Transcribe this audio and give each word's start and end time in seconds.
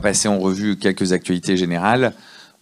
passer 0.00 0.28
en 0.28 0.38
revue 0.38 0.76
quelques 0.76 1.12
actualités 1.12 1.56
générales. 1.56 2.12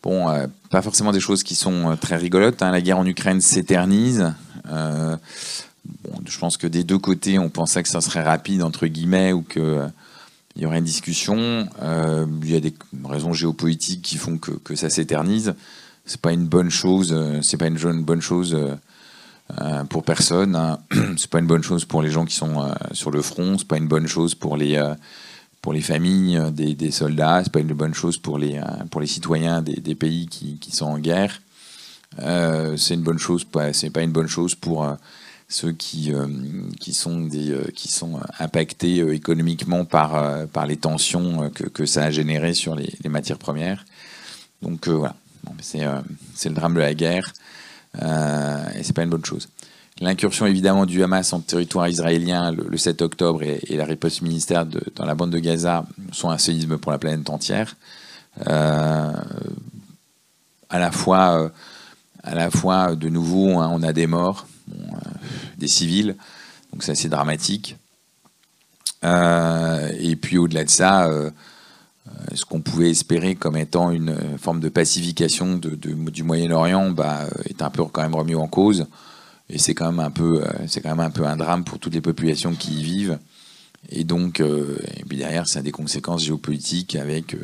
Bon, 0.03 0.27
pas 0.71 0.83
forcément 0.83 1.13
des 1.13 1.21
choses 1.21 1.43
qui 1.43 1.55
sont 1.55 1.97
très 2.01 2.17
rigolotes. 2.17 2.63
Hein. 2.63 2.71
La 2.71 2.81
guerre 2.81 2.99
en 2.99 3.07
Ukraine 3.07 3.41
s'éternise. 3.41 4.33
je 4.69 6.39
pense 6.39 6.57
que 6.57 6.67
des 6.67 6.85
deux 6.85 6.99
côtés, 6.99 7.39
on 7.39 7.49
pensait 7.49 7.83
que 7.83 7.89
ça 7.89 8.01
serait 8.01 8.23
rapide, 8.23 8.63
entre 8.63 8.87
guillemets, 8.87 9.33
ou 9.33 9.43
que 9.43 9.89
il 10.57 10.63
y 10.63 10.67
aurait 10.67 10.79
une 10.79 10.85
discussion. 10.85 11.69
Euh, 11.83 12.27
il 12.43 12.51
y 12.51 12.57
a 12.57 12.61
des 12.61 12.75
raisons 13.05 13.33
géopolitiques 13.33 14.03
qui 14.03 14.17
font 14.17 14.39
que, 14.39 14.75
ça 14.75 14.89
s'éternise. 14.89 15.55
C'est 16.07 16.21
pas 16.21 16.33
une 16.33 16.47
bonne 16.47 16.71
chose. 16.71 17.13
Euh, 17.13 17.41
c'est 17.43 17.59
pas 17.59 17.67
une 17.67 18.03
bonne 18.03 18.23
chose 18.23 18.57
euh, 19.61 19.85
pour 19.85 20.03
personne. 20.03 20.57
Hein. 20.57 20.79
C'est 21.19 21.31
pas 21.31 21.39
une 21.39 21.47
bonne 21.47 21.63
chose 21.63 21.85
pour 21.85 22.03
les 22.03 22.11
gens 22.11 22.25
qui 22.25 22.35
sont 22.35 22.69
sur 22.93 23.11
le 23.11 23.23
front. 23.23 23.59
C'est 23.59 23.69
pas 23.69 23.77
une 23.77 23.87
bonne 23.87 24.07
chose 24.07 24.35
pour 24.35 24.57
les 24.57 24.83
pour 25.67 25.73
les 25.73 25.81
familles 25.81 26.41
des, 26.53 26.77
des 26.77 26.93
soldats. 26.93 27.41
C'est 27.43 27.53
pas 27.53 27.59
une 27.59 27.75
bonne 27.75 27.93
chose 27.93 28.19
pour 28.19 28.39
les 28.39 28.61
pour 28.93 29.01
les 29.01 29.09
citoyens 29.09 29.63
des, 29.63 29.97
pays 29.97 30.29
qui, 30.29 30.59
qui, 30.59 30.71
sont 30.71 30.87
en 30.87 30.99
guerre. 31.01 31.43
c'est 32.19 32.95
une 32.95 33.03
bonne 33.03 33.19
chose. 33.19 33.45
C'est 33.73 33.91
pas 33.91 34.03
une 34.03 34.13
bonne 34.13 34.29
chose 34.29 34.55
pour 34.55 34.87
ceux 35.49 35.73
qui, 35.73 36.13
euh, 36.13 36.27
qui, 36.81 36.93
sont, 36.93 37.21
des, 37.21 37.51
euh, 37.51 37.71
qui 37.75 37.89
sont 37.89 38.21
impactés 38.39 39.01
euh, 39.01 39.15
économiquement 39.15 39.85
par, 39.85 40.47
par 40.49 40.67
les 40.67 40.77
tensions 40.77 41.51
que, 41.51 41.65
que, 41.65 41.87
ça 41.87 42.05
a 42.05 42.11
généré 42.11 42.55
sur 42.55 42.75
les, 42.75 42.93
matières 43.09 43.39
premières. 43.39 43.85
Donc 44.63 44.89
voilà, 44.89 45.15
c'est 45.61 45.85
le 45.85 46.55
drame 46.55 46.75
de 46.75 46.81
la 46.81 46.95
guerre 46.95 47.33
et 47.95 48.83
c'est 48.83 48.95
pas 48.95 49.03
une 49.03 49.11
bonne 49.11 49.25
chose. 49.25 49.49
L'incursion 50.01 50.45
évidemment 50.47 50.85
du 50.85 51.03
Hamas 51.03 51.33
en 51.33 51.41
territoire 51.41 51.89
israélien 51.89 52.53
le, 52.53 52.77
7 52.77 53.01
octobre 53.01 53.43
et, 53.43 53.77
la 53.77 53.87
riposte 53.87 54.21
ministère 54.21 54.67
dans 54.67 55.07
la 55.07 55.15
bande 55.15 55.31
de 55.31 55.39
Gaza 55.39 55.87
sont 56.13 56.29
un 56.29 56.39
séisme 56.39 56.77
pour 56.77 56.93
la 56.93 56.99
planète 56.99 57.31
entière. 57.31 57.77
à 58.45 59.15
la 60.71 60.91
fois, 60.91 61.51
à 62.23 62.35
la 62.35 62.51
fois 62.51 62.95
de 62.95 63.09
nouveau, 63.09 63.59
hein, 63.59 63.71
on 63.73 63.83
a 63.83 63.95
des 63.95 64.07
morts, 64.07 64.47
des 65.57 65.69
civils. 65.69 66.17
Donc 66.73 66.83
c'est 66.83 66.93
assez 66.93 67.09
dramatique. 67.09 67.77
Euh, 69.05 69.93
et 69.99 70.17
puis 70.17 70.37
au-delà 70.37 70.65
de 70.65 70.71
ça, 70.71 71.07
euh, 71.07 71.31
ce 72.35 72.45
qu'on 72.45 72.61
pouvait 72.61 72.91
espérer 72.91 73.35
comme 73.35 73.57
étant 73.57 73.91
une 73.91 74.15
forme 74.39 74.61
de 74.61 74.69
pacification 74.69 75.57
du 75.57 76.23
Moyen-Orient 76.23 76.91
bah, 76.91 77.27
est 77.47 77.63
un 77.63 77.71
peu 77.71 77.85
quand 77.85 78.03
même 78.03 78.15
remis 78.15 78.35
en 78.35 78.47
cause. 78.47 78.87
Et 79.49 79.59
c'est 79.59 79.75
quand 79.75 79.93
même 79.93 80.05
un 80.05 80.11
peu, 80.11 80.43
euh, 80.43 80.53
c'est 80.67 80.81
quand 80.81 80.91
même 80.91 81.07
un 81.07 81.11
peu 81.11 81.27
un 81.27 81.37
drame 81.37 81.65
pour 81.65 81.79
toutes 81.79 81.95
les 81.95 82.01
populations 82.01 82.55
qui 82.55 82.81
y 82.81 82.83
vivent. 82.83 83.19
Et 83.91 84.05
donc, 84.05 84.41
et 84.41 85.05
puis 85.09 85.19
derrière, 85.19 85.47
ça 85.47 85.61
a 85.61 85.63
des 85.63 85.71
conséquences 85.71 86.25
géopolitiques 86.25 86.97
avec 86.97 87.37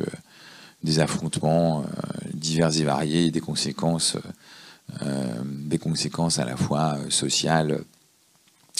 des 0.83 0.99
affrontements 0.99 1.85
divers 2.33 2.77
et 2.77 2.83
variés, 2.83 3.31
des 3.31 3.39
conséquences, 3.39 4.17
des 5.01 5.77
conséquences 5.77 6.39
à 6.39 6.45
la 6.45 6.57
fois 6.57 6.97
sociales, 7.07 7.85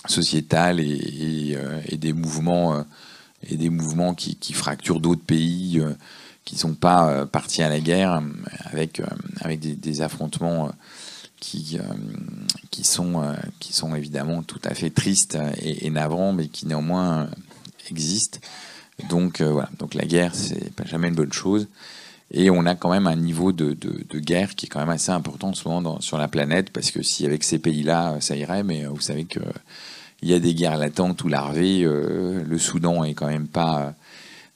sociétales 0.07 0.79
et, 0.79 1.55
euh, 1.55 1.81
des 1.91 2.13
mouvements 2.13 2.75
euh, 2.75 2.81
et 3.49 3.57
des 3.57 3.69
mouvements 3.69 4.13
qui, 4.13 4.53
fracturent 4.53 4.99
d'autres 4.99 5.23
pays 5.23 5.79
euh, 5.79 5.93
qui 6.45 6.55
ne 6.55 6.59
sont 6.59 6.73
pas 6.73 7.25
partis 7.25 7.63
à 7.63 7.69
la 7.69 7.79
guerre 7.79 8.21
avec, 8.65 9.01
avec 9.39 9.59
des 9.61 10.01
affrontements 10.01 10.73
qui, 11.43 11.77
qui, 12.71 12.83
sont, 12.85 13.35
qui 13.59 13.73
sont 13.73 13.93
évidemment 13.95 14.43
tout 14.43 14.61
à 14.63 14.73
fait 14.73 14.89
tristes 14.89 15.37
et, 15.61 15.89
navrants, 15.89 16.31
mais 16.31 16.47
qui 16.47 16.65
néanmoins 16.65 17.27
existent. 17.89 18.39
Donc 19.09 19.41
voilà, 19.41 19.69
donc 19.77 19.93
la 19.93 20.05
guerre, 20.05 20.33
c'est 20.33 20.73
pas 20.73 20.85
jamais 20.85 21.09
une 21.09 21.15
bonne 21.15 21.33
chose. 21.33 21.67
Et 22.31 22.49
on 22.49 22.65
a 22.65 22.75
quand 22.75 22.89
même 22.89 23.07
un 23.07 23.17
niveau 23.17 23.51
de, 23.51 23.73
de, 23.73 24.19
guerre 24.19 24.55
qui 24.55 24.67
est 24.67 24.69
quand 24.69 24.79
même 24.79 24.89
assez 24.89 25.11
important 25.11 25.49
en 25.49 25.53
ce 25.53 25.67
moment 25.67 25.99
sur 25.99 26.17
la 26.17 26.29
planète, 26.29 26.69
parce 26.71 26.91
que 26.91 27.03
si 27.03 27.25
avec 27.25 27.43
ces 27.43 27.59
pays-là, 27.59 28.17
ça 28.21 28.35
irait, 28.35 28.63
mais 28.63 28.85
vous 28.85 29.01
savez 29.01 29.25
que 29.25 29.41
il 30.23 30.29
y 30.29 30.33
a 30.33 30.39
des 30.39 30.55
guerres 30.55 30.77
latentes 30.77 31.23
ou 31.25 31.27
larvées. 31.27 31.83
Euh, 31.83 32.43
le 32.47 32.57
Soudan 32.57 33.03
est 33.03 33.13
quand 33.13 33.27
même 33.27 33.47
pas 33.47 33.93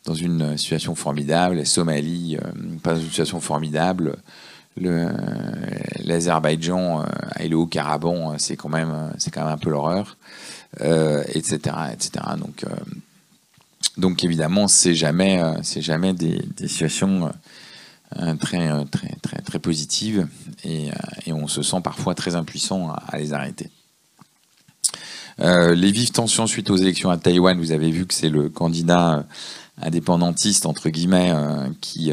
dans 0.05 0.13
une 0.13 0.57
situation 0.57 0.95
formidable. 0.95 1.57
La 1.57 1.65
Somalie, 1.65 2.37
euh, 2.37 2.51
pas 2.81 2.93
dans 2.93 3.01
une 3.01 3.09
situation 3.09 3.41
formidable. 3.41 4.15
L'Azerbaïdjan 4.79 7.01
euh, 7.01 7.05
et 7.39 7.47
le 7.47 7.57
Haut-Karabakh, 7.57 8.39
c'est 8.39 8.55
quand 8.55 8.69
même, 8.69 9.11
c'est 9.17 9.31
quand 9.31 9.43
même 9.43 9.53
un 9.53 9.57
peu 9.57 9.69
l'horreur, 9.69 10.17
etc., 10.79 11.57
etc. 11.93 12.11
Donc, 12.37 12.65
donc 13.97 14.23
évidemment, 14.23 14.67
c'est 14.67 14.93
jamais, 14.93 15.41
c'est 15.63 15.81
jamais 15.81 16.13
des, 16.13 16.67
situations 16.67 17.31
très, 18.39 18.85
très, 18.85 19.15
très, 19.21 19.39
très 19.39 19.59
positives 19.59 20.27
et, 20.63 20.89
on 21.27 21.47
se 21.47 21.61
sent 21.61 21.81
parfois 21.83 22.15
très 22.15 22.35
impuissant 22.35 22.91
à 22.91 23.17
les 23.17 23.33
arrêter. 23.33 23.69
Euh, 25.39 25.75
les 25.75 25.91
vives 25.91 26.11
tensions 26.11 26.47
suite 26.47 26.69
aux 26.69 26.77
élections 26.77 27.09
à 27.09 27.17
Taïwan, 27.17 27.57
vous 27.57 27.71
avez 27.71 27.91
vu 27.91 28.07
que 28.07 28.13
c'est 28.13 28.29
le 28.29 28.49
candidat 28.49 29.17
euh, 29.17 29.23
indépendantiste, 29.81 30.65
entre 30.65 30.89
guillemets, 30.89 31.31
euh, 31.31 31.67
qui, 31.79 32.11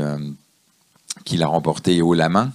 qui 1.24 1.36
l'a 1.36 1.46
remporté 1.46 2.02
haut 2.02 2.14
la 2.14 2.28
main. 2.28 2.52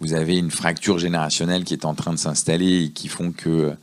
vous 0.00 0.12
avez 0.12 0.36
une 0.36 0.50
fracture 0.50 0.98
générationnelle 0.98 1.64
qui 1.64 1.74
est 1.74 1.84
en 1.84 1.94
train 1.94 2.12
de 2.12 2.18
s'installer 2.18 2.84
et 2.84 2.90
qui 2.90 3.08
font 3.08 3.32
que 3.32 3.74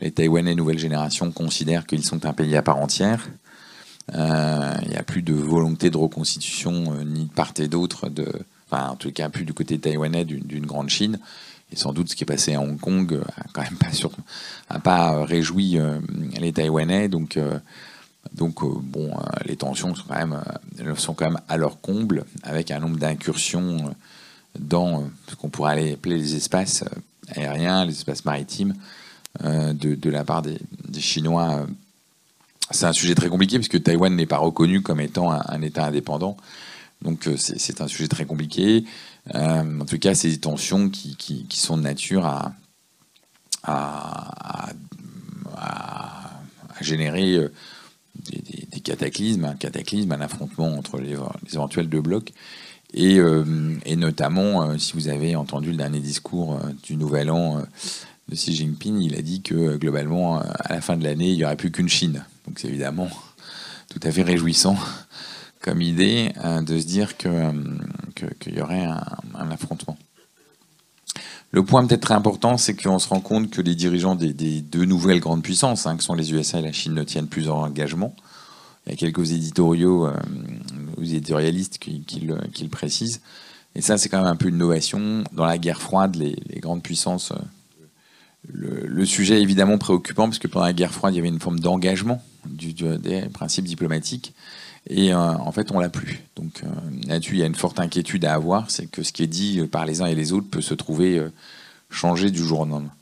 les 0.00 0.10
Taïwanais 0.10 0.54
nouvelle 0.54 0.78
génération 0.78 1.30
considèrent 1.32 1.86
qu'ils 1.86 2.04
sont 2.04 2.24
un 2.24 2.32
pays 2.32 2.56
à 2.56 2.62
part 2.62 2.78
entière. 2.78 3.28
Il 4.12 4.88
n'y 4.88 4.96
a 4.96 5.02
plus 5.04 5.22
de 5.22 5.34
volonté 5.34 5.90
de 5.90 5.96
reconstitution 5.96 6.94
ni 7.04 7.24
de 7.24 7.32
part 7.32 7.52
et 7.58 7.68
d'autre, 7.68 8.08
de, 8.08 8.26
enfin 8.70 8.90
en 8.90 8.96
tout 8.96 9.10
cas 9.12 9.28
plus 9.28 9.44
du 9.44 9.52
côté 9.52 9.78
taïwanais 9.78 10.24
d'une 10.24 10.64
grande 10.64 10.88
Chine. 10.88 11.18
Et 11.72 11.76
sans 11.76 11.92
doute 11.92 12.08
ce 12.08 12.16
qui 12.16 12.24
est 12.24 12.26
passé 12.26 12.54
à 12.54 12.60
Hong 12.60 12.78
Kong 12.78 13.12
euh, 13.12 13.22
a 13.36 13.44
quand 13.52 13.62
même 13.62 13.76
pas, 13.76 13.88
a 14.68 14.78
pas 14.78 15.14
euh, 15.14 15.24
réjoui 15.24 15.78
euh, 15.78 15.98
les 16.38 16.52
Taïwanais. 16.52 17.08
Donc, 17.08 17.38
donc 18.34 18.60
bon, 18.62 19.10
les 19.44 19.56
tensions 19.56 19.94
sont 19.94 20.04
quand, 20.08 20.14
même, 20.14 20.42
sont 20.96 21.14
quand 21.14 21.26
même 21.26 21.40
à 21.48 21.56
leur 21.56 21.80
comble, 21.80 22.24
avec 22.42 22.70
un 22.70 22.78
nombre 22.78 22.98
d'incursions 22.98 23.94
dans 24.58 25.08
ce 25.28 25.34
qu'on 25.34 25.48
pourrait 25.48 25.92
appeler 25.92 26.18
les 26.18 26.36
espaces 26.36 26.84
aériens, 27.34 27.84
les 27.84 27.92
espaces 27.92 28.24
maritimes, 28.24 28.74
de, 29.42 30.10
la 30.10 30.24
part 30.24 30.42
des, 30.42 30.58
Chinois. 30.98 31.66
C'est 32.70 32.86
un 32.86 32.92
sujet 32.92 33.14
très 33.14 33.28
compliqué, 33.28 33.56
puisque 33.56 33.82
Taïwan 33.82 34.14
n'est 34.14 34.26
pas 34.26 34.38
reconnu 34.38 34.82
comme 34.82 35.00
étant 35.00 35.30
un 35.30 35.62
État 35.62 35.86
indépendant. 35.86 36.36
Donc 37.02 37.28
c'est 37.36 37.80
un 37.80 37.88
sujet 37.88 38.08
très 38.08 38.24
compliqué. 38.24 38.84
Euh, 39.34 39.80
en 39.80 39.84
tout 39.84 39.98
cas, 39.98 40.14
c'est 40.14 40.30
des 40.30 40.38
tensions 40.38 40.88
qui, 40.88 41.46
sont 41.50 41.76
de 41.76 41.82
nature 41.82 42.26
à, 42.26 42.52
générer 46.80 47.38
euh, 48.34 48.38
des, 48.72 48.80
cataclysmes, 48.80 49.44
un 49.44 49.54
cataclysme, 49.54 50.12
un 50.12 50.20
affrontement 50.20 50.76
entre 50.76 50.98
les, 50.98 51.16
éventuels 51.52 51.88
deux 51.88 52.00
blocs. 52.00 52.32
Et, 52.94 53.18
euh, 53.18 53.44
notamment, 53.96 54.78
si 54.78 54.94
vous 54.94 55.08
avez 55.08 55.36
entendu 55.36 55.70
le 55.70 55.76
dernier 55.76 56.00
discours 56.00 56.58
du 56.82 56.96
Nouvel 56.96 57.30
An 57.30 57.62
de 58.28 58.34
Xi 58.34 58.54
Jinping, 58.54 59.00
il 59.00 59.14
a 59.14 59.20
dit 59.20 59.42
que 59.42 59.76
globalement, 59.76 60.38
à 60.40 60.72
la 60.72 60.80
fin 60.80 60.96
de 60.96 61.04
l'année, 61.04 61.30
il 61.30 61.36
n'y 61.36 61.44
aurait 61.44 61.56
plus 61.56 61.70
qu'une 61.70 61.88
Chine. 61.88 62.24
Donc 62.46 62.58
c'est 62.58 62.68
évidemment 62.68 63.10
tout 63.90 64.00
à 64.02 64.10
fait 64.10 64.22
réjouissant 64.22 64.76
comme 65.60 65.82
idée 65.82 66.32
euh, 66.44 66.62
de 66.62 66.78
se 66.78 66.86
dire 66.86 67.16
qu'il 67.16 67.30
euh, 67.30 67.52
y 68.46 68.60
aurait 68.60 68.84
un, 68.84 69.50
affrontement. 69.50 69.97
Le 71.50 71.64
point 71.64 71.86
peut-être 71.86 72.02
très 72.02 72.14
important, 72.14 72.58
c'est 72.58 72.74
qu'on 72.74 72.98
se 72.98 73.08
rend 73.08 73.20
compte 73.20 73.50
que 73.50 73.62
les 73.62 73.74
dirigeants 73.74 74.14
des, 74.14 74.32
deux 74.32 74.84
nouvelles 74.84 75.20
grandes 75.20 75.42
puissances, 75.42 75.86
hein, 75.86 75.96
que 75.96 76.02
sont 76.02 76.14
les 76.14 76.32
USA 76.32 76.58
et 76.58 76.62
la 76.62 76.72
Chine, 76.72 76.94
ne 76.94 77.04
tiennent 77.04 77.26
plus 77.26 77.48
en 77.48 77.62
engagement. 77.62 78.14
Il 78.86 78.90
y 78.90 78.92
a 78.94 78.96
quelques 78.96 79.32
éditoriaux 79.32 80.06
euh, 80.06 80.14
éditorialistes 81.00 81.78
qui, 81.78 82.20
le, 82.20 82.68
précisent. 82.68 83.22
Et 83.74 83.80
ça, 83.80 83.96
c'est 83.96 84.08
quand 84.08 84.18
même 84.18 84.26
un 84.26 84.36
peu 84.36 84.48
une 84.48 84.56
innovation. 84.56 85.24
Dans 85.32 85.46
la 85.46 85.58
guerre 85.58 85.80
froide, 85.80 86.16
les, 86.16 86.36
grandes 86.60 86.82
puissances. 86.82 87.32
le, 88.46 88.86
le, 88.86 89.04
sujet 89.06 89.38
est 89.38 89.42
évidemment 89.42 89.78
préoccupant, 89.78 90.24
parce 90.24 90.38
que 90.38 90.48
pendant 90.48 90.66
la 90.66 90.72
guerre 90.74 90.92
froide, 90.92 91.14
il 91.14 91.16
y 91.16 91.20
avait 91.20 91.28
une 91.28 91.40
forme 91.40 91.60
d'engagement 91.60 92.22
des 92.46 93.22
principes 93.32 93.64
diplomatiques. 93.64 94.34
Et 94.88 95.12
euh, 95.12 95.16
en 95.18 95.52
fait, 95.52 95.70
on 95.70 95.78
l'a 95.78 95.90
plus. 95.90 96.20
Donc 96.36 96.62
euh, 96.64 96.68
là-dessus, 97.06 97.34
il 97.34 97.38
y 97.38 97.42
a 97.42 97.46
une 97.46 97.54
forte 97.54 97.78
inquiétude 97.78 98.24
à 98.24 98.34
avoir, 98.34 98.70
c'est 98.70 98.86
que 98.86 99.02
ce 99.02 99.12
qui 99.12 99.22
est 99.22 99.28
dit 99.28 99.60
par 99.70 99.84
les 99.84 100.00
uns 100.00 100.06
et 100.06 100.14
les 100.14 100.32
autres 100.32 100.48
peut 100.48 100.62
se 100.62 100.74
trouver 100.74 101.18
euh, 101.18 101.30
changé 101.90 102.30
du 102.30 102.42
jour 102.42 102.60
au 102.60 102.66
lendemain. 102.66 102.92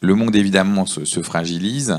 Le 0.00 0.14
monde, 0.14 0.34
évidemment, 0.34 0.84
se, 0.84 1.22
fragilise. 1.22 1.98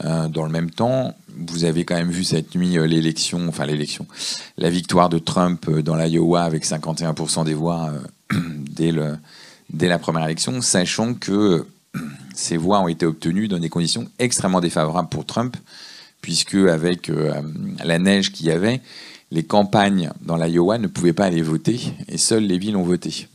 dans 0.00 0.44
le 0.44 0.48
même 0.48 0.70
temps, 0.70 1.16
vous 1.36 1.64
avez 1.64 1.84
quand 1.84 1.96
même 1.96 2.10
vu 2.12 2.22
cette 2.22 2.54
nuit 2.54 2.78
l'élection, 2.86 3.48
enfin 3.48 3.66
l'élection, 3.66 4.06
la 4.56 4.70
victoire 4.70 5.08
de 5.08 5.18
Trump 5.18 5.68
dans 5.68 5.96
l'Iowa 5.96 6.44
avec 6.44 6.64
51% 6.64 7.44
des 7.44 7.54
voix 7.54 7.92
dès 8.30 8.92
la 8.92 9.98
première 9.98 10.24
élection, 10.24 10.62
sachant 10.62 11.14
que 11.14 11.66
ces 12.32 12.56
voix 12.56 12.80
ont 12.80 12.88
été 12.88 13.04
obtenues 13.06 13.48
dans 13.48 13.58
des 13.58 13.70
conditions 13.70 14.08
extrêmement 14.20 14.60
défavorables 14.60 15.08
pour 15.08 15.26
Trump, 15.26 15.56
puisque 16.26 16.56
avec 16.56 17.08
la 17.84 17.98
neige 18.00 18.32
qu'il 18.32 18.46
y 18.46 18.50
avait, 18.50 18.80
les 19.30 19.44
campagnes 19.44 20.10
dans 20.22 20.36
l'Iowa 20.36 20.76
ne 20.76 20.88
pouvaient 20.88 21.12
pas 21.12 21.26
aller 21.26 21.40
voter, 21.40 21.78
et 22.08 22.18
seules 22.18 22.42
les 22.42 22.58
villes 22.58 22.76
ont 22.76 22.82
voté. 22.82 23.28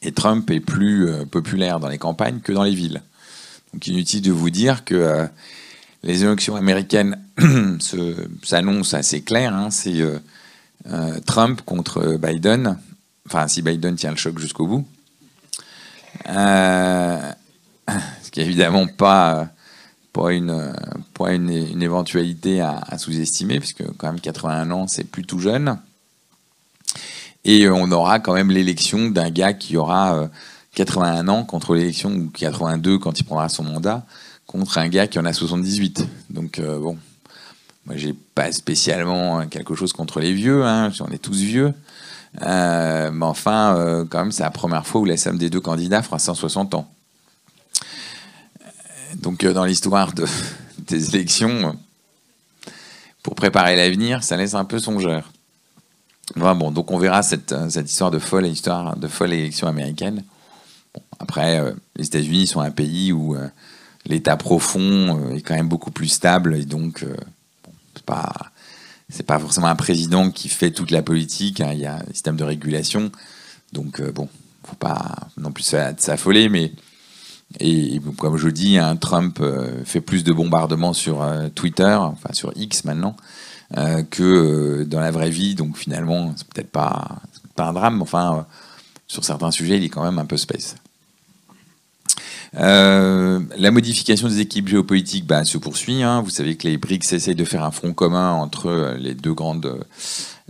Et 0.00 0.10
Trump 0.10 0.50
est 0.50 0.60
plus 0.60 1.06
populaire 1.30 1.80
dans 1.80 1.88
les 1.88 1.98
campagnes 1.98 2.40
que 2.40 2.52
dans 2.52 2.62
les 2.62 2.74
villes. 2.74 3.02
Donc 3.74 3.86
inutile 3.86 4.22
de 4.22 4.32
vous 4.32 4.48
dire 4.48 4.86
que 4.86 5.28
les 6.02 6.24
élections 6.24 6.56
américaines 6.56 7.18
s'annoncent 8.42 8.96
assez 8.96 9.20
claires. 9.20 9.52
Hein. 9.52 9.68
c'est 9.70 10.00
Trump 11.26 11.60
contre 11.66 12.16
Biden 12.16 12.78
Enfin, 13.26 13.48
si 13.48 13.62
Biden 13.62 13.96
tient 13.96 14.10
le 14.10 14.16
choc 14.16 14.38
jusqu'au 14.38 14.66
bout. 14.66 14.86
Euh, 16.28 17.32
ce 18.22 18.30
qui 18.30 18.40
est 18.40 18.44
évidemment 18.44 18.86
pas, 18.86 19.48
pas, 20.14 20.32
une, 20.32 20.72
pas 21.12 21.34
une, 21.34 21.50
éventualité 21.82 22.62
à, 22.62 22.96
sous-estimer, 22.96 23.58
puisque 23.58 23.84
quand 23.98 24.06
même 24.06 24.20
81 24.20 24.70
ans, 24.70 24.86
c'est 24.86 25.04
plus 25.04 25.24
tout 25.24 25.40
jeune. 25.40 25.78
Et 27.44 27.68
on 27.68 27.90
aura 27.92 28.20
quand 28.20 28.32
même 28.32 28.50
l'élection 28.50 29.10
d'un 29.10 29.28
gars 29.28 29.52
qui 29.52 29.76
aura 29.76 30.30
81 30.76 31.28
euh, 31.28 31.30
ans 31.30 31.44
contre 31.44 31.74
l'élection, 31.74 32.10
ou 32.10 32.30
82 32.30 32.98
quand 32.98 33.18
il 33.20 33.24
prendra 33.24 33.50
son 33.50 33.64
mandat, 33.64 34.06
contre 34.46 34.78
un 34.78 34.88
gars 34.88 35.08
qui 35.08 35.18
en 35.18 35.26
a 35.26 35.32
78. 35.32 36.06
Donc 36.30 36.58
euh, 36.60 36.78
bon, 36.78 36.96
moi 37.84 37.96
j'ai 37.96 38.14
pas 38.34 38.52
spécialement 38.52 39.46
quelque 39.48 39.74
chose 39.74 39.92
contre 39.92 40.20
les 40.20 40.32
vieux, 40.32 40.64
hein, 40.64 40.90
on 41.00 41.12
est 41.12 41.18
tous 41.18 41.36
vieux. 41.36 41.74
Euh, 42.42 43.10
mais 43.12 43.26
enfin, 43.26 43.76
euh, 43.76 44.04
quand 44.08 44.18
même, 44.20 44.32
c'est 44.32 44.42
la 44.42 44.50
première 44.50 44.86
fois 44.86 45.00
où 45.00 45.04
la 45.04 45.16
somme 45.16 45.38
des 45.38 45.50
deux 45.50 45.60
candidats 45.60 46.02
fera 46.02 46.18
160 46.18 46.74
ans. 46.74 46.88
Donc, 49.16 49.44
euh, 49.44 49.52
dans 49.52 49.64
l'histoire 49.64 50.12
de, 50.12 50.26
des 50.78 51.14
élections, 51.14 51.76
pour 53.22 53.34
préparer 53.34 53.76
l'avenir, 53.76 54.22
ça 54.22 54.36
laisse 54.36 54.54
un 54.54 54.64
peu 54.64 54.78
songeur. 54.78 55.32
bon, 56.36 56.70
donc 56.70 56.90
on 56.90 56.98
verra 56.98 57.22
cette, 57.22 57.54
cette, 57.70 57.90
histoire 57.90 58.10
de 58.10 58.18
folle, 58.18 58.46
histoire 58.46 58.96
de 58.96 59.08
folle 59.08 59.32
élection 59.32 59.66
américaine. 59.66 60.24
après, 61.18 61.74
les 61.96 62.06
États-Unis 62.06 62.46
sont 62.46 62.60
un 62.60 62.70
pays 62.70 63.12
où 63.12 63.36
l'État 64.04 64.36
profond 64.36 65.30
est 65.32 65.40
quand 65.40 65.54
même 65.54 65.68
beaucoup 65.68 65.90
plus 65.90 66.08
stable 66.08 66.54
et 66.56 66.66
donc 66.66 67.04
c'est 67.94 68.04
pas 68.04 68.30
c'est 69.08 69.22
pas 69.22 69.38
forcément 69.38 69.66
un 69.66 69.76
président 69.76 70.30
qui 70.30 70.48
fait 70.48 70.70
toute 70.70 70.90
la 70.90 71.02
politique. 71.02 71.60
Hein. 71.60 71.70
Il 71.72 71.80
y 71.80 71.86
a 71.86 71.96
un 71.96 72.12
système 72.12 72.36
de 72.36 72.44
régulation. 72.44 73.12
Donc, 73.72 74.00
euh, 74.00 74.10
bon, 74.10 74.28
faut 74.64 74.76
pas 74.76 75.14
non 75.36 75.52
plus 75.52 75.64
s'affoler, 75.98 76.48
mais. 76.48 76.72
Et, 77.60 78.00
comme 78.18 78.36
je 78.36 78.48
dis, 78.48 78.78
hein, 78.78 78.96
Trump 78.96 79.38
euh, 79.40 79.84
fait 79.84 80.00
plus 80.00 80.24
de 80.24 80.32
bombardements 80.32 80.92
sur 80.92 81.22
euh, 81.22 81.48
Twitter, 81.54 81.94
enfin 81.94 82.32
sur 82.32 82.52
X 82.56 82.84
maintenant, 82.84 83.16
que 84.10 84.84
dans 84.84 85.00
la 85.00 85.10
vraie 85.10 85.30
vie. 85.30 85.54
Donc 85.54 85.76
finalement, 85.76 86.32
c'est 86.36 86.46
peut-être 86.48 86.70
pas, 86.70 87.20
un 87.58 87.72
drame, 87.72 87.96
mais 87.96 88.02
enfin, 88.02 88.46
sur 89.06 89.24
certains 89.24 89.50
sujets, 89.50 89.76
il 89.78 89.84
est 89.84 89.88
quand 89.88 90.04
même 90.04 90.18
un 90.18 90.26
peu 90.26 90.36
space. 90.36 90.76
Euh, 92.56 93.40
la 93.56 93.70
modification 93.70 94.28
des 94.28 94.40
équipes 94.40 94.68
géopolitiques 94.68 95.26
bah, 95.26 95.44
se 95.44 95.58
poursuit. 95.58 96.02
Hein. 96.02 96.22
Vous 96.22 96.30
savez 96.30 96.56
que 96.56 96.68
les 96.68 96.76
BRICS 96.76 97.12
essayent 97.12 97.34
de 97.34 97.44
faire 97.44 97.64
un 97.64 97.70
front 97.70 97.92
commun 97.92 98.32
entre 98.32 98.66
euh, 98.66 98.96
les 98.96 99.14
deux 99.14 99.34
grandes, 99.34 99.84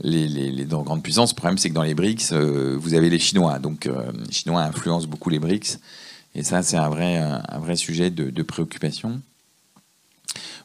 les, 0.03 0.65
deux 0.65 0.77
grandes 0.77 1.03
puissances. 1.03 1.33
Le 1.33 1.37
problème, 1.37 1.59
c'est 1.59 1.71
que 1.71 1.75
dans 1.75 1.83
les 1.83 1.95
BRICS, 1.95 2.33
euh, 2.33 2.77
vous 2.79 2.95
avez 2.95 3.09
les 3.09 3.19
Chinois. 3.19 3.59
Donc, 3.59 3.87
les 3.87 4.33
Chinois 4.33 4.63
influencent 4.63 5.07
beaucoup 5.07 5.31
les 5.31 5.39
BRICS. 5.39 5.79
Et 6.35 6.43
ça, 6.43 6.63
c'est 6.63 6.77
un 6.77 6.89
vrai, 6.89 7.17
un 7.17 7.59
vrai 7.59 7.77
sujet 7.77 8.11
de, 8.11 8.43
préoccupation. 8.43 9.21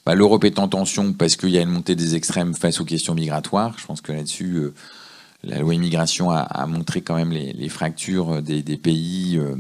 Bah, 0.06 0.16
L'Europe 0.16 0.44
est 0.44 0.60
en 0.60 0.68
tension 0.68 1.14
parce 1.14 1.36
qu'il 1.36 1.50
y 1.50 1.58
a 1.58 1.62
une 1.62 1.70
montée 1.70 1.96
des 1.96 2.16
extrêmes 2.16 2.56
face 2.56 2.80
aux 2.80 2.86
questions 2.86 3.14
migratoires. 3.14 3.76
Je 3.78 3.86
pense 3.86 4.02
que 4.02 4.12
là-dessus, 4.12 4.72
la 5.44 5.60
loi 5.60 5.74
immigration 5.74 6.32
a, 6.32 6.66
montré 6.66 7.02
quand 7.02 7.16
même 7.16 7.32
les, 7.32 7.70
fractures 7.70 8.42
des, 8.42 8.62
pays, 8.78 9.38
euh, 9.38 9.56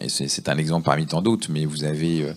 et 0.00 0.08
c'est 0.08 0.48
un 0.48 0.58
exemple 0.58 0.84
parmi 0.84 1.06
tant 1.06 1.22
d'autres, 1.22 1.48
mais 1.50 1.64
vous 1.64 1.84
avez 1.84 2.22
euh, 2.22 2.32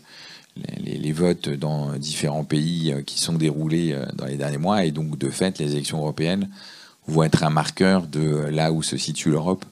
les, 0.78 1.12
votes 1.12 1.50
dans 1.50 1.94
différents 1.98 2.46
pays 2.46 2.94
euh, 2.94 3.02
qui 3.02 3.20
sont 3.20 3.34
déroulés 3.34 3.98
dans 4.14 4.26
les 4.26 4.38
derniers 4.38 4.58
mois, 4.58 4.86
et 4.86 4.92
donc 4.92 5.18
de 5.18 5.30
fait, 5.30 5.60
les 5.60 5.74
élections 5.74 5.98
européennes 5.98 6.50
vont 7.08 7.24
être 7.24 7.44
un 7.44 7.50
marqueur 7.50 8.08
de 8.08 8.48
là 8.50 8.72
où 8.72 8.82
se 8.82 8.98
situe 8.98 9.30
l'Europe 9.30 9.66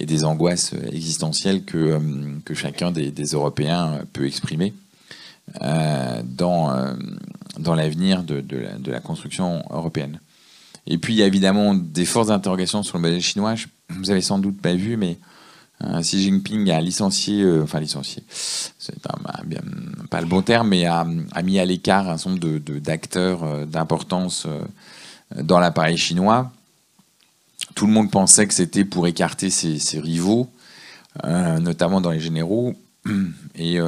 et 0.00 0.06
des 0.06 0.24
angoisses 0.24 0.72
existentielles 0.90 1.64
que, 1.64 2.00
que 2.44 2.54
chacun 2.54 2.90
des, 2.90 3.12
Européens 3.32 4.00
peut 4.12 4.26
exprimer 4.26 4.74
dans, 5.60 6.96
dans 7.58 7.74
l'avenir 7.74 8.24
de, 8.24 8.40
de 8.40 8.90
la 8.90 9.00
construction 9.00 9.62
européenne. 9.70 10.18
Et 10.86 10.98
puis, 10.98 11.14
il 11.14 11.18
y 11.18 11.22
a 11.22 11.26
évidemment 11.26 11.74
des 11.74 12.04
fortes 12.04 12.30
interrogations 12.30 12.82
sur 12.82 12.96
le 12.98 13.02
modèle 13.02 13.20
chinois. 13.20 13.54
Vous 13.90 14.10
avez 14.10 14.20
sans 14.20 14.38
doute 14.38 14.60
pas 14.60 14.74
vu, 14.74 14.96
mais 14.96 15.18
euh, 15.84 16.00
Xi 16.00 16.22
Jinping 16.22 16.70
a 16.70 16.80
licencié, 16.80 17.42
euh, 17.42 17.62
enfin 17.62 17.80
licencié, 17.80 18.22
c'est 18.28 18.98
pas 19.00 20.20
le 20.20 20.26
bon 20.26 20.42
terme, 20.42 20.68
mais 20.68 20.84
a, 20.84 21.06
mis 21.42 21.58
à 21.58 21.64
l'écart 21.64 22.08
un 22.08 22.18
certain 22.18 22.30
nombre 22.30 22.58
d'acteurs 22.80 23.44
euh, 23.44 23.64
d'importance 23.64 24.46
dans 25.36 25.58
l'appareil 25.58 25.96
chinois. 25.96 26.52
Tout 27.74 27.86
le 27.86 27.92
monde 27.92 28.10
pensait 28.10 28.46
que 28.46 28.54
c'était 28.54 28.84
pour 28.84 29.06
écarter 29.06 29.50
ses, 29.50 30.00
rivaux, 30.00 30.50
notamment 31.24 32.00
dans 32.00 32.10
les 32.10 32.20
généraux. 32.20 32.74
Et 33.54 33.78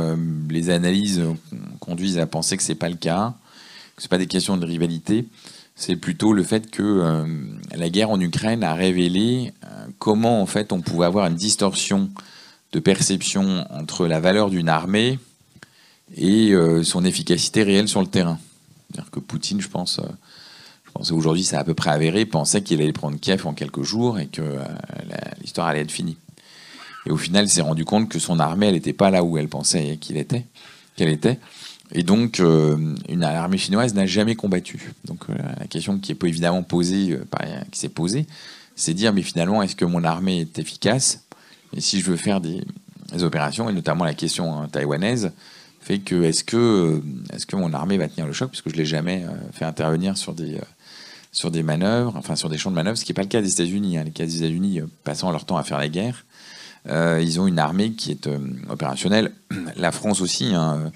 les 0.49 0.71
analyses 0.71 1.23
conduisent 1.81 2.19
à 2.19 2.27
penser 2.27 2.57
que 2.57 2.63
c'est 2.63 2.75
pas 2.75 2.89
le 2.89 2.97
cas, 2.97 3.35
que 3.97 4.03
c'est 4.03 4.11
pas 4.11 4.19
des 4.19 4.27
questions 4.27 4.57
de 4.57 4.65
rivalité, 4.65 5.27
c'est 5.75 5.97
plutôt 5.97 6.33
le 6.33 6.43
fait 6.43 6.71
que 6.71 6.83
euh, 6.83 7.27
la 7.75 7.89
guerre 7.89 8.11
en 8.11 8.21
Ukraine 8.21 8.63
a 8.63 8.75
révélé 8.75 9.53
euh, 9.65 9.87
comment 9.99 10.41
en 10.41 10.47
fait 10.47 10.73
on 10.73 10.81
pouvait 10.81 11.07
avoir 11.07 11.27
une 11.27 11.35
distorsion 11.35 12.11
de 12.73 12.79
perception 12.79 13.67
entre 13.71 14.07
la 14.07 14.21
valeur 14.21 14.51
d'une 14.51 14.69
armée 14.69 15.19
et 16.15 16.53
euh, 16.53 16.83
son 16.83 17.05
efficacité 17.05 17.63
réelle 17.63 17.89
sur 17.89 18.01
le 18.01 18.07
terrain. 18.07 18.39
C'est-à-dire 18.91 19.11
que 19.11 19.21
Poutine, 19.21 19.61
je 19.61 19.69
pense 19.69 20.01
aujourd'hui 21.11 21.45
c'est 21.45 21.57
à 21.57 21.65
peu 21.65 21.75
près 21.75 21.91
avéré, 21.91 22.25
pensait 22.25 22.63
qu'il 22.63 22.81
allait 22.81 22.93
prendre 22.93 23.19
Kiev 23.19 23.47
en 23.47 23.53
quelques 23.53 23.83
jours 23.83 24.19
et 24.19 24.27
que 24.27 24.43
l'histoire 25.41 25.67
allait 25.67 25.81
être 25.81 25.91
finie. 25.91 26.17
Et 27.07 27.11
au 27.11 27.17
final, 27.17 27.47
il 27.47 27.49
s'est 27.49 27.63
rendu 27.63 27.85
compte 27.85 28.09
que 28.09 28.19
son 28.19 28.39
armée, 28.39 28.67
elle 28.67 28.75
n'était 28.75 28.93
pas 28.93 29.11
là 29.11 29.25
où 29.25 29.37
elle 29.37 29.49
pensait 29.49 29.97
qu'il 30.01 30.17
était, 30.17 30.47
qu'elle 30.97 31.09
était. 31.09 31.39
Et 31.95 32.03
donc, 32.03 32.41
euh, 32.41 32.95
une 33.09 33.23
armée 33.23 33.59
chinoise 33.59 33.95
n'a 33.95 34.07
jamais 34.07 34.35
combattu. 34.35 34.93
Donc, 35.05 35.25
euh, 35.29 35.35
la 35.59 35.67
question 35.67 35.99
qui 35.99 36.13
est 36.13 36.25
évidemment 36.25 36.63
posée, 36.63 37.13
euh, 37.13 37.25
qui 37.71 37.79
s'est 37.79 37.89
posée, 37.89 38.27
c'est 38.77 38.95
dire, 38.95 39.13
mais 39.13 39.23
finalement, 39.23 39.63
est-ce 39.63 39.77
que 39.77 39.85
mon 39.85 40.05
armée 40.05 40.41
est 40.41 40.59
efficace? 40.59 41.25
Et 41.77 41.81
si 41.81 42.01
je 42.01 42.11
veux 42.11 42.17
faire 42.17 42.41
des, 42.41 42.63
opérations, 43.21 43.69
et 43.69 43.75
notamment 43.75 44.05
la 44.05 44.15
question 44.15 44.59
hein, 44.59 44.69
taïwanaise, 44.73 45.33
fait 45.81 45.99
que 45.99 46.23
est-ce 46.23 46.45
que, 46.45 47.03
est 47.31 47.45
que 47.45 47.57
mon 47.57 47.75
armée 47.75 47.99
va 47.99 48.09
tenir 48.09 48.27
le 48.27 48.33
choc? 48.33 48.49
Puisque 48.49 48.71
je 48.71 48.75
ne 48.75 48.79
l'ai 48.79 48.87
jamais 48.87 49.27
fait 49.53 49.67
intervenir 49.67 50.17
sur 50.17 50.33
des, 50.33 50.57
sur 51.33 51.51
des 51.51 51.63
manœuvres, 51.63 52.15
enfin 52.17 52.37
sur 52.37 52.49
des 52.49 52.59
champs 52.59 52.71
de 52.71 52.77
manœuvre, 52.77 52.97
ce 52.97 53.05
qui 53.05 53.13
n'est 53.13 53.15
pas 53.15 53.23
le 53.23 53.29
cas 53.29 53.41
des 53.41 53.51
États-Unis. 53.51 53.99
Hein. 53.99 54.05
Les 54.05 54.11
cas 54.11 54.25
des 54.25 54.37
États-Unis, 54.37 54.81
passant 55.03 55.31
leur 55.33 55.45
temps 55.45 55.57
à 55.57 55.65
faire 55.65 55.79
la 55.79 55.89
guerre, 55.89 56.25
ils 56.87 57.41
ont 57.41 57.47
une 57.47 57.59
armée 57.59 57.93
qui 57.93 58.11
est 58.11 58.29
opérationnelle. 58.69 59.33
La 59.77 59.93
France 59.93 60.21
aussi. 60.21 60.55
Hein, 60.55 60.93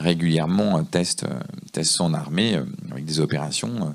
régulièrement 0.00 0.78
euh, 0.78 0.82
teste, 0.82 1.24
euh, 1.24 1.82
son 1.82 2.14
armée 2.14 2.56
euh, 2.56 2.64
avec 2.90 3.04
des 3.04 3.20
opérations. 3.20 3.94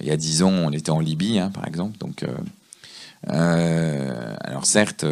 Il 0.00 0.06
y 0.06 0.10
a 0.10 0.16
dix 0.16 0.42
ans, 0.42 0.50
on 0.50 0.72
était 0.72 0.90
en 0.90 1.00
Libye, 1.00 1.38
hein, 1.38 1.50
par 1.50 1.66
exemple. 1.66 1.96
Donc, 1.98 2.24
alors 3.26 4.66
certes, 4.66 5.06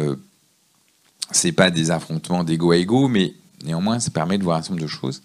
c'est 1.31 1.53
pas 1.53 1.71
des 1.71 1.89
affrontements 1.89 2.43
d'ego 2.43 2.71
à 2.71 2.77
ego, 2.77 3.07
mais 3.07 3.33
néanmoins, 3.63 3.99
ça 3.99 4.11
permet 4.11 4.37
de 4.37 4.43
voir 4.43 4.57
un 4.57 4.61
certain 4.61 4.75
nombre 4.75 4.83
de 4.83 4.91
choses. 4.91 5.23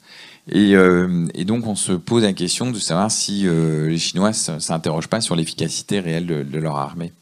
Et, 0.52 1.44
donc, 1.44 1.66
on 1.66 1.76
se 1.76 1.92
pose 1.92 2.24
la 2.24 2.32
question 2.32 2.70
de 2.70 2.78
savoir 2.78 3.10
si 3.10 3.42
les 3.42 3.98
Chinois 3.98 4.30
ne 4.30 4.58
s'interrogent 4.58 5.08
pas 5.08 5.20
sur 5.20 5.36
l'efficacité 5.36 6.00
réelle 6.00 6.26
de, 6.26 6.58
leur 6.58 6.76
armée. 6.76 7.12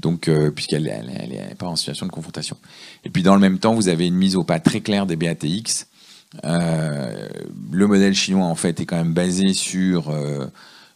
Donc, 0.00 0.30
puisqu'elle 0.54 0.84
n'est 0.84 1.54
pas 1.58 1.66
en 1.66 1.76
situation 1.76 2.06
de 2.06 2.10
confrontation. 2.10 2.56
Et 3.04 3.10
puis, 3.10 3.22
dans 3.22 3.34
le 3.34 3.40
même 3.40 3.58
temps, 3.58 3.74
vous 3.74 3.88
avez 3.88 4.06
une 4.06 4.16
mise 4.16 4.36
au 4.36 4.44
pas 4.44 4.60
très 4.60 4.80
claire 4.80 5.04
des 5.04 5.16
BATX 5.16 5.86
euh, 6.44 7.28
le 7.70 7.86
modèle 7.86 8.14
chinois, 8.14 8.46
en 8.46 8.54
fait, 8.54 8.80
est 8.80 8.86
quand 8.86 8.96
même 8.96 9.14
basé 9.14 9.52
sur 9.54 10.10
euh, 10.10 10.46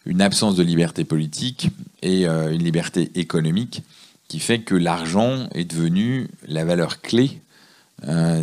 une 0.05 0.21
absence 0.21 0.55
de 0.55 0.63
liberté 0.63 1.03
politique 1.03 1.69
et 2.01 2.27
euh, 2.27 2.53
une 2.53 2.63
liberté 2.63 3.11
économique 3.15 3.83
qui 4.27 4.39
fait 4.39 4.59
que 4.59 4.75
l'argent 4.75 5.47
est 5.53 5.65
devenu 5.65 6.27
la 6.47 6.65
valeur 6.65 7.01
clé 7.01 7.39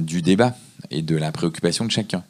du 0.01 0.23
débat 0.23 0.57
et 0.91 1.03
de 1.03 1.17
la 1.17 1.33
préoccupation 1.33 1.85
de 1.85 1.91
chacun. 1.91 2.25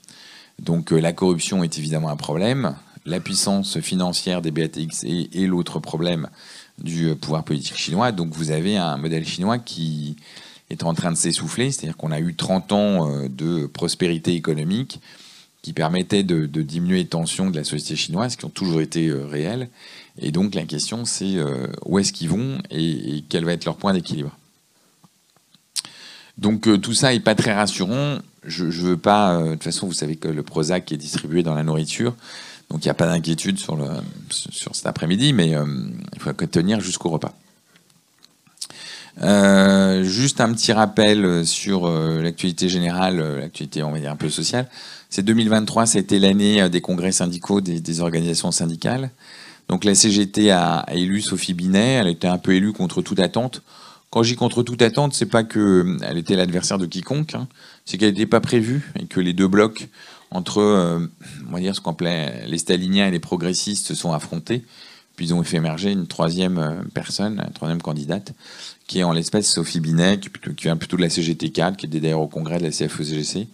Donc 0.60 0.90
la 0.90 1.14
corruption 1.14 1.64
est 1.64 1.78
évidemment 1.78 2.10
un 2.10 2.16
problème, 2.16 2.76
la 3.06 3.18
puissance 3.18 3.80
financière 3.80 4.42
des 4.42 4.50
BATX 4.50 5.04
est, 5.04 5.46
l'autre 5.46 5.78
problème 5.78 6.28
du 6.78 7.14
pouvoir 7.16 7.44
politique 7.44 7.78
chinois. 7.78 8.12
Donc 8.12 8.34
vous 8.34 8.50
avez 8.50 8.76
un 8.76 8.98
modèle 8.98 9.26
chinois 9.26 9.58
qui, 9.58 10.16
est 10.68 10.84
en 10.84 10.94
train 10.94 11.10
de 11.10 11.16
s'essouffler, 11.16 11.72
c'est-à-dire 11.72 11.96
qu'on 11.96 12.12
a 12.12 12.20
eu 12.20 12.34
30 12.34 12.72
ans 12.72 13.10
euh, 13.10 13.28
de 13.28 13.66
prospérité 13.66 14.34
économique 14.34 15.00
qui 15.62 15.72
permettaient 15.72 16.22
de, 16.22 16.46
diminuer 16.46 16.98
les 16.98 17.06
tensions 17.06 17.50
de 17.50 17.56
la 17.56 17.64
société 17.64 17.96
chinoise, 17.96 18.36
qui 18.36 18.44
ont 18.44 18.50
toujours 18.50 18.80
été 18.80 19.12
réelles. 19.12 19.68
Et 20.18 20.30
donc 20.30 20.54
la 20.54 20.64
question, 20.64 21.04
c'est 21.04 21.36
où 21.84 21.98
est-ce 21.98 22.14
qu'ils 22.14 22.30
vont 22.30 22.62
et, 22.70 23.24
quel 23.28 23.44
va 23.44 23.52
être 23.52 23.66
leur 23.66 23.76
point 23.76 23.92
d'équilibre? 23.92 24.34
Donc 26.38 26.66
tout 26.80 26.94
ça 26.94 27.12
n'est 27.12 27.20
pas 27.20 27.34
très 27.34 27.52
rassurant. 27.52 28.20
Je 28.44 28.64
ne 28.64 28.70
veux 28.70 28.96
pas. 28.96 29.42
de 29.42 29.52
toute 29.52 29.64
façon, 29.64 29.86
vous 29.86 29.92
savez 29.92 30.16
que 30.16 30.28
le 30.28 30.42
Prozac 30.42 30.92
est 30.92 30.96
distribué 30.96 31.42
dans 31.42 31.54
la 31.54 31.62
nourriture. 31.62 32.14
Donc 32.70 32.84
il 32.84 32.86
n'y 32.86 32.90
a 32.90 32.94
pas 32.94 33.06
d'inquiétude 33.06 33.58
sur, 33.58 33.78
sur 34.30 34.74
cet 34.74 34.86
après-midi, 34.86 35.32
mais 35.32 35.50
il 35.50 36.20
faut 36.20 36.32
tenir 36.32 36.80
jusqu'au 36.80 37.10
repas. 37.10 37.34
Euh, 39.22 40.02
juste 40.02 40.40
un 40.40 40.52
petit 40.52 40.72
rappel 40.72 41.44
sur 41.44 41.86
euh, 41.86 42.22
l'actualité 42.22 42.68
générale, 42.68 43.20
euh, 43.20 43.40
l'actualité 43.40 43.82
on 43.82 43.90
va 43.90 43.98
dire 43.98 44.10
un 44.10 44.16
peu 44.16 44.30
sociale. 44.30 44.68
C'est 45.10 45.22
2023, 45.22 45.86
c'était 45.86 46.18
l'année 46.18 46.68
des 46.70 46.80
congrès 46.80 47.12
syndicaux 47.12 47.60
des, 47.60 48.00
organisations 48.00 48.52
syndicales. 48.52 49.10
Donc 49.68 49.84
la 49.84 49.94
CGT 49.94 50.50
a, 50.50 50.86
élu 50.92 51.20
Sophie 51.20 51.54
Binet, 51.54 51.94
elle 51.94 52.08
était 52.08 52.28
un 52.28 52.38
peu 52.38 52.54
élue 52.54 52.72
contre 52.72 53.02
toute 53.02 53.18
attente. 53.18 53.62
Quand 54.10 54.22
j'y 54.22 54.36
contre 54.36 54.62
toute 54.62 54.82
attente, 54.82 55.12
c'est 55.12 55.26
pas 55.26 55.44
que 55.44 55.96
elle 56.02 56.18
était 56.18 56.36
l'adversaire 56.36 56.78
de 56.78 56.86
quiconque, 56.86 57.34
hein. 57.34 57.46
C'est 57.90 57.98
qu'elle 57.98 58.10
n'était 58.10 58.26
pas 58.26 58.40
prévue 58.40 58.92
et 58.98 59.06
que 59.06 59.18
les 59.18 59.32
deux 59.32 59.48
blocs 59.48 59.88
entre, 60.30 60.62
on 61.48 61.52
va 61.52 61.58
dire 61.58 61.74
ce 61.74 61.80
qu'on 61.80 61.90
appelait 61.90 62.46
les 62.46 62.58
staliniens 62.58 63.08
et 63.08 63.10
les 63.10 63.18
progressistes 63.18 63.86
se 63.86 63.96
sont 63.96 64.12
affrontés. 64.12 64.62
Puis 65.16 65.26
ils 65.26 65.34
ont 65.34 65.42
fait 65.42 65.56
émerger 65.56 65.90
une 65.90 66.06
troisième 66.06 66.84
personne, 66.94 67.42
une 67.44 67.52
troisième 67.52 67.82
candidate, 67.82 68.32
qui 68.86 68.98
est 68.98 69.02
en 69.02 69.12
l'espèce 69.12 69.48
Sophie 69.48 69.78
Binet, 69.78 70.18
qui, 70.18 70.30
vient 70.62 70.76
plutôt 70.76 70.96
de 70.96 71.02
la 71.02 71.08
CGT4, 71.08 71.76
qui 71.76 71.86
était 71.86 72.00
d'ailleurs 72.00 72.22
au 72.22 72.28
congrès 72.28 72.58
de 72.58 72.64
la 72.64 72.70
CFE-CGC, 72.70 73.48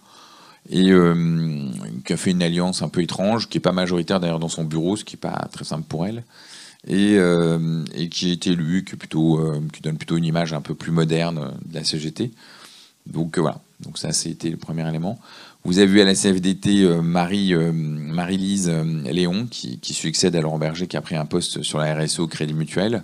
et 0.69 0.91
euh, 0.91 1.69
qui 2.05 2.13
a 2.13 2.17
fait 2.17 2.31
une 2.31 2.41
alliance 2.41 2.81
un 2.81 2.89
peu 2.89 3.01
étrange, 3.01 3.47
qui 3.47 3.57
n'est 3.57 3.61
pas 3.61 3.71
majoritaire 3.71 4.19
d'ailleurs 4.19 4.39
dans 4.39 4.49
son 4.49 4.63
bureau, 4.63 4.95
ce 4.95 5.03
qui 5.03 5.15
n'est 5.15 5.19
pas 5.19 5.47
très 5.51 5.63
simple 5.63 5.85
pour 5.87 6.05
elle, 6.05 6.23
et, 6.87 7.17
euh, 7.17 7.83
qui 8.09 8.31
est 8.31 8.47
élue, 8.47 8.83
euh, 9.15 9.59
qui 9.71 9.81
donne 9.81 9.97
plutôt 9.97 10.17
une 10.17 10.25
image 10.25 10.53
un 10.53 10.61
peu 10.61 10.73
plus 10.73 10.91
moderne 10.91 11.53
de 11.65 11.75
la 11.75 11.83
CGT. 11.83 12.31
Donc 13.11 13.37
voilà, 13.39 13.61
donc 13.79 13.97
ça 13.97 14.11
c'était 14.11 14.49
le 14.49 14.57
premier 14.57 14.87
élément. 14.87 15.19
Vous 15.63 15.79
avez 15.79 15.87
vu 15.87 16.01
à 16.01 16.05
la 16.05 16.13
CFDT 16.13 16.85
Marie, 17.01 17.53
Marie-Lise 17.53 18.69
Léon, 18.69 19.47
qui, 19.49 19.79
succède 19.93 20.35
à 20.35 20.41
Laurent 20.41 20.59
Berger, 20.59 20.87
qui 20.87 20.95
a 20.95 21.01
pris 21.01 21.15
un 21.15 21.25
poste 21.25 21.61
sur 21.61 21.79
la 21.79 21.97
au 22.19 22.27
Crédit 22.27 22.53
Mutuel. 22.53 23.03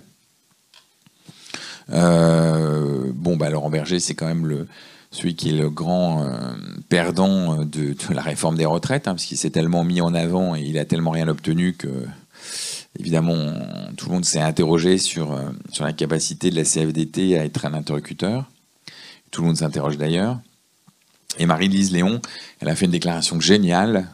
Euh, 1.92 3.10
bon, 3.14 3.36
bah, 3.36 3.50
Laurent 3.50 3.70
Berger, 3.70 4.00
c'est 4.00 4.14
quand 4.14 4.26
même 4.26 4.66
celui 5.10 5.34
qui 5.34 5.50
est 5.50 5.58
le 5.58 5.70
grand 5.70 6.24
euh, 6.24 6.52
perdant 6.88 7.64
de, 7.64 7.94
la 8.10 8.22
réforme 8.22 8.56
des 8.56 8.66
retraites, 8.66 9.06
hein, 9.06 9.12
parce 9.12 9.24
qu'il 9.24 9.36
s'est 9.36 9.50
tellement 9.50 9.84
mis 9.84 10.00
en 10.00 10.14
avant 10.14 10.56
et 10.56 10.62
il 10.62 10.78
a 10.78 10.84
tellement 10.84 11.10
rien 11.10 11.28
obtenu 11.28 11.74
que, 11.74 11.88
évidemment, 12.98 13.36
tout 13.96 14.06
le 14.06 14.14
monde 14.14 14.24
s'est 14.24 14.40
interrogé 14.40 14.98
sur, 14.98 15.32
euh, 15.32 15.42
sur 15.70 15.84
la 15.84 15.92
capacité 15.92 16.50
de 16.50 16.56
la 16.56 16.64
CFDT 16.64 17.38
à 17.38 17.44
être 17.44 17.64
un 17.64 17.74
interlocuteur. 17.74 18.50
Tout 19.34 19.40
le 19.40 19.48
monde 19.48 19.56
s'interroge 19.56 19.98
d'ailleurs. 19.98 20.38
Et 21.38 21.46
Marie-Lise 21.46 21.90
Léon, 21.90 22.22
elle 22.60 22.68
a 22.68 22.76
fait 22.76 22.84
une 22.84 22.92
déclaration 22.92 23.40
géniale 23.40 24.06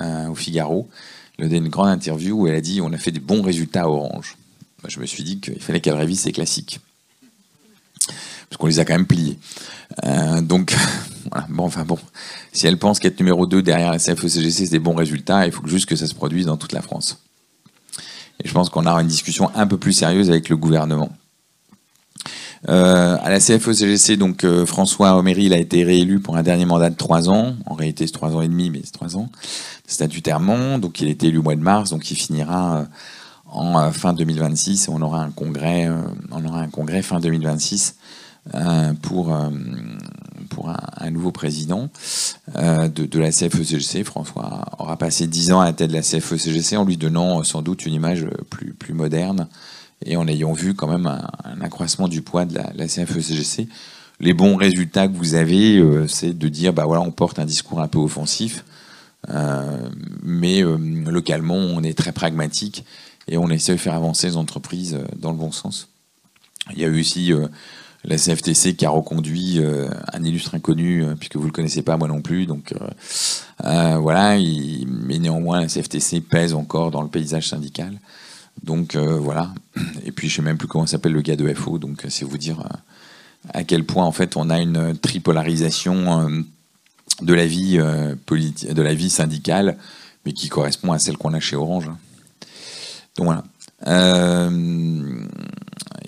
au 0.00 0.36
Figaro. 0.36 0.88
Elle 1.36 1.46
a 1.46 1.48
donné 1.48 1.66
une 1.66 1.68
grande 1.68 1.88
interview 1.88 2.42
où 2.42 2.46
elle 2.46 2.54
a 2.54 2.60
dit 2.60 2.80
on 2.80 2.92
a 2.92 2.96
fait 2.96 3.10
des 3.10 3.18
bons 3.18 3.42
résultats 3.42 3.82
à 3.82 3.88
Orange. 3.88 4.36
je 4.86 5.00
me 5.00 5.06
suis 5.06 5.24
dit 5.24 5.40
qu'il 5.40 5.60
fallait 5.60 5.80
qu'elle 5.80 5.96
révise 5.96 6.20
ses 6.20 6.30
classiques 6.30 6.78
parce 8.48 8.56
qu'on 8.56 8.68
les 8.68 8.78
a 8.78 8.84
quand 8.84 8.94
même 8.94 9.06
pliés. 9.06 9.36
Euh, 10.04 10.40
donc, 10.42 10.76
si 12.52 12.66
elle 12.68 12.78
pense 12.78 13.00
qu'être 13.00 13.18
numéro 13.18 13.48
2 13.48 13.60
derrière 13.62 13.90
la 13.90 13.98
CFE-CGC, 13.98 14.66
c'est 14.66 14.70
des 14.70 14.78
bons 14.78 14.94
résultats, 14.94 15.44
il 15.44 15.50
faut 15.50 15.66
juste 15.66 15.86
que 15.86 15.96
ça 15.96 16.06
se 16.06 16.14
produise 16.14 16.46
dans 16.46 16.56
toute 16.56 16.72
la 16.72 16.82
France. 16.82 17.18
Et 18.44 18.46
je 18.48 18.54
pense 18.54 18.70
qu'on 18.70 18.86
aura 18.86 19.02
une 19.02 19.08
discussion 19.08 19.50
un 19.56 19.66
peu 19.66 19.76
plus 19.76 19.92
sérieuse 19.92 20.30
avec 20.30 20.48
le 20.48 20.56
gouvernement. 20.56 21.10
Euh, 22.68 23.16
à 23.22 23.30
la 23.30 23.38
CFE-CGC, 23.38 24.16
donc 24.16 24.44
euh, 24.44 24.66
François 24.66 25.16
Omery, 25.16 25.44
il 25.44 25.52
a 25.52 25.58
été 25.58 25.84
réélu 25.84 26.20
pour 26.20 26.36
un 26.36 26.42
dernier 26.42 26.64
mandat 26.64 26.90
de 26.90 26.96
3 26.96 27.28
ans. 27.30 27.54
En 27.66 27.74
réalité, 27.74 28.06
c'est 28.06 28.12
3 28.12 28.34
ans 28.34 28.42
et 28.42 28.48
demi, 28.48 28.70
mais 28.70 28.80
c'est 28.84 28.92
3 28.92 29.16
ans 29.16 29.28
statutairement. 29.86 30.78
Donc, 30.78 31.00
il 31.00 31.08
a 31.08 31.10
été 31.10 31.28
élu 31.28 31.38
au 31.38 31.42
mois 31.42 31.54
de 31.54 31.60
mars, 31.60 31.90
donc 31.90 32.10
il 32.10 32.16
finira 32.16 32.86
en 33.50 33.90
fin 33.92 34.12
2026. 34.12 34.88
On 34.88 35.00
aura 35.02 35.22
un 35.22 35.30
congrès, 35.30 35.88
on 36.30 36.44
aura 36.44 36.60
un 36.60 36.68
congrès 36.68 37.02
fin 37.02 37.20
2026 37.20 37.94
euh, 38.54 38.94
pour, 39.02 39.34
euh, 39.34 39.50
pour 40.48 40.70
un, 40.70 41.10
nouveau 41.10 41.32
président 41.32 41.90
euh, 42.56 42.88
de, 42.88 43.18
la 43.18 43.30
CFE-CGC. 43.30 44.04
François 44.04 44.64
aura 44.78 44.96
passé 44.96 45.26
dix 45.26 45.52
ans 45.52 45.60
à 45.60 45.66
la 45.66 45.72
tête 45.74 45.90
de 45.90 45.94
la 45.94 46.00
CFE-CGC 46.00 46.76
en 46.78 46.84
lui 46.84 46.96
donnant 46.96 47.42
sans 47.42 47.60
doute 47.60 47.84
une 47.84 47.92
image 47.92 48.26
plus, 48.48 48.72
plus 48.72 48.94
moderne 48.94 49.48
et 50.04 50.16
en 50.16 50.26
ayant 50.28 50.52
vu 50.52 50.74
quand 50.74 50.86
même 50.86 51.06
un, 51.06 51.60
accroissement 51.60 52.08
du 52.08 52.22
poids 52.22 52.44
de 52.44 52.54
la, 52.54 52.70
la 52.74 52.86
CFE-CGC. 52.86 53.68
Les 54.20 54.32
bons 54.32 54.56
résultats 54.56 55.06
que 55.06 55.16
vous 55.16 55.34
avez, 55.34 55.80
c'est 56.08 56.36
de 56.36 56.48
dire, 56.48 56.72
bah 56.72 56.86
voilà, 56.86 57.02
on 57.02 57.12
porte 57.12 57.38
un 57.38 57.44
discours 57.44 57.80
un 57.80 57.86
peu 57.86 57.98
offensif, 57.98 58.64
mais 60.24 60.62
localement, 60.62 61.54
on 61.54 61.84
est 61.84 61.96
très 61.96 62.10
pragmatique 62.10 62.84
et 63.28 63.38
on 63.38 63.48
essaie 63.48 63.72
de 63.72 63.76
faire 63.76 63.94
avancer 63.94 64.26
les 64.26 64.36
entreprises 64.36 64.98
dans 65.16 65.30
le 65.30 65.36
bon 65.36 65.52
sens. 65.52 65.88
Il 66.72 66.80
y 66.80 66.84
a 66.84 66.88
eu 66.88 66.98
aussi 66.98 67.32
la 68.04 68.16
CFTC 68.16 68.76
qui 68.76 68.86
a 68.86 68.90
reconduit 68.90 69.58
euh, 69.58 69.88
un 70.12 70.22
illustre 70.24 70.54
inconnu, 70.54 71.04
euh, 71.04 71.14
puisque 71.14 71.36
vous 71.36 71.42
ne 71.42 71.48
le 71.48 71.52
connaissez 71.52 71.82
pas, 71.82 71.96
moi 71.96 72.08
non 72.08 72.22
plus. 72.22 72.46
Donc 72.46 72.72
euh, 73.64 73.96
voilà, 73.98 74.36
mais 74.36 75.18
néanmoins, 75.18 75.60
la 75.60 75.66
CFTC 75.66 76.20
pèse 76.20 76.54
encore 76.54 76.90
dans 76.90 77.02
le 77.02 77.08
paysage 77.08 77.48
syndical. 77.48 77.98
Donc 78.62 78.96
voilà. 78.96 79.52
Et 80.04 80.12
puis 80.12 80.28
je 80.28 80.36
sais 80.36 80.42
même 80.42 80.58
plus 80.58 80.68
comment 80.68 80.86
s'appelle 80.86 81.12
le 81.12 81.22
gars 81.22 81.36
de 81.36 81.52
FO, 81.54 81.78
donc 81.78 82.04
c'est 82.08 82.24
vous 82.24 82.38
dire 82.38 82.62
à 83.54 83.64
quel 83.64 83.84
point 83.84 84.04
en 84.04 84.12
fait 84.12 84.36
on 84.36 84.50
a 84.50 84.60
une 84.60 84.96
tripolarisation 84.96 86.44
de 87.22 87.34
la 87.34 87.46
vie 88.94 89.10
syndicale, 89.10 89.78
mais 90.26 90.32
qui 90.32 90.48
correspond 90.48 90.92
à 90.92 90.98
celle 90.98 91.16
qu'on 91.16 91.34
a 91.34 91.40
chez 91.40 91.56
Orange. 91.56 91.90
Donc 93.16 93.26
voilà 93.26 93.44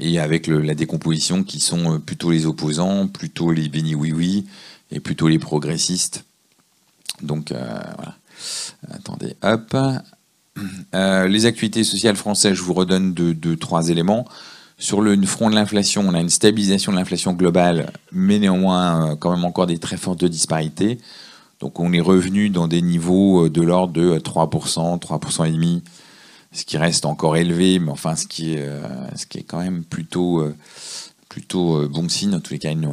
et 0.01 0.19
avec 0.19 0.47
la 0.47 0.75
décomposition 0.75 1.45
qui 1.45 1.61
sont 1.61 1.95
euh, 1.95 1.99
plutôt 1.99 2.31
les 2.31 2.47
opposants, 2.47 3.07
plutôt 3.07 3.53
les 3.53 3.69
béni 3.69 3.95
oui 3.95 4.13
oui 4.13 4.47
et 4.91 4.99
plutôt 4.99 5.29
les 5.29 5.39
progressistes. 5.39 6.25
Donc 7.23 7.53
euh, 7.53 7.81
voilà. 7.97 8.17
Attendez, 8.91 9.37
hop. 9.43 9.77
Euh, 10.95 11.29
les 11.29 11.47
actualités 11.47 11.85
sociales 11.85 12.17
françaises, 12.17 12.55
je 12.55 12.63
vous 12.63 12.75
redonne 12.75 13.13
deux, 13.13 13.57
trois 13.57 13.89
éléments. 13.89 14.27
Sur 14.79 15.03
le 15.03 15.21
front 15.27 15.51
de 15.51 15.55
l'inflation, 15.55 16.05
on 16.07 16.15
a 16.15 16.21
une 16.21 16.31
stabilisation 16.31 16.93
de 16.93 16.97
l'inflation 16.97 17.35
globale, 17.35 17.93
mais 18.13 18.39
néanmoins 18.39 19.17
quand 19.17 19.31
même 19.35 19.45
encore 19.45 19.67
des 19.67 19.79
très 19.79 19.99
fortes 19.99 20.25
disparités. 20.25 20.99
Donc 21.61 21.79
on 21.79 21.93
est 21.93 22.01
revenu 22.01 22.49
dans 22.49 22.67
des 22.67 22.81
niveaux 22.81 23.51
de 23.51 23.61
l'ordre 23.61 23.93
de 23.93 24.19
3%, 24.19 24.99
3% 24.99 25.47
et 25.47 25.51
demi 25.53 25.83
ce 26.53 26.65
qui 26.65 26.79
reste 26.79 27.07
encore 27.07 27.37
élevé, 27.37 27.79
mais 27.79 27.91
enfin 27.91 28.17
ce 28.17 28.27
qui 28.27 28.55
est, 28.55 28.63
euh, 28.63 28.83
quand 29.47 29.59
même 29.59 29.85
plutôt, 29.85 30.41
euh, 30.41 30.55
euh, 31.55 31.89
bon 31.89 32.09
signe. 32.09 32.35
En 32.35 32.41
tous 32.41 32.55
les 32.55 32.59
cas, 32.59 32.73
une, 32.73 32.85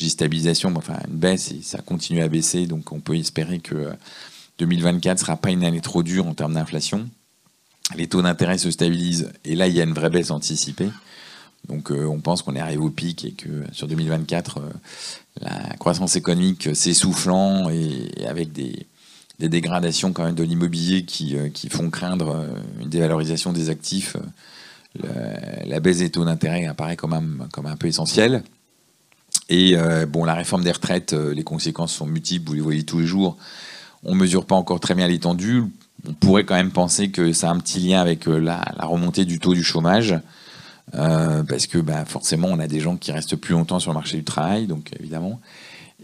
une 0.00 0.08
stabilisation, 0.08 0.72
enfin 0.76 0.98
une 1.08 1.16
baisse 1.16 1.50
et 1.50 1.60
ça 1.62 1.78
continue 1.78 2.22
à 2.22 2.28
baisser, 2.28 2.66
donc 2.66 2.92
on 2.92 3.00
peut 3.00 3.16
espérer 3.16 3.58
que 3.58 3.88
2024 4.60 5.16
ne 5.16 5.20
sera 5.20 5.36
pas 5.36 5.50
une 5.50 5.64
année 5.64 5.80
trop 5.80 6.02
dure 6.02 6.26
en 6.26 6.34
termes 6.34 6.54
d'inflation. 6.54 7.08
Les 7.96 8.06
taux 8.06 8.22
d'intérêt 8.22 8.58
se 8.58 8.70
stabilisent 8.70 9.32
et 9.44 9.56
là 9.56 9.66
il 9.66 9.74
y 9.74 9.80
a 9.80 9.84
une 9.84 9.92
vraie 9.92 10.10
baisse 10.10 10.30
anticipée. 10.30 10.90
Donc 11.68 11.90
on 11.90 12.20
pense 12.20 12.42
qu'on 12.42 12.56
est 12.56 12.60
arrivé 12.60 12.82
au 12.82 12.90
pic 12.90 13.24
et 13.24 13.32
que 13.32 13.64
sur 13.72 13.86
2024, 13.86 14.62
la 15.40 15.76
croissance 15.78 16.16
économique 16.16 16.74
s'essoufflant 16.74 17.70
et 17.70 18.26
avec 18.26 18.52
des, 18.52 18.86
dégradations 19.38 20.12
quand 20.12 20.24
même 20.24 20.34
de 20.34 20.42
l'immobilier 20.42 21.04
qui, 21.04 21.36
euh, 21.36 21.48
qui, 21.48 21.70
font 21.70 21.88
craindre 21.88 22.28
euh, 22.34 22.46
une 22.80 22.90
dévalorisation 22.90 23.54
des 23.54 23.70
actifs, 23.70 24.16
euh, 25.02 25.34
la 25.64 25.80
baisse 25.80 25.98
des 25.98 26.10
taux 26.10 26.26
d'intérêt 26.26 26.66
apparaît 26.66 26.96
quand 26.96 27.08
même 27.08 27.48
comme 27.52 27.66
un 27.66 27.76
peu 27.76 27.86
essentielle. 27.86 28.42
Et 29.48 29.76
bon, 30.08 30.24
la 30.24 30.34
réforme 30.34 30.62
des 30.62 30.70
retraites, 30.70 31.12
les 31.12 31.42
conséquences 31.42 31.92
sont 31.92 32.06
multiples, 32.06 32.48
vous 32.48 32.54
les 32.54 32.60
voyez 32.60 32.84
tous 32.84 33.00
les 33.00 33.06
jours. 33.06 33.36
On 34.04 34.14
ne 34.14 34.20
mesure 34.20 34.46
pas 34.46 34.54
encore 34.54 34.80
très 34.80 34.94
bien 34.94 35.06
l'étendue. 35.06 35.64
On 36.08 36.14
pourrait 36.14 36.44
quand 36.44 36.54
même 36.54 36.70
penser 36.72 37.10
que 37.10 37.32
ça 37.32 37.50
a 37.50 37.52
un 37.52 37.58
petit 37.58 37.80
lien 37.80 38.00
avec 38.00 38.26
la, 38.26 38.62
remontée 38.80 39.24
du 39.24 39.38
taux 39.38 39.54
du 39.54 39.62
chômage, 39.62 40.18
parce 40.92 41.66
que 41.66 41.78
bah, 41.78 42.06
forcément, 42.06 42.48
on 42.50 42.58
a 42.58 42.66
des 42.66 42.80
gens 42.80 42.96
qui 42.96 43.12
restent 43.12 43.36
plus 43.36 43.52
longtemps 43.52 43.78
sur 43.78 43.90
le 43.90 43.96
marché 43.96 44.16
du 44.16 44.24
travail, 44.24 44.66
donc 44.66 44.90
évidemment. 44.98 45.40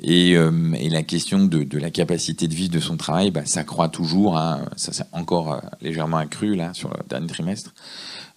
Euh, 0.04 0.72
et, 0.74 0.88
la 0.90 1.02
question 1.02 1.44
de, 1.44 1.78
la 1.78 1.90
capacité 1.90 2.48
de 2.48 2.54
vie 2.54 2.68
de 2.68 2.80
son 2.80 2.96
travail 2.96 3.30
bah, 3.30 3.42
ça 3.44 3.64
croît 3.64 3.88
toujours. 3.88 4.36
Hein. 4.36 4.66
ça 4.76 4.92
s'est 4.92 5.04
encore 5.12 5.54
euh, 5.54 5.60
légèrement 5.80 6.18
accru 6.18 6.54
là, 6.54 6.74
sur 6.74 6.90
le 6.90 6.96
dernier 7.08 7.26
trimestre. 7.26 7.74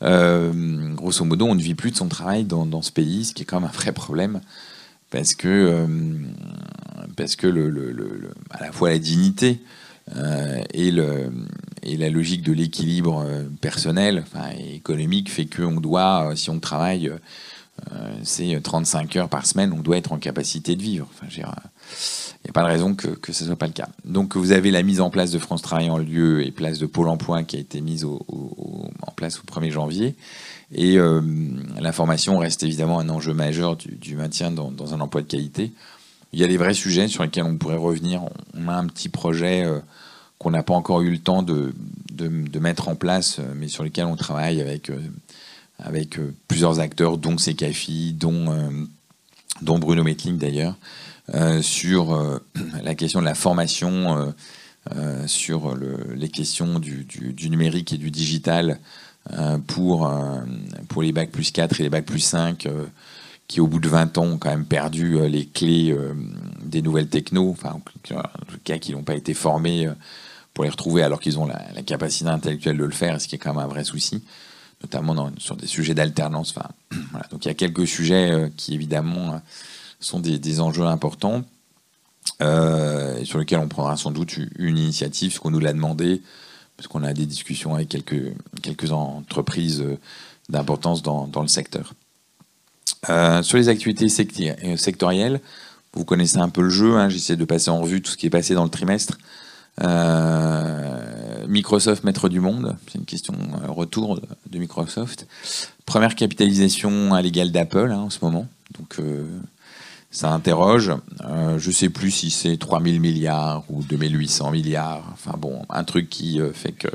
Euh, 0.02 0.94
grosso 0.94 1.26
modo, 1.26 1.46
on 1.46 1.56
ne 1.56 1.62
vit 1.62 1.76
plus 1.76 1.92
de 1.92 1.98
son 1.98 2.08
travail 2.08 2.46
dans, 2.46 2.82
ce 2.82 2.92
pays, 2.92 3.26
ce 3.26 3.34
qui 3.34 3.44
est 3.44 3.46
quand 3.46 3.60
même 3.60 3.70
un 3.70 3.78
vrai 3.78 3.92
problème. 3.92 4.42
Parce 5.12 5.34
que, 5.34 5.88
parce 7.20 7.36
que 7.36 7.48
à 8.52 8.64
la 8.64 8.72
fois 8.72 8.90
la 8.90 9.00
dignité 9.00 9.60
et, 10.74 10.90
le, 10.90 11.32
et 11.84 11.98
la 11.98 12.10
logique 12.10 12.42
de 12.42 12.54
l'équilibre 12.54 13.26
personnel 13.62 14.24
et 14.58 14.76
économique 14.76 15.32
fait 15.32 15.46
qu'on 15.46 15.80
doit, 15.80 16.32
si 16.36 16.50
on 16.50 16.60
travaille 16.60 17.12
c'est 18.24 18.60
35 18.62 19.16
heures 19.18 19.30
par 19.30 19.46
semaine, 19.46 19.72
on 19.72 19.82
doit 19.82 19.98
être 19.98 20.12
en 20.12 20.18
capacité 20.18 20.76
de 20.76 20.82
vivre. 20.82 21.08
Il 21.32 21.38
n'y 21.38 21.44
a 21.44 22.54
pas 22.54 22.64
de 22.64 22.68
raison 22.68 22.96
que, 22.96 23.08
que 23.08 23.34
ce 23.34 23.44
ne 23.44 23.48
soit 23.50 23.56
pas 23.58 23.68
le 23.68 23.74
cas. 23.74 23.90
Donc 24.06 24.36
vous 24.36 24.52
avez 24.52 24.72
la 24.72 24.82
mise 24.82 25.02
en 25.02 25.10
place 25.10 25.32
de 25.32 25.40
France 25.40 25.62
Travail 25.62 25.90
en 25.90 25.98
lieu 25.98 26.46
et 26.46 26.52
place 26.52 26.80
de 26.80 26.86
Pôle 26.86 27.10
Emploi 27.10 27.44
qui 27.44 27.58
a 27.58 27.60
été 27.60 27.82
mise 27.82 28.06
en 28.06 29.12
place 29.16 29.40
au 29.40 29.44
1er 29.44 29.72
janvier. 29.72 30.16
Et 30.72 30.98
euh, 30.98 31.22
la 31.80 31.92
formation 31.92 32.38
reste 32.38 32.64
évidemment 32.64 33.00
un 33.00 33.10
enjeu 33.10 33.34
majeur 33.34 33.76
du, 33.76 34.16
maintien 34.16 34.52
dans, 34.52 34.94
un 34.94 35.00
emploi 35.00 35.22
de 35.22 35.28
qualité. 35.28 35.72
Il 36.34 36.40
y 36.40 36.44
a 36.44 36.48
des 36.48 36.58
vrais 36.58 36.74
sujets 36.74 37.08
sur 37.08 37.24
lesquels 37.24 37.44
on 37.44 37.58
pourrait 37.58 37.76
revenir. 37.76 38.24
On 38.54 38.68
a 38.68 38.74
un 38.74 38.88
petit 38.88 39.10
projet 39.10 39.66
euh, 39.66 39.80
qu'on 40.38 40.52
n'a 40.52 40.64
pas 40.64 40.74
encore 40.74 41.02
eu 41.02 41.12
le 41.12 41.20
temps 41.20 41.44
de, 41.44 41.74
mettre 42.60 42.90
en 42.90 42.96
place, 42.96 43.40
mais 43.56 43.68
sur 43.68 43.84
lequel 43.84 44.06
on 44.06 44.16
travaille 44.16 44.62
avec, 44.62 44.90
euh, 44.90 46.32
plusieurs 46.48 46.80
acteurs, 46.80 47.18
dont 47.18 47.36
CKFI, 47.36 48.14
dont, 48.14 48.80
Bruno 49.62 50.04
Metling 50.04 50.38
d'ailleurs, 50.38 50.76
sur 51.62 52.42
la 52.84 52.96
question 52.96 53.22
de 53.22 53.26
la 53.26 53.36
formation, 53.36 54.34
sur 55.26 55.76
les 56.16 56.30
questions 56.30 56.80
du, 56.80 57.06
numérique 57.50 57.94
et 57.94 57.98
du 57.98 58.12
digital 58.12 58.80
euh, 59.34 59.60
pour, 59.60 60.08
euh, 60.08 60.40
pour 60.88 61.04
les 61.04 61.12
bacs 61.12 61.30
plus 61.30 61.52
4 61.52 61.80
et 61.80 61.84
les 61.84 61.90
bacs 61.90 62.06
plus 62.06 62.20
5 62.20 62.66
euh, 62.66 62.86
qui 63.50 63.60
au 63.60 63.68
bout 63.68 63.80
de 63.80 63.90
20 63.90 64.18
ans 64.18 64.26
ont 64.26 64.38
quand 64.38 64.50
même 64.50 64.66
perdu 64.66 65.28
les 65.28 65.46
clés 65.46 65.94
des 66.64 66.82
nouvelles 66.82 67.10
techno, 67.10 67.50
enfin 67.50 67.72
en 67.72 67.82
tout 68.46 68.60
cas 68.64 68.78
qui 68.78 68.94
n'ont 68.94 69.04
pas 69.04 69.16
été 69.16 69.34
formés 69.34 69.90
pour 70.54 70.64
les 70.64 70.70
retrouver 70.70 71.04
alors 71.04 71.20
qu'ils 71.20 71.38
ont 71.38 71.46
la, 71.46 71.60
capacité 71.82 72.30
intellectuelle 72.30 72.78
de 72.78 72.86
le 72.86 72.92
faire, 72.92 73.20
ce 73.20 73.28
qui 73.28 73.36
est 73.36 73.38
quand 73.40 73.54
même 73.54 73.64
un 73.64 73.68
vrai 73.68 73.84
souci, 73.84 74.24
notamment 74.82 75.32
sur 75.38 75.58
des 75.58 75.68
sujets 75.68 75.96
d'alternance. 75.96 76.54
Donc 77.32 77.44
il 77.44 77.48
y 77.48 77.52
a 77.52 77.56
quelques 77.56 77.88
sujets 77.88 78.52
qui 78.56 78.76
évidemment 78.76 79.42
sont 80.00 80.20
des, 80.20 80.62
enjeux 80.62 80.86
importants. 80.86 81.44
sur 82.40 83.40
lesquels 83.40 83.60
on 83.60 83.68
prendra 83.68 83.98
sans 83.98 84.12
doute 84.12 84.38
une 84.38 84.78
initiative, 84.78 85.34
ce 85.34 85.40
qu'on 85.40 85.52
nous 85.52 85.60
l'a 85.60 85.74
demandé, 85.74 86.22
parce 86.80 86.88
qu'on 86.88 87.04
a 87.04 87.12
des 87.12 87.26
discussions 87.26 87.76
avec 87.76 87.90
quelques, 87.90 88.92
entreprises 88.94 89.82
euh, 89.82 90.00
d'importance 90.48 91.04
dans, 91.04 91.42
le 91.42 91.48
secteur. 91.50 91.94
Euh, 93.10 93.42
sur 93.44 93.58
les 93.58 93.70
activités 93.70 94.08
euh, 94.66 94.76
sectorielles, 94.76 95.40
vous 95.94 96.04
connaissez 96.04 96.38
un 96.38 96.50
peu 96.50 96.62
le 96.62 96.70
jeu, 96.70 96.98
hein, 96.98 97.08
j'essaie 97.08 97.36
de 97.38 97.46
passer 97.46 97.70
en 97.70 97.80
revue 97.80 98.02
tout 98.02 98.12
ce 98.12 98.18
qui 98.18 98.26
est 98.26 98.32
passé 98.32 98.54
dans 98.54 98.64
le 98.64 98.70
trimestre. 98.70 99.18
Microsoft 101.48 102.04
maître 102.04 102.28
du 102.28 102.42
monde, 102.42 102.76
c'est 102.88 102.98
une 103.00 103.06
question 103.06 103.34
retour 103.68 104.20
de, 104.50 104.60
Microsoft. 104.60 105.26
Première 105.86 106.16
capitalisation 106.16 107.14
à 107.14 107.22
l'égal 107.22 107.52
d'Apple 107.52 107.90
hein, 107.92 108.00
en 108.00 108.10
ce 108.10 108.20
moment, 108.22 108.48
donc 108.78 109.00
ça 110.12 110.32
interroge. 110.32 110.92
Euh, 111.22 111.60
je 111.60 111.68
ne 111.68 111.74
sais 111.74 111.90
plus 111.90 112.12
si 112.12 112.30
c'est 112.30 112.58
3000 112.58 113.00
milliards 113.00 113.64
ou 113.70 113.84
2800 113.84 114.52
milliards. 114.52 115.04
Enfin 115.14 115.36
bon, 115.38 115.62
un 115.70 115.84
truc 115.84 116.10
qui 116.10 116.42
euh, 116.42 116.52
fait 116.52 116.72
que 116.72 116.88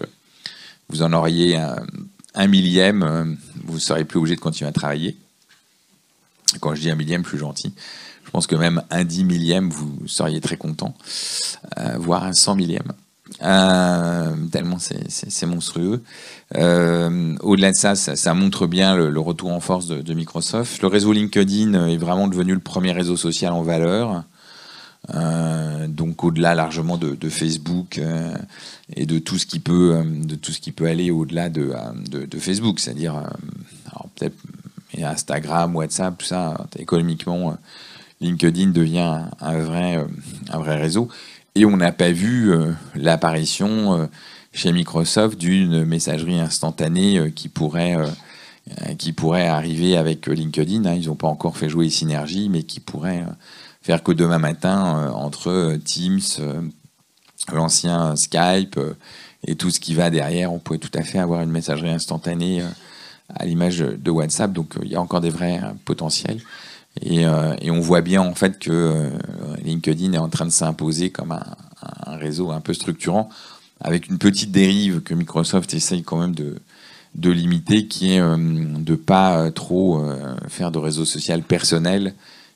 vous 0.89 1.03
en 1.03 1.13
auriez 1.13 1.57
un, 2.35 2.47
millième, 2.47 3.03
euh, 3.03 3.25
vous 3.65 3.75
ne 3.75 3.79
serez 3.79 4.05
plus 4.05 4.19
obligé 4.19 4.37
de 4.37 4.41
continuer 4.41 4.69
à 4.69 4.73
travailler. 4.73 5.17
Quand 6.61 6.75
je 6.75 6.81
dis 6.81 6.91
un 6.91 6.97
millième, 6.97 7.23
plus 7.23 7.39
gentil. 7.39 7.75
Je 8.25 8.31
pense 8.31 8.47
que 8.47 8.57
même 8.57 8.83
un 8.91 9.05
dix 9.05 9.25
millième, 9.25 9.71
vous 9.71 10.07
seriez 10.07 10.41
très 10.41 10.57
content, 10.57 10.95
voire 11.99 12.25
un 12.25 12.33
cent 12.33 12.57
millième. 12.57 12.93
Euh, 13.43 14.35
tellement 14.53 14.79
c'est 14.79 15.47
monstrueux. 15.47 16.03
Euh, 16.57 17.35
au-delà 17.41 17.71
de 17.71 17.77
ça, 17.77 17.95
ça, 17.95 18.35
montre 18.35 18.67
bien 18.67 18.97
le, 18.97 19.19
retour 19.21 19.53
en 19.53 19.61
force 19.61 19.87
de, 19.87 20.15
Microsoft. 20.15 20.83
Le 20.83 20.89
réseau 20.89 21.13
LinkedIn 21.13 21.89
est 21.89 21.97
vraiment 21.97 22.29
devenu 22.29 22.53
le 22.53 22.61
premier 22.61 22.93
réseau 22.93 23.17
social 23.17 23.53
en 23.53 23.63
valeur. 23.63 24.25
Euh, 25.15 25.87
donc 25.87 26.25
au-delà 26.25 26.55
largement 26.55 26.97
de, 26.97 27.29
Facebook 27.29 28.01
et 28.95 29.07
de 29.07 29.19
tout 29.19 29.39
ce 29.39 29.47
qui 29.47 29.59
peut, 29.59 30.03
de 30.05 30.35
tout 30.35 30.53
ce 30.53 30.61
qui 30.61 30.73
peut 30.73 30.87
aller 30.87 31.11
au-delà 31.11 31.49
de, 31.49 31.75
de, 32.09 32.39
Facebook, 32.39 32.79
c'est-à-dire 32.79 33.23
peut-être 34.17 34.37
Instagram, 35.03 35.75
WhatsApp, 35.75 36.19
tout 36.19 36.27
ça. 36.27 36.67
Économiquement, 36.79 37.57
LinkedIn 38.21 38.69
devient 38.69 39.23
un 39.41 39.59
vrai, 39.59 40.05
un 40.51 40.59
vrai 40.59 40.77
réseau. 40.77 41.09
Et 41.57 41.65
on 41.65 41.77
n'a 41.77 41.93
pas 41.93 42.11
vu 42.11 42.53
euh, 42.53 42.73
l'apparition 42.97 44.01
euh, 44.01 44.07
chez 44.53 44.73
Microsoft 44.73 45.39
d'une 45.39 45.85
messagerie 45.85 46.41
instantanée 46.41 47.19
euh, 47.19 47.31
qui 47.31 47.49
pourrait 47.49 47.97
qui 48.97 49.13
pourrait 49.13 49.47
arriver 49.47 49.95
avec 49.95 50.27
LinkedIn. 50.27 50.87
Hein. 50.87 50.95
Ils 50.95 51.09
n'ont 51.09 51.17
pas 51.17 51.29
encore 51.29 51.59
fait 51.59 51.69
jouer 51.69 51.91
Synergie, 51.91 52.49
mais 52.49 52.63
qui 52.63 52.81
pourrait 52.81 53.23
faire 53.83 54.03
que 54.03 54.11
demain 54.11 54.39
matin, 54.39 55.13
entre 55.15 55.77
Teams, 55.85 56.23
l'ancien 57.53 58.17
Skype 58.17 58.81
et 59.47 59.55
tout 59.57 59.69
ce 59.69 59.81
qui 59.81 59.93
va 59.93 60.09
derrière, 60.09 60.51
on 60.51 60.61
pourrait 60.61 60.79
tout 60.79 60.99
à 60.99 61.03
fait 61.03 61.19
avoir 61.19 61.43
une 61.43 61.51
messagerie 61.51 61.91
instantanée 61.91 62.63
à 63.29 63.47
l'image 63.47 63.79
de 63.79 64.11
WhatsApp. 64.11 64.53
Donc 64.53 64.75
il 64.83 64.91
y 64.91 64.97
a 64.97 65.01
encore 65.01 65.21
des 65.21 65.31
vrais 65.31 65.61
potentiels. 65.85 66.41
Euh, 67.07 67.57
et, 67.61 67.71
on 67.71 67.81
voit 67.81 68.01
bien 68.01 68.23
en 68.23 68.35
fait 68.35 68.59
que 68.59 68.71
euh, 68.71 69.11
LinkedIn 69.65 70.13
est 70.13 70.19
en 70.19 70.29
train 70.29 70.45
de 70.45 70.51
s'imposer 70.51 71.11
comme 71.11 71.33
un, 71.33 72.17
réseau 72.17 72.51
un 72.53 72.61
peu 72.61 72.73
structurant, 72.73 73.29
avec 73.81 74.09
une 74.09 74.19
petite 74.19 74.53
dérive 74.53 75.03
que 75.03 75.13
Microsoft 75.13 75.75
essaye 75.75 76.03
quand 76.03 76.19
même 76.19 76.35
de, 76.35 76.57
de 77.17 77.31
limiter, 77.31 77.87
qui 77.87 78.15
est 78.15 78.21
euh, 78.21 78.37
de 78.39 78.95
pas 78.95 79.51
trop 79.51 80.03
faire 80.49 80.71
de 80.71 80.79
réseau 80.79 81.05
social 81.05 81.43
personnel 81.43 82.15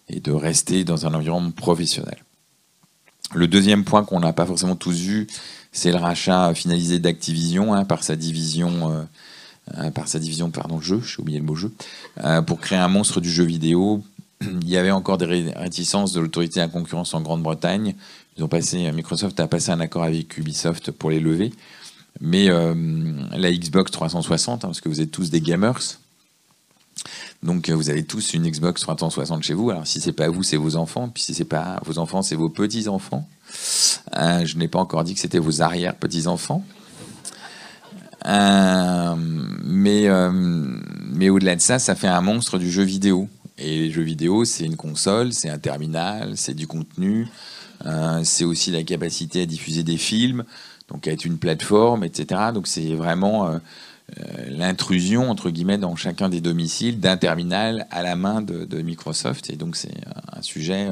et 0.08 0.20
de 0.20 0.32
rester 0.32 0.84
dans 0.84 1.06
un 1.06 1.14
environnement 1.14 1.50
professionnel. 1.50 2.24
Le 3.34 3.46
deuxième 3.46 3.84
point 3.84 4.04
qu'on 4.04 4.20
n'a 4.20 4.32
pas 4.32 4.46
forcément 4.46 4.76
tous 4.76 4.98
vu, 4.98 5.26
c'est 5.72 5.90
le 5.90 5.98
rachat 5.98 6.54
finalisé 6.54 6.98
d'Activision 6.98 7.74
hein, 7.74 7.84
par 7.84 8.02
sa 8.04 8.16
division, 8.16 9.06
par 9.94 10.08
sa 10.08 10.18
division, 10.18 10.50
pardon, 10.50 10.80
jeu, 10.80 11.00
j'ai 11.04 11.20
oublié 11.20 11.38
le 11.38 11.44
mot 11.44 11.54
jeu, 11.54 11.72
pour 12.46 12.60
créer 12.60 12.78
un 12.78 12.88
monstre 12.88 13.20
du 13.20 13.30
jeu 13.30 13.44
vidéo 13.44 14.02
il 14.42 14.68
y 14.68 14.76
avait 14.76 14.90
encore 14.90 15.18
des 15.18 15.26
réticences 15.26 16.12
de 16.12 16.20
l'autorité 16.20 16.60
à 16.60 16.64
la 16.64 16.68
concurrence 16.68 17.14
en 17.14 17.20
Grande-Bretagne. 17.20 17.94
Ils 18.36 18.44
ont 18.44 18.48
passé, 18.48 18.90
Microsoft 18.92 19.38
a 19.40 19.48
passé 19.48 19.70
un 19.70 19.80
accord 19.80 20.04
avec 20.04 20.36
Ubisoft 20.38 20.90
pour 20.92 21.10
les 21.10 21.20
lever. 21.20 21.52
Mais 22.20 22.48
euh, 22.48 22.74
la 23.32 23.52
Xbox 23.52 23.90
360, 23.90 24.64
hein, 24.64 24.68
parce 24.68 24.80
que 24.80 24.88
vous 24.88 25.00
êtes 25.00 25.10
tous 25.10 25.30
des 25.30 25.40
gamers, 25.40 25.98
donc 27.42 27.68
euh, 27.68 27.74
vous 27.74 27.90
avez 27.90 28.04
tous 28.04 28.34
une 28.34 28.48
Xbox 28.48 28.80
360 28.80 29.42
chez 29.44 29.54
vous. 29.54 29.70
Alors 29.70 29.86
si 29.86 30.00
c'est 30.00 30.12
pas 30.12 30.28
vous, 30.28 30.42
c'est 30.42 30.56
vos 30.56 30.76
enfants. 30.76 31.08
Puis 31.08 31.22
si 31.22 31.34
c'est 31.34 31.44
pas 31.44 31.80
vos 31.84 31.98
enfants, 31.98 32.22
c'est 32.22 32.34
vos 32.34 32.48
petits 32.48 32.88
enfants. 32.88 33.28
Euh, 34.16 34.44
je 34.44 34.56
n'ai 34.56 34.68
pas 34.68 34.80
encore 34.80 35.04
dit 35.04 35.14
que 35.14 35.20
c'était 35.20 35.38
vos 35.38 35.62
arrière 35.62 35.94
petits 35.94 36.26
enfants. 36.26 36.64
Mais 38.24 40.08
mais 41.18 41.30
au-delà 41.30 41.56
de 41.56 41.60
ça, 41.60 41.78
ça 41.78 41.94
fait 41.96 42.06
un 42.06 42.20
monstre 42.20 42.58
du 42.58 42.70
jeu 42.70 42.84
vidéo. 42.84 43.28
Et 43.58 43.78
les 43.78 43.90
jeux 43.90 44.02
vidéo, 44.02 44.44
c'est 44.44 44.64
une 44.64 44.76
console, 44.76 45.32
c'est 45.32 45.50
un 45.50 45.58
terminal, 45.58 46.36
c'est 46.36 46.54
du 46.54 46.68
contenu, 46.68 47.26
euh, 47.86 48.20
c'est 48.22 48.44
aussi 48.44 48.70
la 48.70 48.84
capacité 48.84 49.42
à 49.42 49.46
diffuser 49.46 49.82
des 49.82 49.96
films, 49.96 50.44
donc 50.88 51.08
à 51.08 51.12
être 51.12 51.24
une 51.24 51.38
plateforme, 51.38 52.04
etc. 52.04 52.52
Donc 52.54 52.68
c'est 52.68 52.94
vraiment 52.94 53.48
euh, 53.48 53.58
euh, 54.20 54.44
l'intrusion, 54.48 55.28
entre 55.28 55.50
guillemets, 55.50 55.76
dans 55.76 55.96
chacun 55.96 56.28
des 56.28 56.40
domiciles 56.40 57.00
d'un 57.00 57.16
terminal 57.16 57.88
à 57.90 58.04
la 58.04 58.14
main 58.14 58.42
de, 58.42 58.80
Microsoft. 58.80 59.50
Et 59.50 59.56
donc 59.56 59.74
c'est 59.74 59.94
un 60.32 60.42
sujet, 60.42 60.88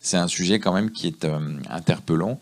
c'est 0.00 0.16
un 0.16 0.28
sujet 0.28 0.60
quand 0.60 0.72
même 0.72 0.90
qui 0.90 1.08
est 1.08 1.26
interpellant. 1.68 2.40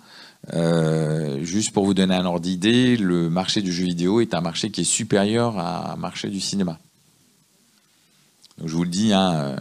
Juste 1.43 1.73
pour 1.73 1.85
vous 1.85 1.95
donner 1.95 2.15
un 2.15 2.25
ordre 2.25 2.41
d'idée, 2.41 2.97
le 2.97 3.31
marché 3.31 3.63
du 3.63 3.73
jeu 3.73 3.85
vidéo 3.85 4.21
est 4.21 4.35
un 4.35 4.41
marché 4.41 4.71
qui 4.71 4.83
est 4.83 4.85
supérieur 4.85 5.59
à 5.59 5.93
un 5.93 5.97
marché 5.97 6.29
du 6.29 6.41
cinéma 6.41 6.79
je 8.65 8.75
vous 8.75 8.85
le 8.85 8.91
dis, 8.91 9.13
hein, 9.13 9.33
euh, 9.35 9.57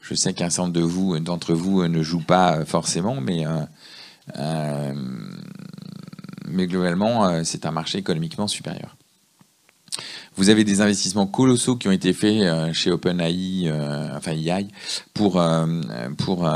je 0.00 0.14
sais 0.14 0.32
qu'un 0.32 0.50
certain 0.50 0.70
de 0.70 0.80
vous, 0.80 1.18
d'entre 1.18 1.54
vous 1.54 1.82
euh, 1.82 1.88
ne 1.88 2.02
joue 2.02 2.20
pas 2.20 2.56
euh, 2.56 2.64
forcément, 2.64 3.20
mais, 3.20 3.44
mais 6.48 6.66
globalement, 6.66 7.44
c'est 7.44 7.66
un 7.66 7.70
marché 7.70 7.98
économiquement 7.98 8.46
supérieur. 8.46 8.96
Vous 10.36 10.48
avez 10.48 10.64
des 10.64 10.80
investissements 10.80 11.26
colossaux 11.26 11.76
qui 11.76 11.88
ont 11.88 11.92
été 11.92 12.12
faits 12.12 12.72
chez 12.72 12.92
OpenAI, 12.92 13.70
enfin 14.14 14.32
AI, 14.32 14.68
pour, 15.12 15.42
pour, 16.16 16.48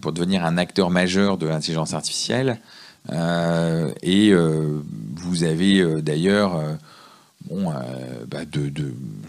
pour 0.00 0.12
devenir 0.12 0.44
un 0.44 0.56
acteur 0.56 0.90
majeur 0.90 1.36
de 1.36 1.46
l'intelligence 1.46 1.92
artificielle. 1.92 2.60
Et 3.08 4.32
vous 4.32 5.44
avez 5.44 6.02
d'ailleurs 6.02 6.78
Bon, 7.48 7.70
euh, 7.70 8.26
bah 8.28 8.40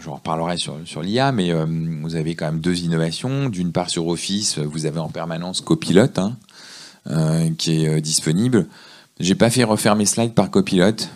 j'en 0.00 0.14
reparlerai 0.16 0.56
sur, 0.56 1.02
l'IA, 1.02 1.32
mais 1.32 1.50
euh, 1.50 1.64
vous 2.02 2.14
avez 2.14 2.34
quand 2.34 2.46
même 2.46 2.60
deux 2.60 2.80
innovations. 2.80 3.48
D'une 3.48 3.72
part, 3.72 3.88
sur 3.88 4.06
Office, 4.08 4.58
vous 4.58 4.84
avez 4.86 4.98
en 5.00 5.08
permanence 5.08 5.60
Copilot, 5.60 6.18
hein, 6.18 6.36
euh, 7.08 7.50
qui 7.56 7.84
est 7.84 8.00
disponible. 8.00 8.66
J'ai 9.18 9.34
pas 9.34 9.50
fait 9.50 9.64
refaire 9.64 9.96
mes 9.96 10.04
slides 10.04 10.34
par 10.34 10.50
copilote. 10.50 11.08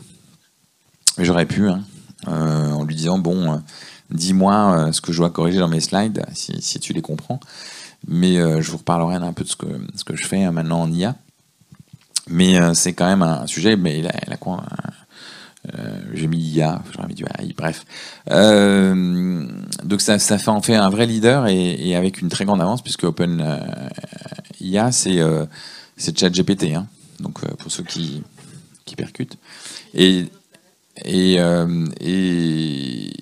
J'aurais 1.18 1.46
pu, 1.46 1.68
hein, 1.68 1.82
en 2.26 2.84
lui 2.84 2.94
disant 2.94 3.18
bon, 3.18 3.62
dis-moi 4.10 4.90
ce 4.92 5.00
que 5.00 5.12
je 5.12 5.18
dois 5.18 5.30
corriger 5.30 5.58
dans 5.58 5.68
mes 5.68 5.80
slides, 5.80 6.24
si, 6.34 6.78
tu 6.80 6.92
les 6.92 7.02
comprends. 7.02 7.40
Mais 8.06 8.36
je 8.36 8.70
vous 8.70 8.78
reparlerai 8.78 9.16
un 9.16 9.32
peu 9.32 9.44
de 9.44 9.48
ce 9.48 9.56
que, 9.56 9.66
ce 9.94 10.04
que 10.04 10.14
je 10.14 10.26
fais 10.26 10.44
hein, 10.44 10.52
maintenant 10.52 10.82
en 10.82 10.92
IA. 10.92 11.16
Mais 12.28 12.58
c'est 12.74 12.92
quand 12.92 13.06
même 13.06 13.22
un 13.22 13.46
sujet, 13.46 13.76
mais 13.76 14.00
il 14.00 14.06
a, 14.06 14.36
quoi 14.36 14.64
euh, 15.74 16.00
j'ai 16.14 16.26
mis 16.26 16.38
IA, 16.38 16.82
j'aurais 16.92 17.08
mis 17.08 17.14
du 17.14 17.24
AI, 17.24 17.52
bref. 17.56 17.84
Euh, 18.30 19.46
donc 19.84 20.00
ça, 20.00 20.18
fait 20.18 20.48
en 20.48 20.62
fait 20.62 20.74
un 20.74 20.90
vrai 20.90 21.06
leader 21.06 21.46
et, 21.48 21.96
avec 21.96 22.20
une 22.20 22.28
très 22.28 22.44
grande 22.44 22.60
avance 22.60 22.82
puisque 22.82 23.04
Open 23.04 23.40
euh, 23.40 23.58
IA 24.60 24.92
c'est 24.92 25.20
c'est 25.96 26.18
ChatGPT, 26.18 26.74
hein, 26.74 26.86
donc 27.20 27.40
pour 27.56 27.72
ceux 27.72 27.82
qui, 27.82 28.22
qui 28.84 28.96
percutent. 28.96 29.38
Et 29.94 30.26
et, 31.04 31.38
et, 32.00 33.12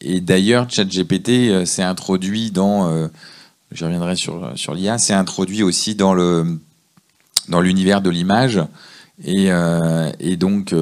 et 0.00 0.20
d'ailleurs 0.20 0.68
ChatGPT 0.68 1.64
s'est 1.66 1.82
introduit 1.82 2.50
dans, 2.50 3.08
je 3.70 3.84
reviendrai 3.84 4.16
sur 4.16 4.52
sur 4.56 4.74
l'IA, 4.74 4.98
s'est 4.98 5.14
introduit 5.14 5.62
aussi 5.62 5.94
dans 5.94 6.14
le 6.14 6.58
dans 7.48 7.60
l'univers 7.60 8.00
de 8.00 8.10
l'image. 8.10 8.60
Et, 9.24 9.48
et, 10.20 10.36
donc, 10.36 10.74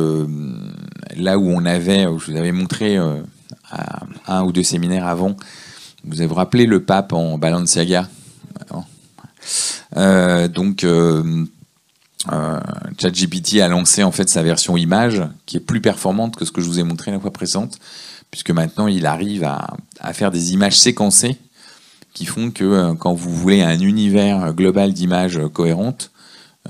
là 1.17 1.39
où 1.39 1.49
on 1.49 1.65
avait, 1.65 2.03
je 2.03 2.31
vous 2.31 2.37
avais 2.37 2.53
montré 2.53 2.97
euh, 2.97 3.23
à 3.71 4.39
un 4.39 4.43
ou 4.45 4.53
deux 4.53 4.63
séminaires 4.63 5.07
avant, 5.07 5.37
vous 6.05 6.21
avez 6.21 6.35
rappelé 6.35 6.67
le 6.67 6.83
pape 6.83 7.13
en 7.13 7.39
Balenciaga 7.39 8.09
euh, 9.97 10.49
donc 10.49 10.85
euh, 10.85 11.45
ChatGPT 12.99 13.61
a 13.61 13.69
lancé 13.69 14.03
en 14.03 14.11
fait 14.11 14.29
sa 14.29 14.43
version 14.43 14.77
image 14.77 15.23
qui 15.45 15.59
est 15.59 15.61
plus 15.61 15.81
performante 15.81 16.37
que 16.37 16.45
ce 16.45 16.51
que 16.51 16.61
je 16.63 16.67
vous 16.67 16.81
ai 16.81 16.83
montré 16.83 17.11
la 17.11 17.21
fois 17.21 17.33
précédente, 17.33 17.79
puisque 18.31 18.51
maintenant 18.51 18.87
il 18.87 19.07
arrive 19.07 19.45
à, 19.45 19.77
à 20.01 20.13
faire 20.13 20.31
des 20.31 20.53
images 20.53 20.79
séquencées 20.79 21.37
qui 22.15 22.25
font 22.27 22.51
que 22.51 22.95
quand 22.95 23.13
vous 23.13 23.35
voulez 23.35 23.63
un 23.63 23.79
univers 23.79 24.55
global 24.55 24.93
d'images 24.93 25.41
cohérentes, 25.53 26.11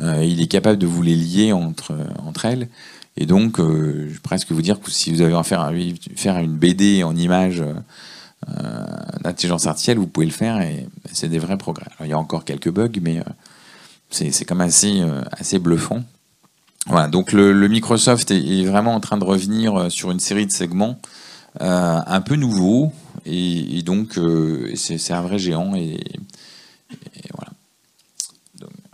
il 0.01 0.43
est 0.43 0.49
capable 0.49 0.79
de 0.79 0.87
vous 0.87 1.03
les 1.03 1.15
lier 1.15 1.53
entre, 1.53 1.95
entre 2.19 2.45
elles 2.47 2.69
et 3.17 3.27
donc, 3.27 3.61
euh, 3.61 4.07
je 4.09 4.15
vais 4.15 4.21
presque 4.21 4.51
vous 4.51 4.63
dire 4.63 4.81
que 4.81 4.91
si 4.91 5.13
vous 5.13 5.21
avez 5.21 5.35
à 5.35 5.43
faire, 5.43 5.71
faire 6.17 6.39
une 6.39 6.57
BD 6.57 7.05
en 7.05 7.15
image 7.15 7.63
euh, 7.63 8.85
d'intelligence 9.23 9.67
artificielle, 9.67 9.99
vous 9.99 10.07
pouvez 10.07 10.27
le 10.27 10.33
faire 10.33 10.61
et 10.61 10.87
c'est 11.13 11.29
des 11.29 11.39
vrais 11.39 11.59
progrès. 11.59 11.87
il 12.01 12.09
y 12.09 12.13
a 12.13 12.19
encore 12.19 12.45
quelques 12.45 12.71
bugs, 12.71 13.01
mais 13.01 13.21
euh, 13.21 13.23
c'est 14.11 14.45
quand 14.45 14.57
même 14.57 14.69
assez, 14.69 15.03
assez 15.33 15.59
bluffant. 15.59 16.03
Voilà, 16.87 17.09
donc 17.09 17.33
le, 17.33 17.69
Microsoft 17.69 18.31
est, 18.31 18.65
vraiment 18.65 18.95
en 18.95 19.01
train 19.01 19.17
de 19.17 19.25
revenir 19.25 19.91
sur 19.91 20.11
une 20.11 20.21
série 20.21 20.47
de 20.47 20.53
segments 20.53 20.99
un 21.59 22.21
peu 22.21 22.37
nouveaux, 22.37 22.93
et, 23.25 23.83
donc 23.83 24.21
c'est 24.75 25.13
un 25.13 25.23
vrai 25.23 25.39
géant, 25.39 25.75
et 25.75 25.99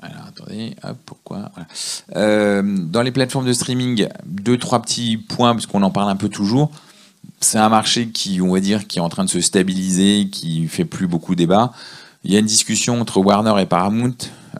voilà 0.00 0.24
attendez, 0.28 0.74
pourquoi 1.06 1.50
euh, 2.16 2.62
Dans 2.62 3.02
les 3.02 3.10
plateformes 3.10 3.46
de 3.46 3.52
streaming, 3.52 4.08
deux, 4.24 4.58
trois 4.58 4.80
petits 4.80 5.16
points, 5.16 5.52
parce 5.54 5.66
qu'on 5.66 5.82
en 5.82 5.90
parle 5.90 6.10
un 6.10 6.16
peu 6.16 6.28
toujours. 6.28 6.70
C'est 7.40 7.58
un 7.58 7.68
marché 7.68 8.08
qui, 8.08 8.40
on 8.40 8.52
va 8.52 8.60
dire, 8.60 8.86
qui 8.86 8.98
est 8.98 9.02
en 9.02 9.08
train 9.08 9.24
de 9.24 9.30
se 9.30 9.40
stabiliser, 9.40 10.28
qui 10.30 10.66
fait 10.68 10.84
plus 10.84 11.06
beaucoup 11.06 11.34
débat. 11.34 11.72
Il 12.24 12.32
y 12.32 12.36
a 12.36 12.38
une 12.38 12.46
discussion 12.46 13.00
entre 13.00 13.18
Warner 13.18 13.60
et 13.60 13.66
Paramount. 13.66 14.16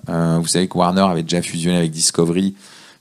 Euh, 0.09 0.39
vous 0.41 0.47
savez 0.47 0.69
que 0.69 0.79
Warner 0.79 1.03
avait 1.03 1.23
déjà 1.23 1.43
fusionné 1.43 1.77
avec 1.77 1.91
Discovery, 1.91 2.55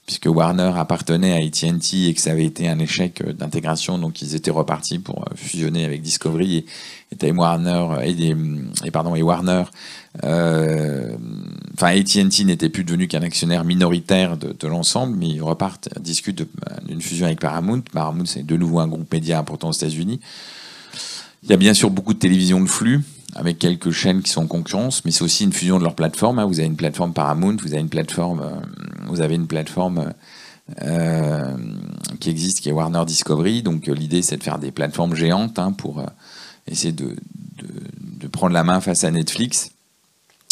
puisque 0.10 0.26
Warner 0.26 0.72
appartenait 0.76 1.34
à 1.34 1.36
AT&T 1.36 2.08
et 2.08 2.16
que 2.16 2.20
ça 2.20 2.32
avait 2.32 2.46
été 2.46 2.68
un 2.68 2.80
échec 2.80 3.22
d'intégration, 3.38 4.00
donc 4.00 4.24
ils 4.24 4.34
étaient 4.34 4.50
repartis 4.50 4.98
pour 4.98 5.24
fusionner 5.36 5.86
avec 5.86 6.02
Discovery 6.02 6.66
et, 7.12 7.28
et 7.28 7.32
Warner 7.32 7.90
et, 8.04 8.36
et, 8.86 8.90
pardon 8.90 9.14
et 9.14 9.22
Warner 9.22 9.66
euh, 10.24 11.16
enfin, 11.76 11.96
AT&T 11.96 12.44
n'était 12.44 12.70
plus 12.70 12.84
devenu 12.84 13.08
qu'un 13.08 13.22
actionnaire 13.22 13.64
minoritaire 13.64 14.36
de, 14.36 14.68
l'ensemble, 14.68 15.16
mais 15.16 15.28
ils 15.28 15.44
repartent, 15.44 15.90
discutent 16.00 16.44
d'une 16.88 17.02
fusion 17.02 17.28
avec 17.28 17.40
Paramount. 17.40 17.82
Paramount, 17.94 18.26
c'est 18.26 18.44
de 18.44 18.58
nouveau 18.58 18.80
un 18.80 18.88
groupe 18.88 19.14
média 19.14 19.38
important 19.38 19.70
aux 19.70 19.74
États-Unis. 19.74 20.20
Il 21.44 21.52
y 21.52 21.54
a 21.54 21.58
bien 21.58 21.76
sûr 21.76 21.92
beaucoup 21.92 22.16
de 22.16 22.20
télévision 22.20 22.60
de 22.60 22.68
flux, 22.68 23.04
avec 23.36 23.60
quelques 23.60 23.92
chaînes 23.92 24.22
qui 24.22 24.32
sont 24.32 24.44
en 24.44 24.48
concurrence, 24.48 25.06
mais 25.06 25.12
c'est 25.12 25.24
aussi 25.24 25.44
une 25.44 25.54
fusion 25.54 25.78
de 25.78 25.84
leur 25.84 25.96
plateforme. 25.96 26.40
Hein. 26.40 26.46
Vous 26.46 26.60
avez 26.60 26.68
une 26.68 26.76
plateforme 26.76 27.14
Paramount, 27.14 27.58
vous 27.62 27.74
avez 27.74 27.82
une 27.82 27.90
plateforme, 27.90 28.42
euh, 28.42 29.08
vous 29.08 29.22
avez 29.22 29.36
une 29.36 29.48
plateforme 29.48 30.14
euh, 30.84 31.56
qui 32.20 32.30
existe, 32.30 32.62
qui 32.62 32.70
est 32.70 32.72
Warner 32.72 33.06
Discovery. 33.06 33.62
Donc 33.62 33.88
l'idée, 33.88 34.22
c'est 34.22 34.38
de 34.38 34.44
faire 34.44 34.60
des 34.60 34.72
plateformes 34.72 35.16
géantes 35.16 35.60
hein, 35.60 35.72
pour 35.72 36.04
essayer 36.68 36.94
de, 36.94 37.16
prendre 38.32 38.54
la 38.54 38.64
main 38.64 38.80
face 38.80 39.04
à 39.04 39.12
Netflix. 39.12 39.72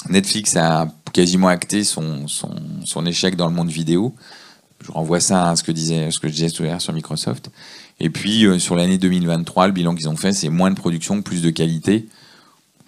Netflix 0.10 0.56
a 0.56 0.88
quasiment 1.14 1.48
acté 1.48 1.84
son, 1.84 2.26
échec 3.06 3.36
dans 3.36 3.48
le 3.48 3.54
monde 3.54 3.70
vidéo. 3.70 4.16
Je 4.86 4.92
renvoie 4.92 5.20
ça 5.20 5.50
à 5.50 5.56
ce 5.56 5.64
que, 5.64 5.72
disait, 5.72 6.12
ce 6.12 6.20
que 6.20 6.28
je 6.28 6.34
disais 6.34 6.50
tout 6.50 6.64
à 6.64 6.68
l'heure 6.68 6.82
sur 6.82 6.94
Microsoft. 6.94 7.50
Et 8.00 8.10
puis, 8.10 8.46
euh, 8.46 8.60
sur 8.60 8.76
l'année 8.76 8.98
2023, 8.98 9.68
le 9.68 9.74
bilan 9.74 9.96
qu'ils 9.96 10.08
ont 10.08 10.16
fait, 10.16 10.34
c'est 10.34 10.50
moins 10.50 10.70
de 10.70 10.76
production, 10.76 11.22
plus 11.22 11.42
de 11.42 11.50
qualité. 11.50 12.08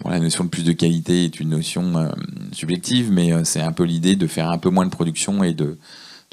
La 0.08 0.18
notion 0.18 0.44
de 0.44 0.48
plus 0.48 0.64
de 0.64 0.72
qualité 0.72 1.24
est 1.24 1.40
une 1.40 1.50
notion 1.50 1.96
euh, 1.96 2.08
subjective, 2.52 3.10
mais 3.12 3.32
euh, 3.32 3.44
c'est 3.44 3.60
un 3.60 3.72
peu 3.72 3.84
l'idée 3.84 4.16
de 4.16 4.26
faire 4.26 4.50
un 4.50 4.58
peu 4.58 4.70
moins 4.70 4.86
de 4.86 4.90
production 4.90 5.44
et 5.44 5.54
de, 5.54 5.78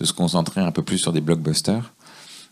se 0.01 0.13
concentrer 0.13 0.61
un 0.61 0.71
peu 0.71 0.83
plus 0.83 0.99
sur 0.99 1.11
des 1.11 1.21
blockbusters. 1.21 1.93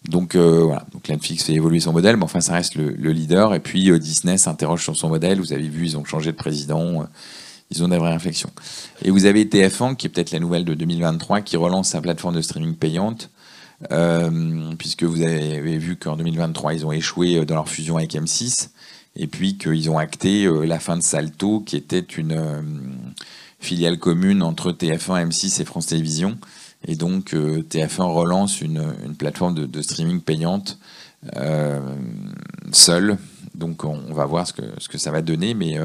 Donc 0.10 0.36
voilà, 0.36 0.86
donc 0.94 1.10
Netflix 1.10 1.44
fait 1.46 1.54
évoluer 1.54 1.80
son 1.80 1.92
modèle, 1.92 2.16
mais 2.18 2.24
enfin 2.24 2.40
ça 2.40 2.54
reste 2.54 2.76
le, 2.76 2.92
le 2.92 3.12
leader. 3.12 3.56
Et 3.56 3.60
puis 3.60 3.92
Disney 4.00 4.38
s'interroge 4.38 4.84
sur 4.84 4.96
son 4.96 5.10
modèle. 5.10 5.40
Vous 5.40 5.52
avez 5.52 5.68
vu, 5.68 5.86
ils 5.86 5.98
ont 5.98 6.06
changé 6.06 6.32
de 6.32 6.38
président 6.38 7.08
ils 7.72 7.84
ont 7.84 7.88
des 7.88 7.98
vraies 7.98 8.14
réflexions. 8.14 8.52
Et 9.04 9.12
vous 9.12 9.26
avez 9.26 9.46
TF1, 9.46 9.96
qui 9.96 10.08
est 10.08 10.10
peut-être 10.10 10.32
la 10.32 10.40
nouvelle 10.40 10.66
de 10.66 10.74
2023, 10.74 11.42
qui 11.42 11.58
relance 11.58 11.90
sa 11.90 12.02
plateforme 12.02 12.36
de 12.36 12.42
streaming 12.42 12.76
payante, 12.76 13.30
euh, 13.92 14.74
puisque 14.78 15.04
vous 15.04 15.22
avez 15.22 15.78
vu 15.78 15.98
qu'en 15.98 16.16
2023, 16.16 16.74
ils 16.74 16.86
ont 16.86 16.92
échoué 16.92 17.44
dans 17.46 17.56
leur 17.56 17.70
fusion 17.70 17.98
avec 17.98 18.14
M6, 18.14 18.70
et 19.16 19.28
puis 19.28 19.58
qu'ils 19.58 19.90
ont 19.90 19.98
acté 19.98 20.46
euh, 20.46 20.66
la 20.66 20.80
fin 20.80 20.98
de 20.98 21.02
Salto, 21.02 21.62
qui 21.62 21.76
était 21.76 22.00
une 22.00 22.34
euh, 22.34 22.62
filiale 23.60 23.98
commune 23.98 24.44
entre 24.44 24.72
TF1, 24.72 25.30
M6 25.30 25.62
et 25.62 25.66
France 25.66 25.88
Télévisions. 25.88 26.38
Et 26.88 26.96
donc 26.96 27.34
TF1 27.34 28.14
relance 28.14 28.62
une, 28.62 28.94
plateforme 29.18 29.56
de, 29.56 29.82
streaming 29.82 30.22
payante 30.22 30.78
seule. 32.72 33.18
Donc 33.56 33.84
on, 33.84 34.14
va 34.14 34.26
voir 34.26 34.46
ce 34.46 34.54
que, 34.54 34.98
ça 35.00 35.10
va 35.10 35.24
donner, 35.24 35.56
mais 35.56 35.80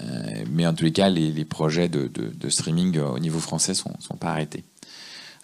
euh, 0.00 0.68
en 0.68 0.74
tous 0.74 0.84
les 0.84 0.92
cas, 0.92 1.08
les, 1.08 1.44
projets 1.44 1.88
de, 1.88 2.48
streaming 2.48 2.98
euh, 2.98 3.08
au 3.08 3.18
niveau 3.18 3.38
français 3.38 3.74
sont, 3.74 3.92
sont 4.00 4.16
pas 4.16 4.30
arrêtés. 4.30 4.64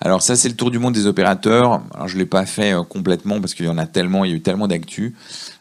Alors 0.01 0.23
ça, 0.23 0.37
c'est 0.37 0.49
le 0.49 0.55
tour 0.55 0.71
du 0.71 0.79
monde 0.79 0.95
des 0.95 1.07
opérateurs. 1.07 1.83
Alors 1.93 2.07
je 2.07 2.17
l'ai 2.17 2.27
pas 2.27 2.47
fait 2.47 2.73
euh, 2.73 2.83
complètement 2.83 3.41
parce 3.41 3.55
qu'il 3.55 3.67
y 3.67 3.69
en 3.69 3.79
a 3.79 3.87
tellement, 3.87 4.25
il 4.25 4.31
y 4.31 4.35
a 4.35 4.37
eu 4.37 4.41
tellement 4.41 4.69
d'actu, 4.69 5.17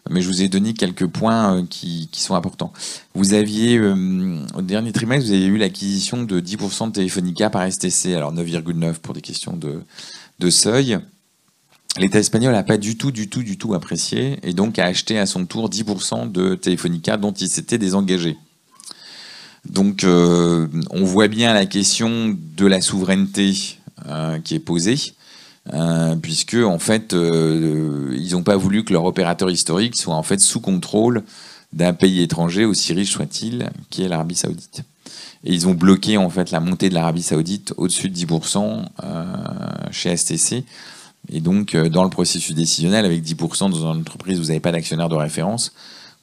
mais 0.09 0.21
je 0.21 0.27
vous 0.27 0.41
ai 0.41 0.47
donné 0.47 0.73
quelques 0.73 1.07
points 1.07 1.65
qui, 1.67 2.09
sont 2.13 2.35
importants. 2.35 2.71
Vous 3.15 3.33
aviez, 3.33 3.79
au 3.79 4.61
dernier 4.61 4.91
trimestre, 4.91 5.27
vous 5.27 5.33
avez 5.33 5.45
eu 5.45 5.57
l'acquisition 5.57 6.23
de 6.23 6.39
10% 6.39 6.87
de 6.87 6.91
Telefonica 6.91 7.49
par 7.49 7.71
STC, 7.71 8.13
alors 8.15 8.33
9,9% 8.33 8.93
pour 8.95 9.13
des 9.13 9.21
questions 9.21 9.53
de, 9.53 9.81
de 10.39 10.49
seuil. 10.49 10.99
L'État 11.99 12.19
espagnol 12.19 12.53
n'a 12.53 12.63
pas 12.63 12.77
du 12.77 12.95
tout, 12.95 13.11
du 13.11 13.27
tout, 13.27 13.41
du 13.41 13.57
tout 13.57 13.73
apprécié 13.73 14.37
et 14.43 14.53
donc 14.53 14.77
a 14.77 14.85
acheté 14.85 15.17
à 15.17 15.25
son 15.25 15.45
tour 15.45 15.69
10% 15.69 16.31
de 16.31 16.53
Telefonica 16.53 17.17
dont 17.17 17.31
il 17.31 17.49
s'était 17.49 17.79
désengagé. 17.79 18.37
Donc 19.67 20.03
euh, 20.03 20.67
on 20.91 21.03
voit 21.03 21.27
bien 21.27 21.53
la 21.53 21.65
question 21.65 22.37
de 22.55 22.65
la 22.67 22.81
souveraineté 22.81 23.51
euh, 23.51 23.86
qui 24.43 24.55
est 24.55 24.59
posée. 24.59 24.97
Euh, 25.73 26.15
puisque 26.15 26.55
en 26.55 26.79
fait 26.79 27.11
ils 27.11 28.29
n'ont 28.31 28.43
pas 28.43 28.55
voulu 28.55 28.85
que 28.85 28.93
leur 28.93 29.03
opérateur 29.03 29.49
historique 29.49 29.97
soit 29.97 30.15
en 30.15 30.23
fait 30.23 30.39
sous 30.39 30.61
contrôle 30.61 31.23
d'un 31.73 31.91
pays 31.91 32.21
étranger 32.21 32.63
aussi 32.63 32.93
riche 32.93 33.11
soit-il 33.11 33.69
qui 33.89 34.03
est 34.03 34.07
l'Arabie 34.07 34.35
Saoudite 34.35 34.83
et 35.43 35.53
ils 35.53 35.67
ont 35.67 35.73
bloqué 35.73 36.15
en 36.15 36.29
fait 36.29 36.51
la 36.51 36.61
montée 36.61 36.87
de 36.87 36.93
l'Arabie 36.93 37.21
Saoudite 37.21 37.73
au-dessus 37.75 38.09
de 38.09 38.15
10% 38.15 38.85
chez 39.91 40.15
STC 40.15 40.63
et 41.33 41.41
donc 41.41 41.75
dans 41.75 42.05
le 42.05 42.09
processus 42.09 42.55
décisionnel 42.55 43.03
avec 43.03 43.21
10% 43.21 43.69
dans 43.69 43.91
une 43.91 43.99
entreprise 43.99 44.39
vous 44.39 44.45
n'avez 44.45 44.61
pas 44.61 44.71
d'actionnaire 44.71 45.09
de 45.09 45.15
référence 45.15 45.73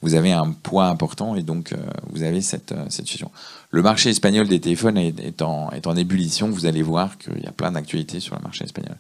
vous 0.05 0.15
avez 0.15 0.33
un 0.33 0.53
poids 0.53 0.89
important 0.89 1.35
et 1.35 1.43
donc 1.43 1.73
euh, 1.73 1.77
vous 2.11 2.23
avez 2.23 2.43
cette, 2.43 2.73
euh, 2.73 2.85
cette, 2.91 3.07
situation. 3.07 3.31
Le 3.71 3.81
marché 3.81 4.11
espagnol 4.11 4.47
des 4.47 4.61
téléphones 4.61 4.99
est, 4.99 5.41
en, 5.41 5.97
ébullition. 5.97 6.51
Vous 6.51 6.67
allez 6.67 6.83
voir 6.83 7.17
qu'il 7.17 7.43
y 7.43 7.47
a 7.47 7.53
plein 7.53 7.73
d'actualités 7.73 8.21
sur 8.21 8.37
le 8.37 8.43
marché 8.43 8.65
espagnol. 8.65 8.97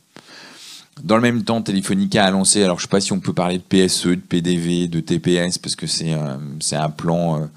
Dans 1.02 1.16
le 1.16 1.22
même 1.22 1.44
temps, 1.44 1.60
Telefonica 1.60 2.24
a 2.24 2.30
lancé, 2.30 2.62
alors 2.64 2.78
je 2.78 2.84
ne 2.84 2.88
sais 2.88 2.90
pas 2.90 3.00
si 3.02 3.12
on 3.12 3.20
peut 3.20 3.34
parler 3.34 3.58
de 3.58 3.62
PSE, 3.62 4.06
de 4.06 4.14
PDV, 4.14 4.88
de 4.88 5.00
TPS, 5.00 5.58
parce 5.58 5.76
que 5.76 5.86
c'est 5.86 6.14
euh, 6.14 6.36
un 6.72 6.90
plan, 6.90 7.50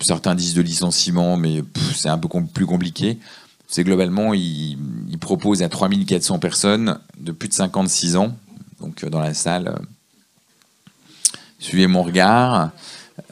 certains 0.00 0.34
disent 0.34 0.54
de 0.54 0.62
licenciement, 0.62 1.36
mais 1.36 1.62
c'est 1.94 2.08
un 2.08 2.18
peu 2.18 2.28
plus 2.52 2.66
compliqué. 2.66 3.18
c'est 3.68 3.84
globalement, 3.84 4.34
il, 4.34 4.76
propose 5.20 5.62
à 5.62 5.68
3400 5.68 6.40
personnes 6.40 6.98
de 7.20 7.30
plus 7.30 7.48
de 7.48 7.54
56 7.54 8.16
ans, 8.16 8.34
donc 8.80 9.04
dans 9.04 9.20
la 9.20 9.34
salle, 9.34 9.78
suivez 11.62 11.86
mon 11.86 12.02
regard, 12.02 12.70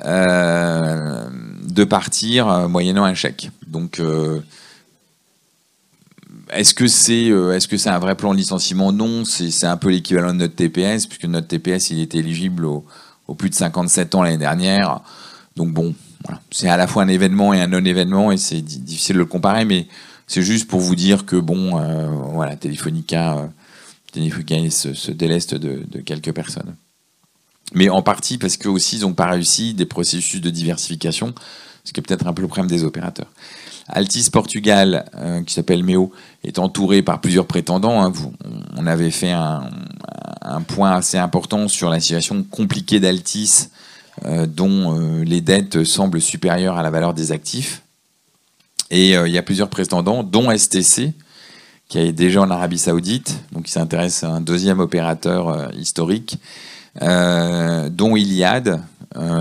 de 0.05 1.85
partir 1.85 2.69
moyennant 2.69 3.05
un 3.05 3.15
chèque. 3.15 3.51
Donc, 3.67 4.01
est-ce 6.53 6.75
que 6.75 6.87
c'est 6.87 7.27
est 7.27 7.59
-ce 7.59 7.77
c'est 7.77 7.89
un 7.89 7.99
vrai 7.99 8.15
plan 8.15 8.33
de 8.33 8.39
licenciement? 8.39 8.93
Non, 8.93 9.25
c'est 9.25 9.67
un 9.67 9.77
peu 9.77 9.91
l'équivalent 9.91 10.33
de 10.33 10.39
notre 10.39 10.57
TPS, 10.57 11.07
puisque 11.07 11.27
notre 11.27 11.49
TPS, 11.49 11.91
il 11.91 12.01
était 12.01 12.19
éligible 12.19 12.65
au, 12.65 12.85
plus 13.37 13.51
de 13.51 13.55
57 13.55 14.15
ans 14.15 14.23
l'année 14.23 14.39
dernière. 14.39 15.01
Donc 15.57 15.73
bon, 15.73 15.95
c'est 16.51 16.69
à 16.69 16.77
la 16.77 16.87
fois 16.87 17.03
un 17.03 17.09
événement 17.09 17.55
et 17.55 17.61
un 17.61 17.69
non-événement, 17.69 18.33
et 18.33 18.37
c'est 18.37 18.61
difficile 18.61 19.15
de 19.15 19.21
le 19.21 19.27
comparer, 19.27 19.65
mais 19.65 19.87
c'est 20.27 20.43
juste 20.43 20.69
pour 20.69 20.81
vous 20.81 20.95
dire 20.95 21.27
que 21.27 21.37
bon, 21.37 21.79
euh, 21.79 22.07
voilà, 22.33 22.57
Telefonica, 22.57 23.37
euh, 23.37 24.71
se, 24.71 25.11
déleste 25.11 25.55
de, 25.55 26.01
quelques 26.01 26.33
personnes. 26.33 26.75
Mais 27.75 27.89
en 27.89 28.03
partie 28.03 28.39
parce 28.39 28.57
qu'eux 28.57 28.71
aussi, 28.71 28.97
ils 28.97 29.03
n'ont 29.03 29.15
pas 29.15 29.27
réussi 29.27 29.75
des 29.75 29.87
processus 29.87 30.41
de 30.41 30.51
diversification, 30.51 31.35
ce 31.85 31.93
qui 31.93 32.01
est 32.01 32.03
peut-être 32.03 32.27
un 32.27 32.33
peu 32.33 32.43
le 32.43 32.49
problème 32.49 32.71
des 32.71 32.85
opérateurs. 32.85 33.29
Altis 33.93 34.31
Portugal, 34.31 35.05
euh, 35.17 35.43
qui 35.43 35.55
s'appelle 35.55 35.83
MEO, 35.83 36.13
est 36.45 36.59
entouré 36.59 37.03
par 37.03 37.21
plusieurs 37.21 37.47
prétendants. 37.47 38.05
Hein. 38.05 38.13
on 38.77 38.87
avait 38.87 39.11
fait 39.11 39.33
un, 39.33 39.69
point 40.67 40.93
assez 40.93 41.19
important 41.19 41.69
sur 41.69 41.91
la 41.91 42.01
situation 42.01 42.43
compliquée 42.43 43.01
d'Altis, 43.01 43.69
euh, 44.27 44.47
dont 44.47 44.99
euh, 44.99 45.25
les 45.25 45.41
dettes 45.41 45.85
semblent 45.85 46.21
supérieures 46.21 46.77
à 46.77 46.83
la 46.83 46.91
valeur 46.91 47.15
des 47.15 47.33
actifs. 47.33 47.83
Et 48.91 49.13
il 49.13 49.31
y 49.31 49.39
a 49.39 49.43
plusieurs 49.43 49.69
prétendants, 49.69 50.25
dont 50.25 50.51
STC, 50.51 51.13
qui 51.89 51.99
est 51.99 52.13
déjà 52.13 52.41
en 52.41 52.51
Arabie 52.51 52.79
Saoudite, 52.79 53.39
donc 53.53 53.67
qui 53.67 53.71
s'intéresse 53.71 54.25
à 54.25 54.31
un 54.31 54.41
deuxième 54.41 54.81
opérateur 54.81 55.73
historique, 55.77 56.39
dont 57.01 58.17
Iliad 58.17 58.83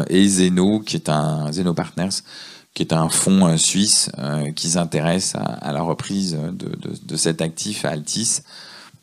et 0.10 0.28
Zeno, 0.28 0.80
qui 0.80 0.96
est 0.96 1.10
un 1.10 1.52
Zeno 1.52 1.74
Partners, 1.74 2.22
qui 2.74 2.84
est 2.84 2.94
un 2.94 3.10
fonds 3.10 3.48
euh, 3.48 3.58
suisse 3.58 4.10
euh, 4.20 4.52
qui 4.52 4.70
s'intéresse 4.70 5.36
à, 5.36 5.74
la 5.74 5.82
reprise 5.82 6.38
de, 6.54 7.18
cet 7.18 7.42
actif 7.42 7.86
à 7.86 7.90
Altis, 7.90 8.40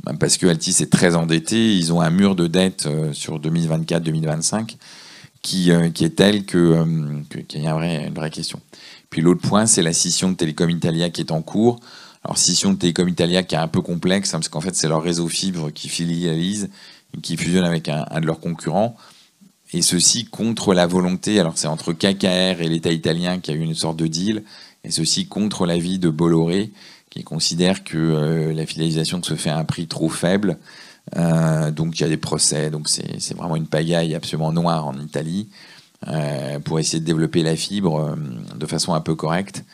bah, 0.02 0.12
parce 0.18 0.36
que 0.36 0.46
Altis 0.46 0.76
est 0.80 0.90
très 0.90 1.16
endetté, 1.16 1.74
ils 1.76 1.92
ont 1.92 2.00
un 2.00 2.10
mur 2.10 2.36
de 2.36 2.46
dette 2.46 2.86
euh, 2.86 3.12
sur 3.12 3.40
2024-2025 3.40 4.76
qui, 5.42 5.70
est 5.70 6.16
tel 6.16 6.44
que, 6.44 6.84
qu'il 7.46 7.62
y 7.62 7.66
a 7.68 7.74
une 7.74 8.14
vraie, 8.14 8.30
question. 8.30 8.60
Puis 9.10 9.22
l'autre 9.22 9.46
point, 9.46 9.66
c'est 9.66 9.82
la 9.82 9.92
scission 9.92 10.30
de 10.30 10.36
Telecom 10.36 10.70
Italia 10.70 11.08
qui 11.08 11.20
est 11.20 11.30
en 11.30 11.40
cours. 11.40 11.78
Alors 12.24 12.36
scission 12.36 12.72
de 12.72 12.78
Telecom 12.78 13.08
Italia 13.08 13.44
qui 13.44 13.54
est 13.54 13.58
un 13.58 13.68
peu 13.68 13.80
complexe, 13.80 14.34
hein, 14.34 14.38
parce 14.38 14.48
qu'en 14.48 14.60
fait 14.60 14.74
c'est 14.74 14.88
leur 14.88 15.02
réseau 15.02 15.28
fibre 15.28 15.70
qui 15.70 15.88
filialise, 15.88 16.68
qui 17.22 17.36
fusionne 17.36 17.64
avec 17.64 17.88
un 17.88 18.20
de 18.20 18.26
leurs 18.26 18.40
concurrents 18.40 18.96
et 19.72 19.82
ceci 19.82 20.24
contre 20.24 20.74
la 20.74 20.86
volonté, 20.86 21.40
alors 21.40 21.58
c'est 21.58 21.66
entre 21.66 21.92
KKR 21.92 22.60
et 22.60 22.68
l'État 22.68 22.92
italien 22.92 23.40
qui 23.40 23.50
a 23.50 23.54
eu 23.54 23.60
une 23.60 23.74
sorte 23.74 23.96
de 23.96 24.06
deal, 24.06 24.44
et 24.84 24.90
ceci 24.90 25.26
contre 25.26 25.66
l'avis 25.66 25.98
de 25.98 26.08
Bolloré, 26.08 26.70
qui 27.10 27.24
considère 27.24 27.82
que 27.82 27.96
euh, 27.96 28.54
la 28.54 28.66
fidélisation 28.66 29.22
se 29.22 29.34
fait 29.34 29.50
à 29.50 29.58
un 29.58 29.64
prix 29.64 29.86
trop 29.86 30.08
faible. 30.08 30.58
Euh, 31.16 31.70
donc 31.70 31.98
il 31.98 32.02
y 32.02 32.04
a 32.04 32.08
des 32.08 32.16
procès, 32.16 32.70
donc 32.70 32.88
c'est 32.88 33.36
vraiment 33.36 33.56
une 33.56 33.66
pagaille 33.66 34.14
absolument 34.14 34.52
noire 34.52 34.86
en 34.86 34.98
Italie 34.98 35.48
euh, 36.08 36.58
pour 36.60 36.78
essayer 36.78 37.00
de 37.00 37.04
développer 37.04 37.42
la 37.42 37.56
fibre 37.56 38.16
de 38.54 38.66
façon 38.66 38.94
un 38.94 39.00
peu 39.00 39.14
correcte. 39.14 39.64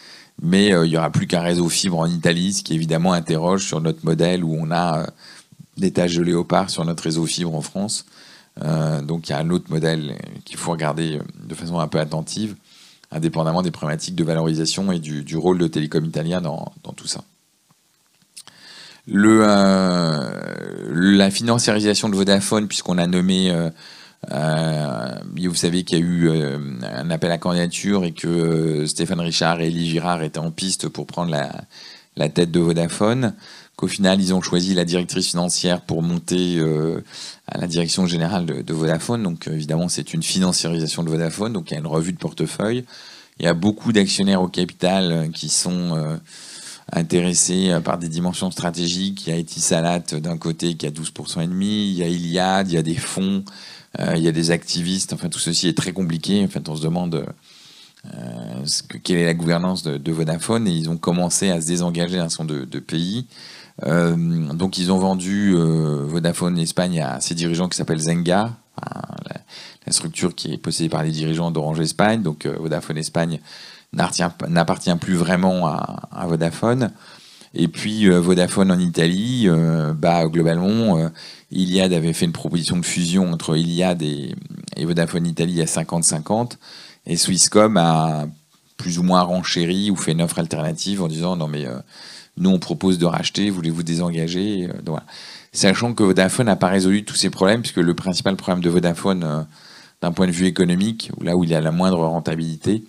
Mais 0.41 0.69
il 0.69 0.91
n'y 0.91 0.97
aura 0.97 1.11
plus 1.11 1.27
qu'un 1.27 1.43
réseau 1.43 1.69
fibre 1.69 1.99
en 1.99 2.07
Italie, 2.07 2.55
ce 2.55 2.63
qui 2.63 2.75
évidemment 2.75 3.13
interroge 3.13 3.67
sur 3.67 3.81
notre 3.81 4.05
modèle 4.05 4.43
où 4.43 4.57
on 4.59 4.71
a 4.71 5.07
des 5.77 5.93
tâches 5.93 6.15
de 6.15 6.23
léopard 6.23 6.71
sur 6.71 6.85
notre 6.85 7.03
réseau 7.03 7.27
fibre 7.27 7.55
en 7.55 7.63
France. 7.63 8.07
Euh, 8.63 9.01
donc 9.01 9.29
il 9.29 9.33
y 9.33 9.35
a 9.35 9.39
un 9.39 9.51
autre 9.51 9.71
modèle 9.71 10.19
qu'il 10.45 10.59
faut 10.59 10.73
regarder 10.73 11.17
euh, 11.17 11.23
de 11.43 11.55
façon 11.55 11.79
un 11.79 11.89
peu 11.89 11.99
attentive, 11.99 12.55
indépendamment 13.11 13.63
des 13.63 13.71
problématiques 13.71 14.15
de 14.15 14.25
valorisation 14.25 14.93
et 14.93 14.99
du, 14.99 15.37
rôle 15.37 15.59
de 15.59 15.67
Télécom 15.67 16.05
Italien 16.05 16.41
dans, 16.41 16.73
tout 16.97 17.07
ça. 17.07 17.23
Euh, 19.09 20.43
la 20.91 21.31
financiarisation 21.31 22.09
de 22.09 22.15
Vodafone, 22.15 22.69
puisqu'on 22.69 22.99
a 22.99 23.07
nommé, 23.07 23.53
vous 24.29 25.55
savez 25.55 25.85
qu'il 25.85 25.99
y 25.99 26.03
a 26.03 26.05
eu 26.05 26.31
un 26.83 27.11
appel 27.11 27.33
à 27.33 27.39
candidature 27.39 28.05
et 28.05 28.13
que 28.13 28.85
Stéphane 28.87 29.21
Richard 29.21 29.61
et 29.61 29.69
Elie 29.69 29.89
Girard 29.89 30.23
étaient 30.23 30.39
en 30.39 30.51
piste 30.51 30.89
pour 30.89 31.07
prendre 31.07 31.35
la 32.17 32.29
tête 32.29 32.51
de 32.51 32.61
Vodafone 32.61 33.35
qu'au 33.77 33.89
final, 33.89 34.21
ils 34.21 34.35
ont 34.35 34.43
choisi 34.43 34.75
la 34.75 34.85
directrice 34.85 35.29
financière 35.29 35.81
pour 35.81 36.03
monter 36.03 36.57
euh, 36.59 37.03
à 37.49 37.59
la 37.59 37.67
direction 37.67 38.07
générale 38.07 38.47
de, 38.47 38.75
Vodafone. 38.75 39.23
Donc, 39.23 39.49
euh, 39.49 39.55
évidemment, 39.55 39.89
c'est 39.89 40.13
une 40.15 40.23
financiarisation 40.23 41.03
de 41.03 41.11
Vodafone. 41.11 41.53
Donc, 41.53 41.71
il 41.71 41.75
y 41.75 41.77
a 41.77 41.81
une 41.81 41.87
revue 41.87 42.13
de 42.13 42.19
portefeuille. 42.19 42.85
Il 43.39 43.47
y 43.47 43.49
a 43.49 43.55
beaucoup 43.55 43.93
d'actionnaires 43.93 44.43
au 44.43 44.49
capital 44.49 45.13
euh, 45.13 45.29
qui 45.29 45.49
sont 45.49 46.19
intéressés 46.93 47.79
par 47.83 47.97
des 47.97 48.09
dimensions 48.09 48.51
stratégiques. 48.51 49.27
Il 49.27 49.31
y 49.31 49.37
a 49.37 49.39
Etisalat 49.39 50.01
d'un 50.01 50.37
côté 50.37 50.75
qui 50.75 50.87
a 50.87 50.91
12% 50.91 51.43
et 51.43 51.47
demi. 51.47 51.89
Il 51.89 51.95
y 51.95 52.03
a 52.03 52.09
Iliad, 52.09 52.71
il 52.71 52.75
y 52.75 52.79
a 52.79 52.83
des 52.83 52.97
fonds, 52.97 53.45
il 53.99 54.19
y 54.19 54.29
a 54.29 54.33
des 54.33 54.51
activistes. 54.51 55.15
Enfin, 55.15 55.31
tout 55.31 55.39
ceci 55.39 55.69
est 55.69 55.77
très 55.77 55.93
compliqué. 55.93 56.45
En 56.45 56.49
fait, 56.49 56.69
on 56.69 56.77
se 56.77 56.83
demande 56.83 57.25
quelle 59.05 59.19
est 59.19 59.25
la 59.25 59.33
gouvernance 59.33 59.83
de, 59.85 60.13
Vodafone. 60.13 60.69
Et 60.69 60.73
ils 60.73 60.91
ont 60.91 60.99
commencé 60.99 61.49
à 61.49 61.63
se 61.63 61.69
désengager 61.69 62.17
d'un 62.17 62.29
certain 62.29 62.45
de, 62.45 62.65
de 62.65 62.79
pays. 62.79 63.27
Euh, 63.87 64.17
donc 64.53 64.79
ils 64.79 64.93
ont 64.93 64.99
vendu 64.99 65.55
euh, 65.55 66.05
Vodafone 66.07 66.59
Espagne 66.59 67.01
à 67.01 67.21
ses 67.21 67.35
dirigeants 67.35 67.69
qui 67.69 67.77
s'appellent 67.77 68.01
Zenga, 68.01 68.51
la, 69.87 69.93
structure 69.93 70.35
qui 70.35 70.55
est 70.55 70.59
possédée 70.59 70.89
par 70.89 71.03
les 71.03 71.11
dirigeants 71.11 71.51
d'Orange 71.51 71.81
Espagne. 71.81 72.23
Donc 72.23 72.47
euh, 72.47 72.57
Vodafone 72.59 72.99
Espagne 72.99 73.41
n'appartient 73.93 74.97
plus 75.01 75.15
vraiment 75.15 75.67
à, 75.67 76.27
Vodafone. 76.27 76.93
Et 77.55 77.69
puis 77.69 78.09
Vodafone 78.09 78.73
en 78.73 78.79
Italie, 78.79 79.47
bah, 79.99 80.27
globalement, 80.29 81.11
Iliad 81.51 81.93
avait 81.93 82.15
fait 82.15 82.25
une 82.25 82.33
proposition 82.33 82.79
de 82.79 82.87
fusion 82.87 83.31
entre 83.31 83.55
Iliad 83.55 84.01
et, 84.01 84.35
et 84.77 84.87
Vodafone 84.87 85.27
Italie 85.27 85.61
à 85.61 85.67
50-50. 85.67 86.53
Et 87.05 87.19
Swisscom 87.19 87.77
a 87.77 88.25
plus 88.79 88.99
ou 88.99 89.03
moins 89.03 89.21
renchéri 89.21 89.91
ou 89.91 89.97
fait 89.97 90.13
une 90.13 90.23
offre 90.23 90.39
alternative 90.39 91.03
en 91.03 91.09
disant 91.09 91.37
non 91.37 91.49
mais 91.49 91.67
nous, 92.39 92.51
on 92.51 92.59
propose 92.59 92.99
de 92.99 93.05
racheter, 93.05 93.51
voulez-vous 93.51 93.83
désengager 93.83 94.69
euh, 94.69 94.97
Sachant 95.53 95.93
que 95.93 96.03
Vodafone 96.03 96.47
n'a 96.47 96.57
pas 96.57 96.69
résolu 96.69 97.05
tous 97.05 97.15
ces 97.15 97.29
problèmes, 97.29 97.61
puisque 97.61 97.77
le 97.77 97.95
principal 97.95 98.37
problème 98.37 98.65
de 98.65 98.71
Vodafone, 98.71 99.23
euh, 99.23 99.43
d'un 100.01 100.13
point 100.13 100.27
de 100.27 100.33
vue 100.33 100.47
économique, 100.47 101.11
là 101.21 101.37
où 101.37 101.45
il 101.45 101.51
y 101.51 101.55
a 101.55 101.61
la 101.61 101.73
moindre 101.73 101.99
rentabilité, 102.07 102.85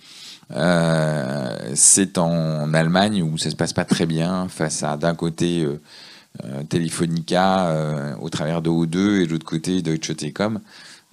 euh, 0.51 1.57
c'est 1.75 2.17
en 2.17 2.73
Allemagne 2.73 3.21
où 3.21 3.37
ça 3.37 3.49
se 3.49 3.55
passe 3.55 3.73
pas 3.73 3.85
très 3.85 4.05
bien 4.05 4.47
face 4.47 4.83
à 4.83 4.97
d'un 4.97 5.15
côté 5.15 5.67
Telefonica 6.69 8.17
au 8.19 8.29
travers 8.29 8.61
de 8.61 8.69
O2 8.69 9.21
et 9.21 9.25
de 9.27 9.31
l'autre 9.31 9.45
côté 9.45 9.81
Deutsche 9.81 10.15
Telekom. 10.15 10.59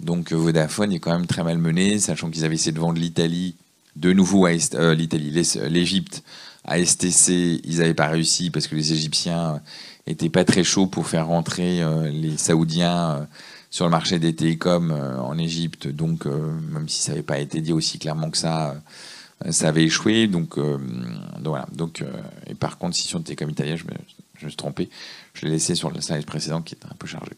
Donc 0.01 0.33
Vodafone 0.33 0.93
est 0.93 0.99
quand 0.99 1.13
même 1.13 1.27
très 1.27 1.45
mal 1.45 1.59
mené, 1.59 1.99
sachant 1.99 2.31
qu'ils 2.31 2.45
avaient 2.45 2.55
essayé 2.55 2.73
de 2.73 2.81
vendre 2.81 2.99
l'Italie 2.99 3.55
de 3.97 4.13
nouveau 4.13 4.47
à 4.47 4.53
l'Italie, 4.53 5.31
l'Égypte 5.69 6.23
à 6.65 6.85
STC, 6.85 7.61
ils 7.65 7.79
n'avaient 7.79 7.95
pas 7.95 8.09
réussi 8.09 8.51
parce 8.51 8.67
que 8.67 8.75
les 8.75 8.93
Égyptiens 8.93 9.61
n'étaient 10.07 10.29
pas 10.29 10.45
très 10.45 10.65
chauds 10.65 10.87
pour 10.87 11.07
faire 11.07 11.27
rentrer 11.27 11.83
euh, 11.83 12.11
les 12.11 12.37
Saoudiens 12.37 13.11
euh, 13.11 13.25
sur 13.71 13.85
le 13.85 13.91
marché 13.91 14.19
des 14.19 14.35
télécoms 14.35 14.91
euh, 14.91 15.19
en 15.19 15.39
Égypte. 15.39 15.89
Donc, 15.89 16.27
même 16.27 16.89
si 16.89 17.03
ça 17.03 17.13
n'avait 17.13 17.23
pas 17.23 17.39
été 17.39 17.61
dit 17.61 17.73
aussi 17.73 17.99
clairement 17.99 18.31
que 18.31 18.37
ça, 18.37 18.77
ça 19.51 19.69
avait 19.69 19.85
échoué. 19.85 20.27
Donc, 20.27 20.59
voilà. 21.45 21.67
Donc, 21.73 22.05
et 22.47 22.55
par 22.55 22.79
contre, 22.79 22.97
si 22.97 23.07
sur 23.07 23.19
le 23.19 23.25
télécom 23.25 23.51
italien, 23.51 23.77
je 23.77 23.85
me, 23.85 24.49
suis 24.49 24.57
trompé. 24.57 24.91
Je 25.35 25.47
l'ai 25.47 25.53
laissé 25.53 25.75
sur 25.75 25.91
le 25.91 26.01
slide 26.01 26.27
précédent 26.27 26.63
qui 26.63 26.75
était 26.75 26.87
un 26.87 26.97
peu 26.99 27.07
chargé. 27.07 27.33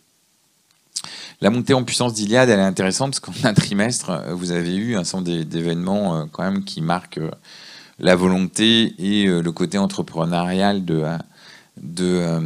La 1.41 1.51
montée 1.51 1.75
en 1.75 1.83
puissance 1.83 2.15
d'Iliad, 2.15 2.49
elle 2.49 2.61
est 2.61 2.63
intéressante 2.63 3.11
parce 3.11 3.21
qu'en 3.21 3.33
un 3.49 3.55
trimestre, 3.55 4.13
vous 4.33 4.53
avez 4.53 4.75
eu 4.75 4.97
un 4.97 5.05
certain 5.05 5.45
d'événements 5.45 6.27
quand 6.29 6.45
même 6.45 6.65
qui 6.65 6.81
marquent 6.81 7.21
la 8.03 8.17
volonté 8.17 8.95
et 8.99 9.27
euh, 9.27 9.41
le 9.41 9.53
côté 9.53 9.79
entrepreneurial 9.79 10.85
de, 10.85 11.03
euh, 11.05 11.19
euh, 12.01 12.41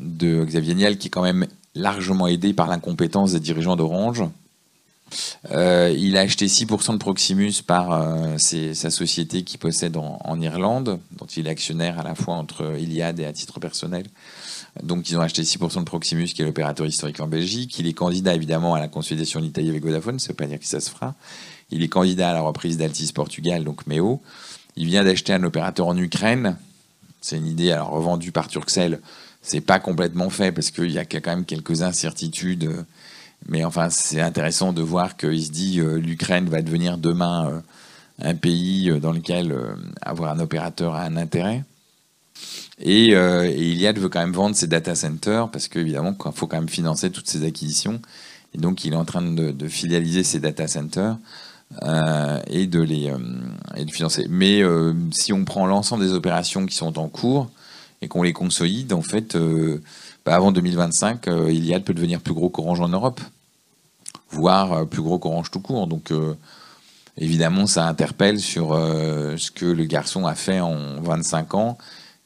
de 0.00 0.44
Xavier 0.44 0.74
Niel, 0.74 0.98
qui 0.98 1.08
est 1.08 1.10
quand 1.10 1.22
même 1.22 1.46
largement 1.74 2.28
aidé 2.28 2.54
par 2.54 2.68
l'incompétence 2.68 3.32
des 3.32 3.40
dirigeants 3.40 3.76
d'Orange. 3.76 4.22
il 5.50 6.16
a 6.16 6.20
acheté 6.20 6.46
6% 6.46 6.92
de 6.92 6.98
Proximus 6.98 7.62
par 7.66 8.38
sa 8.38 8.90
société 8.90 9.42
qu'il 9.42 9.58
possède 9.60 9.96
en, 9.96 10.40
Irlande, 10.40 10.98
dont 11.12 11.26
il 11.26 11.46
est 11.46 11.50
actionnaire 11.50 12.00
à 12.00 12.02
la 12.02 12.14
fois 12.14 12.34
entre 12.34 12.76
Iliad 12.78 13.20
et 13.20 13.26
à 13.26 13.32
titre 13.32 13.60
personnel. 13.60 14.06
Donc 14.82 15.08
ils 15.08 15.16
ont 15.16 15.20
acheté 15.20 15.42
6% 15.42 15.80
de 15.80 15.84
Proximus, 15.84 16.26
qui 16.26 16.42
est 16.42 16.44
l'opérateur 16.44 16.86
historique 16.86 17.20
en 17.20 17.28
Belgique. 17.28 17.78
Il 17.78 17.86
est 17.86 17.92
candidat 17.92 18.34
évidemment 18.34 18.74
à 18.74 18.80
la 18.80 18.88
consolidation 18.88 19.40
d'Italie 19.40 19.70
avec 19.70 19.84
Vodafone, 19.84 20.18
ça 20.18 20.26
ne 20.26 20.32
veut 20.32 20.36
pas 20.36 20.46
dire 20.46 20.58
que 20.58 20.66
ça 20.66 20.80
se 20.80 20.90
fera. 20.90 21.14
Il 21.70 21.82
est 21.82 21.88
candidat 21.88 22.30
à 22.30 22.32
la 22.32 22.40
reprise 22.40 22.76
d'Altis 22.76 23.12
Portugal, 23.12 23.62
donc 23.62 23.86
MEO. 23.86 24.20
Il 24.78 24.86
vient 24.86 25.04
d'acheter 25.04 25.32
un 25.32 25.42
opérateur 25.42 25.86
en 25.88 25.96
Ukraine, 25.96 26.56
C'est 27.20 27.36
une 27.36 27.46
idée 27.46 27.72
alors 27.72 27.90
revendue 27.90 28.32
par 28.32 28.48
Turkcell. 28.48 29.00
C'est 29.42 29.60
pas 29.60 29.80
complètement 29.80 30.30
fait 30.30 30.52
parce 30.52 30.70
qu'il 30.70 30.90
y 30.90 30.98
a 30.98 31.04
quand 31.04 31.26
même 31.26 31.44
quelques 31.44 31.82
incertitudes. 31.82 32.70
Mais 33.48 33.64
enfin, 33.64 33.90
c'est 33.90 34.20
intéressant 34.20 34.72
de 34.72 34.82
voir 34.82 35.16
qu'il 35.16 35.44
se 35.44 35.50
dit 35.50 35.80
l'Ukraine 35.80 36.48
va 36.48 36.62
devenir 36.62 36.96
demain 36.96 37.62
un 38.20 38.34
pays 38.34 38.90
dans 39.00 39.12
lequel 39.12 39.54
avoir 40.00 40.32
un 40.32 40.40
opérateur 40.40 40.94
a 40.94 41.02
un 41.02 41.16
intérêt. 41.16 41.64
Et, 42.80 43.14
euh, 43.14 43.48
Iliad 43.48 43.98
veut 43.98 44.08
quand 44.08 44.20
même 44.20 44.32
vendre 44.32 44.54
ses 44.54 44.66
data 44.66 44.94
centers 44.94 45.50
parce 45.50 45.68
qu'évidemment, 45.68 46.16
il 46.24 46.32
faut 46.32 46.46
quand 46.46 46.58
même 46.58 46.68
financer 46.68 47.10
toutes 47.10 47.28
ces 47.28 47.44
acquisitions. 47.44 48.00
Et 48.54 48.58
donc, 48.58 48.84
il 48.84 48.92
est 48.92 48.96
en 48.96 49.04
train 49.04 49.22
de, 49.22 49.68
filialiser 49.68 50.22
ses 50.22 50.40
data 50.40 50.68
centers 50.68 51.16
euh, 51.82 52.40
et, 52.46 52.66
de 52.66 52.80
les, 52.80 53.10
euh, 53.10 53.18
et 53.76 53.84
de 53.84 53.90
financer. 53.90 54.26
Mais 54.30 54.62
euh, 54.62 54.94
si 55.12 55.34
on 55.34 55.44
prend 55.44 55.66
l'ensemble 55.66 56.02
des 56.02 56.14
opérations 56.14 56.64
qui 56.64 56.74
sont 56.74 56.98
en 56.98 57.08
cours 57.08 57.50
et 58.00 58.08
qu'on 58.08 58.22
les 58.22 58.32
consolide, 58.32 58.94
en 58.94 59.02
fait, 59.02 59.36
bah, 60.24 60.34
avant 60.34 60.50
2025, 60.50 61.26
Iliad 61.26 61.84
peut 61.84 61.92
devenir 61.92 62.20
plus 62.20 62.32
gros 62.32 62.48
qu'Orange 62.48 62.80
en 62.80 62.88
Europe, 62.88 63.20
voire 64.30 64.86
plus 64.86 65.02
gros 65.02 65.18
qu'Orange 65.18 65.50
tout 65.50 65.60
court. 65.60 65.88
Donc, 65.88 66.12
évidemment, 67.16 67.66
ça 67.66 67.86
interpelle 67.86 68.38
sur 68.38 68.68
ce 68.68 69.50
que 69.50 69.66
le 69.66 69.84
garçon 69.84 70.26
a 70.26 70.36
fait 70.36 70.60
en 70.60 71.00
25 71.00 71.54
ans 71.54 71.78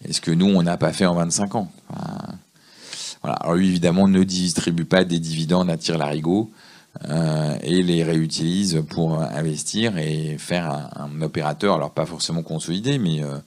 est 0.05 0.12
ce 0.12 0.20
que 0.20 0.31
nous, 0.31 0.46
on 0.46 0.62
n'a 0.62 0.76
pas 0.76 0.92
fait 0.92 1.07
en 1.07 1.14
25 1.14 1.55
ans. 1.55 1.72
voilà. 3.22 3.37
Alors 3.37 3.55
lui, 3.55 3.68
évidemment, 3.68 4.09
ne 4.09 4.22
distribue 4.24 4.85
pas 4.85 5.05
des 5.05 5.18
dividendes 5.18 5.70
à 5.70 5.78
tir 5.78 5.96
larigot 5.96 6.50
euh, 7.09 7.57
et 7.62 7.83
les 7.83 8.05
réutilise 8.05 8.83
pour 8.90 9.18
investir 9.22 9.96
et 9.96 10.37
faire 10.38 10.90
un, 10.94 11.22
opérateur, 11.22 11.76
alors 11.76 11.92
pas 11.92 12.05
forcément 12.05 12.42
consolidé, 12.42 12.98
mais 12.98 13.22
euh, 13.22 13.38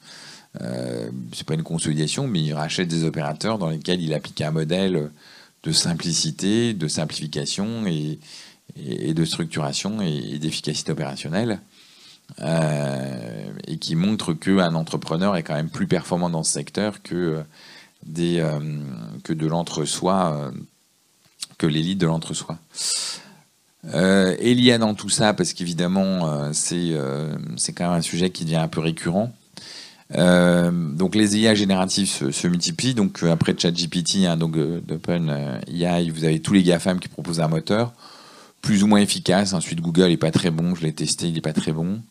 euh, 0.62 1.10
c'est 1.32 1.46
pas 1.46 1.54
une 1.54 1.64
consolidation, 1.64 2.28
mais 2.28 2.42
il 2.42 2.54
rachète 2.54 2.88
des 2.88 3.04
opérateurs 3.04 3.60
dans 3.60 3.70
lesquels 3.70 4.02
il 4.02 4.14
applique 4.14 4.42
un 4.42 4.52
modèle 4.52 5.12
de 5.64 5.72
simplicité, 5.72 6.74
de 6.74 6.88
simplification 6.88 7.86
et, 7.86 8.20
de 9.14 9.26
structuration 9.26 10.02
et 10.02 10.40
d'efficacité 10.40 10.92
opérationnelle. 10.92 11.60
Et 12.40 13.78
qui 13.78 13.96
montre 13.96 14.34
qu'un 14.34 14.74
entrepreneur 14.74 15.38
est 15.38 15.44
quand 15.44 15.54
même 15.54 15.70
plus 15.70 15.88
performant 15.88 16.30
dans 16.30 16.44
ce 16.44 16.52
secteur 16.52 17.04
que, 17.04 17.44
des, 18.06 18.44
que 19.24 19.34
de 19.34 19.48
l'entre-soi, 19.48 20.52
que 21.58 21.68
l'élite 21.68 22.00
de 22.00 22.08
l'entre-soi. 22.08 22.58
Euh, 23.94 24.36
et 24.40 24.52
il 24.52 24.64
y 24.64 24.72
a 24.72 24.78
dans 24.78 24.94
tout 24.96 25.10
ça, 25.10 25.34
parce 25.34 25.54
qu'évidemment, 25.54 26.52
c'est 26.54 26.94
c'est 27.58 27.74
quand 27.74 27.86
même 27.86 28.00
un 28.00 28.02
sujet 28.02 28.30
qui 28.30 28.44
devient 28.46 28.56
un 28.56 28.68
peu 28.68 28.82
récurrent. 28.82 29.32
donc 30.12 31.16
les 31.16 31.38
IA 31.38 31.54
génératifs 31.54 32.30
se, 32.32 32.48
multiplient. 32.48 32.96
Donc 32.96 33.24
après 33.24 33.56
ChatGPT, 33.58 34.26
hein, 34.26 34.38
donc 34.38 34.58
d'Open 34.58 35.62
AI, 35.68 36.10
vous 36.10 36.24
avez 36.24 36.40
tous 36.40 36.54
les 36.54 36.64
GAFAM 36.64 37.00
qui 37.00 37.10
proposent 37.10 37.42
un 37.42 37.48
moteur 37.48 37.94
plus 38.66 38.84
ou 38.84 38.88
moins 38.88 39.00
efficace. 39.00 39.54
Ensuite, 39.54 39.80
Google 39.80 40.08
n'est 40.08 40.18
pas 40.18 40.32
très 40.32 40.50
bon. 40.50 40.76
Je 40.76 40.82
l'ai 40.82 40.92
testé, 40.92 41.28
il 41.28 41.34
n'est 41.36 41.42
pas 41.42 41.54
très 41.54 41.72
bon. 41.72 42.02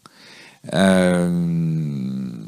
Euh, 0.73 1.29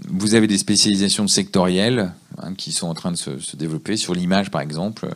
vous 0.09 0.35
avez 0.35 0.47
des 0.47 0.57
spécialisations 0.57 1.29
sectorielles 1.29 2.12
hein, 2.39 2.55
qui 2.55 2.73
sont 2.73 2.87
en 2.87 2.95
train 2.95 3.11
de 3.11 3.17
se, 3.17 3.57
développer 3.57 3.97
sur 3.97 4.15
l'image, 4.15 4.51
par 4.51 4.62
exemple, 4.62 5.09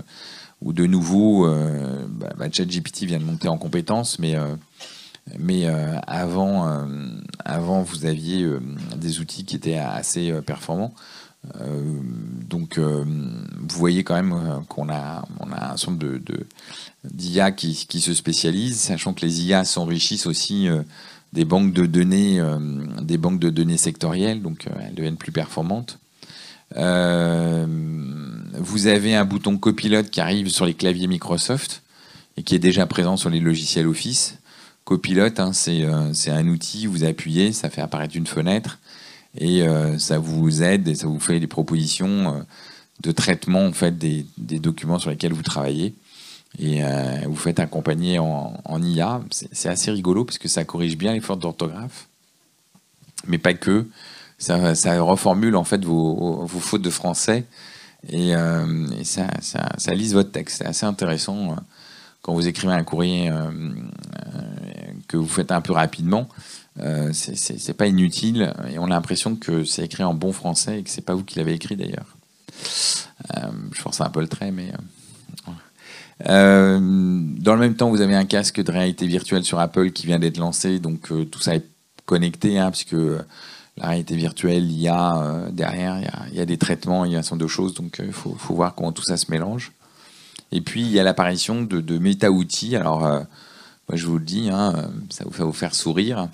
où 0.63 0.73
de 0.73 0.87
nouveau, 0.87 1.47
euh, 1.47 2.07
bah, 2.09 2.33
bah, 2.37 2.47
ChatGPT 2.51 3.05
vient 3.05 3.19
de 3.19 3.25
monter 3.25 3.49
en 3.49 3.59
compétences, 3.59 4.19
mais 4.19 4.37
euh, 4.37 4.55
mais 5.39 5.67
avant, 6.09 6.89
avant, 7.45 7.83
vous 7.83 8.05
aviez 8.05 8.45
des 8.97 9.21
outils 9.21 9.45
qui 9.45 9.55
étaient 9.55 9.77
assez 9.77 10.33
performants. 10.45 10.93
donc, 12.49 12.79
vous 12.79 13.79
voyez 13.79 14.03
quand 14.03 14.15
même 14.15 14.65
qu'on 14.69 14.89
a, 14.89 15.25
on 15.39 15.53
a 15.53 15.75
un 15.75 15.77
nombre 15.87 15.99
de, 15.99 16.47
d'IA 17.05 17.53
qui, 17.53 17.87
qui, 17.89 18.01
se 18.01 18.13
spécialisent, 18.13 18.81
sachant 18.81 19.13
que 19.13 19.25
les 19.25 19.45
IA 19.45 19.65
s'enrichissent 19.65 20.27
aussi 20.27 20.69
des 21.33 21.45
banques 21.45 21.73
de 21.73 21.87
données, 21.87 22.41
euh, 22.41 22.59
des 23.01 23.19
banques 23.19 23.39
de 23.39 23.51
données 23.51 23.77
sectorielles, 23.77 24.43
donc 24.43 24.67
euh, 24.67 24.71
elles 24.83 24.95
deviennent 24.95 25.17
plus 25.17 25.33
performantes. 25.33 25.99
Euh, 26.77 27.67
vous 28.55 28.87
avez 28.87 29.15
un 29.15 29.25
bouton 29.25 29.59
copilote 29.59 30.11
qui 30.11 30.21
arrive 30.21 30.49
sur 30.49 30.67
les 30.67 30.75
claviers 30.75 31.07
Microsoft 31.07 31.83
et 32.37 32.43
qui 32.43 32.55
est 32.55 32.61
déjà 32.61 32.87
présent 32.87 33.17
sur 33.17 33.31
les 33.31 33.41
logiciels 33.41 33.87
Office. 33.87 34.39
Copilote, 34.85 35.41
hein, 35.41 35.53
c'est 35.53 36.31
un 36.31 36.49
outil, 36.49 36.87
vous 36.87 37.05
appuyez, 37.05 37.53
ça 37.53 37.71
fait 37.71 37.81
apparaître 37.81 38.17
une 38.17 38.27
fenêtre 38.27 38.79
et 39.39 39.65
ça 39.99 40.19
vous 40.19 40.63
aide 40.63 40.89
et 40.89 40.97
ça 40.97 41.07
vous 41.07 41.21
fait 41.21 41.39
des 41.39 41.47
propositions 41.47 42.45
de 43.01 43.13
traitement 43.13 43.67
en 43.67 43.73
fait, 43.73 43.97
des, 43.97 44.25
documents 44.39 44.99
sur 44.99 45.11
lesquels 45.11 45.33
vous 45.33 45.43
travaillez 45.43 45.95
et 46.59 46.85
euh, 46.85 47.21
vous 47.27 47.37
faites 47.37 47.61
accompagner 47.61 48.19
en, 48.19 48.83
IA. 48.83 49.21
C'est 49.31 49.69
assez 49.69 49.91
rigolo 49.91 50.25
parce 50.25 50.39
que 50.39 50.49
ça 50.49 50.65
corrige 50.65 50.97
bien 50.97 51.13
les 51.13 51.21
fautes 51.21 51.39
d'orthographe, 51.41 52.09
mais 53.27 53.39
pas 53.39 53.55
que. 53.55 53.87
Ça, 54.41 55.01
reformule 55.01 55.55
en 55.55 55.65
fait 55.65 55.85
vos, 55.85 56.47
fautes 56.49 56.83
de 56.83 56.91
français 56.91 57.45
et, 58.09 58.35
euh, 58.35 58.87
ça, 59.05 59.29
ça, 59.41 59.95
lise 59.95 60.15
votre 60.15 60.33
texte. 60.33 60.59
C'est 60.59 60.67
assez 60.67 60.87
intéressant 60.87 61.53
euh, 61.53 61.55
quand 62.23 62.35
vous 62.35 62.49
écrivez 62.49 62.73
un 62.73 62.83
courrier 62.83 63.31
que 65.09 65.17
vous 65.17 65.29
faites 65.29 65.53
un 65.53 65.61
peu 65.61 65.73
rapidement. 65.73 66.29
c'est 67.13 67.77
pas 67.77 67.87
inutile 67.87 68.53
et 68.71 68.79
on 68.79 68.87
a 68.87 68.91
l'impression 68.91 69.37
que 69.37 69.65
c'est 69.65 69.85
écrit 69.85 70.05
en 70.05 70.15
bon 70.15 70.33
français 70.33 70.81
et 70.81 70.83
que 70.83 70.91
c'est 70.91 71.05
pas 71.05 71.15
vous 71.15 71.25
qui 71.25 71.39
l'avez 71.39 71.53
écrit 71.53 71.77
d'ailleurs. 71.77 72.17
je 73.73 73.81
force 73.81 74.01
un 74.01 74.11
peu 74.11 74.21
le 74.21 74.29
trait, 74.29 74.51
mais 74.51 74.73
euh, 76.29 76.79
dans 76.81 77.55
le 77.55 77.61
même 77.61 77.75
temps, 77.75 77.91
vous 77.91 78.01
avez 78.01 78.15
un 78.15 78.25
casque 78.25 78.61
de 78.61 78.71
réalité 78.71 79.07
virtuelle 79.07 79.45
sur 79.45 79.59
Apple 79.59 79.91
qui 79.91 80.07
vient 80.07 80.19
d'être 80.19 80.39
lancé, 80.39 80.79
donc 80.79 81.11
euh, 81.13 81.25
tout 81.25 81.41
ça 81.41 81.55
est 81.55 81.65
connecté, 82.05 82.59
hein, 82.59 82.71
puisque 82.71 82.97
la 83.81 83.89
réalité 83.89 84.15
virtuelle, 84.17 84.65
il 84.65 84.81
y 84.81 84.89
a 84.89 85.17
euh, 85.17 85.51
derrière, 85.51 85.99
il 86.31 86.39
y 86.39 86.41
a, 86.41 86.47
des 86.47 86.59
traitements, 86.59 87.05
il 87.05 87.13
y 87.13 87.17
a 87.17 87.19
un 87.19 87.23
certain 87.23 87.37
de 87.37 87.47
choses, 87.47 87.75
donc 87.75 88.01
il 88.05 88.13
faut, 88.13 88.37
voir 88.51 88.75
comment 88.75 88.93
tout 88.93 89.03
ça 89.03 89.17
se 89.17 89.31
mélange. 89.31 89.73
Et 90.53 90.61
puis, 90.61 90.83
il 90.83 90.91
y 90.91 91.01
a 91.01 91.03
l'apparition 91.03 91.63
de, 91.63 91.81
de 91.81 91.99
méta-outils. 91.99 92.77
Alors, 92.77 93.01
moi, 93.01 93.95
je 93.95 94.07
vous 94.07 94.19
le 94.19 94.25
dis, 94.25 94.51
hein, 94.51 94.91
ça 95.09 95.25
va 95.25 95.45
vous 95.45 95.53
faire 95.53 95.75
sourire. 95.75 96.29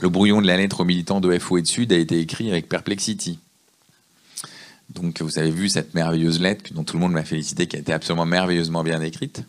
Le 0.00 0.08
brouillon 0.08 0.40
de 0.40 0.46
la 0.46 0.56
lettre 0.56 0.80
aux 0.80 0.84
militants 0.84 1.20
de 1.20 1.38
FO 1.38 1.58
et 1.58 1.62
de 1.62 1.66
Sud 1.66 1.92
a 1.92 1.98
été 1.98 2.18
écrit 2.18 2.50
avec 2.50 2.68
Perplexity. 2.68 3.38
Donc 4.94 5.20
vous 5.22 5.38
avez 5.38 5.50
vu 5.50 5.68
cette 5.68 5.94
merveilleuse 5.94 6.40
lettre 6.40 6.72
dont 6.72 6.84
tout 6.84 6.96
le 6.96 7.00
monde 7.00 7.12
m'a 7.12 7.24
félicité, 7.24 7.66
qui 7.66 7.76
a 7.76 7.78
été 7.78 7.92
absolument 7.92 8.26
merveilleusement 8.26 8.82
bien 8.82 9.00
écrite. 9.00 9.44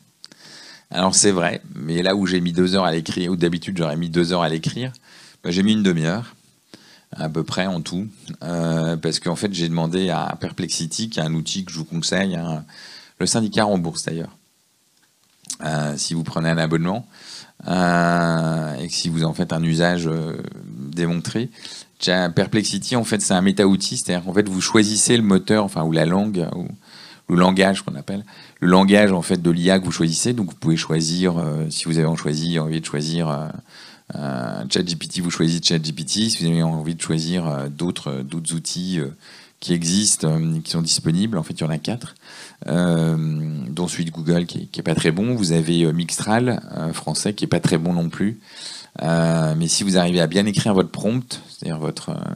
Alors 0.91 1.15
c'est 1.15 1.31
vrai, 1.31 1.61
mais 1.73 2.03
là 2.03 2.15
où 2.15 2.27
j'ai 2.27 2.41
mis 2.41 2.51
deux 2.51 2.75
heures 2.75 2.85
à 2.85 2.91
l'écrire, 2.91 3.31
ou 3.31 3.35
d'habitude 3.35 3.77
j'aurais 3.77 3.95
mis 3.95 4.09
deux 4.09 4.33
heures 4.33 4.43
à 4.43 4.49
l'écrire, 4.49 4.91
bah, 5.43 5.49
j'ai 5.49 5.63
mis 5.63 5.73
une 5.73 5.83
demi-heure, 5.83 6.35
à 7.15 7.29
peu 7.29 7.43
près 7.43 7.67
en 7.67 7.81
tout, 7.81 8.07
euh, 8.43 8.95
parce 8.97 9.19
qu'en 9.19 9.35
fait 9.35 9.53
j'ai 9.53 9.67
demandé 9.67 10.09
à 10.09 10.35
Perplexity, 10.39 11.09
qui 11.09 11.19
est 11.19 11.23
un 11.23 11.33
outil 11.33 11.65
que 11.65 11.71
je 11.71 11.77
vous 11.77 11.85
conseille, 11.85 12.35
hein, 12.35 12.63
le 13.19 13.25
syndicat 13.25 13.65
rembourse 13.65 14.05
d'ailleurs, 14.05 14.37
euh, 15.63 15.93
si 15.97 16.13
vous 16.13 16.23
prenez 16.23 16.49
un 16.49 16.57
abonnement, 16.57 17.05
euh, 17.67 18.75
et 18.77 18.87
que 18.87 18.93
si 18.93 19.09
vous 19.09 19.23
en 19.23 19.33
faites 19.33 19.53
un 19.53 19.63
usage 19.63 20.09
démontré, 20.77 21.49
Perplexity, 22.03 22.95
en 22.95 23.03
fait, 23.03 23.21
c'est 23.21 23.35
un 23.35 23.41
méta-outil, 23.41 23.95
c'est-à-dire 23.95 24.25
qu'en 24.25 24.33
fait, 24.33 24.49
vous 24.49 24.59
choisissez 24.59 25.17
le 25.17 25.21
moteur, 25.21 25.63
enfin, 25.63 25.83
ou 25.83 25.91
la 25.91 26.07
langue, 26.07 26.47
ou 26.55 26.65
le 27.35 27.39
langage 27.39 27.83
qu'on 27.83 27.93
appelle, 27.93 28.25
le 28.59 28.69
langage 28.69 29.11
en 29.11 29.21
fait 29.21 29.39
de 29.39 29.51
l'IA 29.51 29.77
que 29.77 29.85
vous 29.85 29.91
choisissez. 29.91 30.33
Donc, 30.33 30.49
vous 30.49 30.55
pouvez 30.55 30.77
choisir, 30.77 31.35
si 31.69 31.85
vous 31.85 31.99
avez 31.99 32.07
envie 32.07 32.81
de 32.81 32.85
choisir 32.85 33.51
ChatGPT, 34.13 35.19
vous 35.19 35.31
choisissez 35.31 35.61
ChatGPT. 35.63 36.29
Si 36.29 36.37
vous 36.39 36.51
avez 36.51 36.63
envie 36.63 36.95
de 36.95 37.01
choisir 37.01 37.47
euh, 37.47 37.67
d'autres 37.69 38.21
d'autres 38.21 38.53
outils 38.53 38.99
qui 39.59 39.73
existent, 39.73 40.39
qui 40.63 40.71
sont 40.71 40.81
disponibles, 40.81 41.37
en 41.37 41.43
fait, 41.43 41.53
il 41.53 41.61
y 41.61 41.63
en 41.63 41.69
a 41.69 41.77
quatre, 41.77 42.15
dont 42.65 43.87
celui 43.87 44.05
de 44.05 44.11
Google 44.11 44.47
qui 44.47 44.57
est, 44.59 44.65
qui 44.65 44.79
est, 44.79 44.83
pas 44.83 44.95
très 44.95 45.11
bon. 45.11 45.35
Vous 45.35 45.51
avez 45.51 45.93
Mixtral 45.93 46.61
français 46.93 47.33
qui 47.33 47.45
est 47.45 47.47
pas 47.47 47.59
très 47.59 47.77
bon 47.77 47.93
non 47.93 48.09
plus. 48.09 48.39
Euh, 49.01 49.55
mais 49.57 49.67
si 49.67 49.83
vous 49.83 49.97
arrivez 49.97 50.21
à 50.21 50.27
bien 50.27 50.45
écrire 50.45 50.73
votre 50.73 50.89
prompt, 50.89 51.41
c'est-à-dire 51.49 51.79
votre... 51.79 52.09
Euh, 52.09 52.35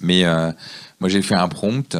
mais 0.00 0.24
euh, 0.24 0.52
moi 1.00 1.08
j'ai 1.08 1.22
fait 1.22 1.34
un 1.34 1.48
prompt, 1.48 1.96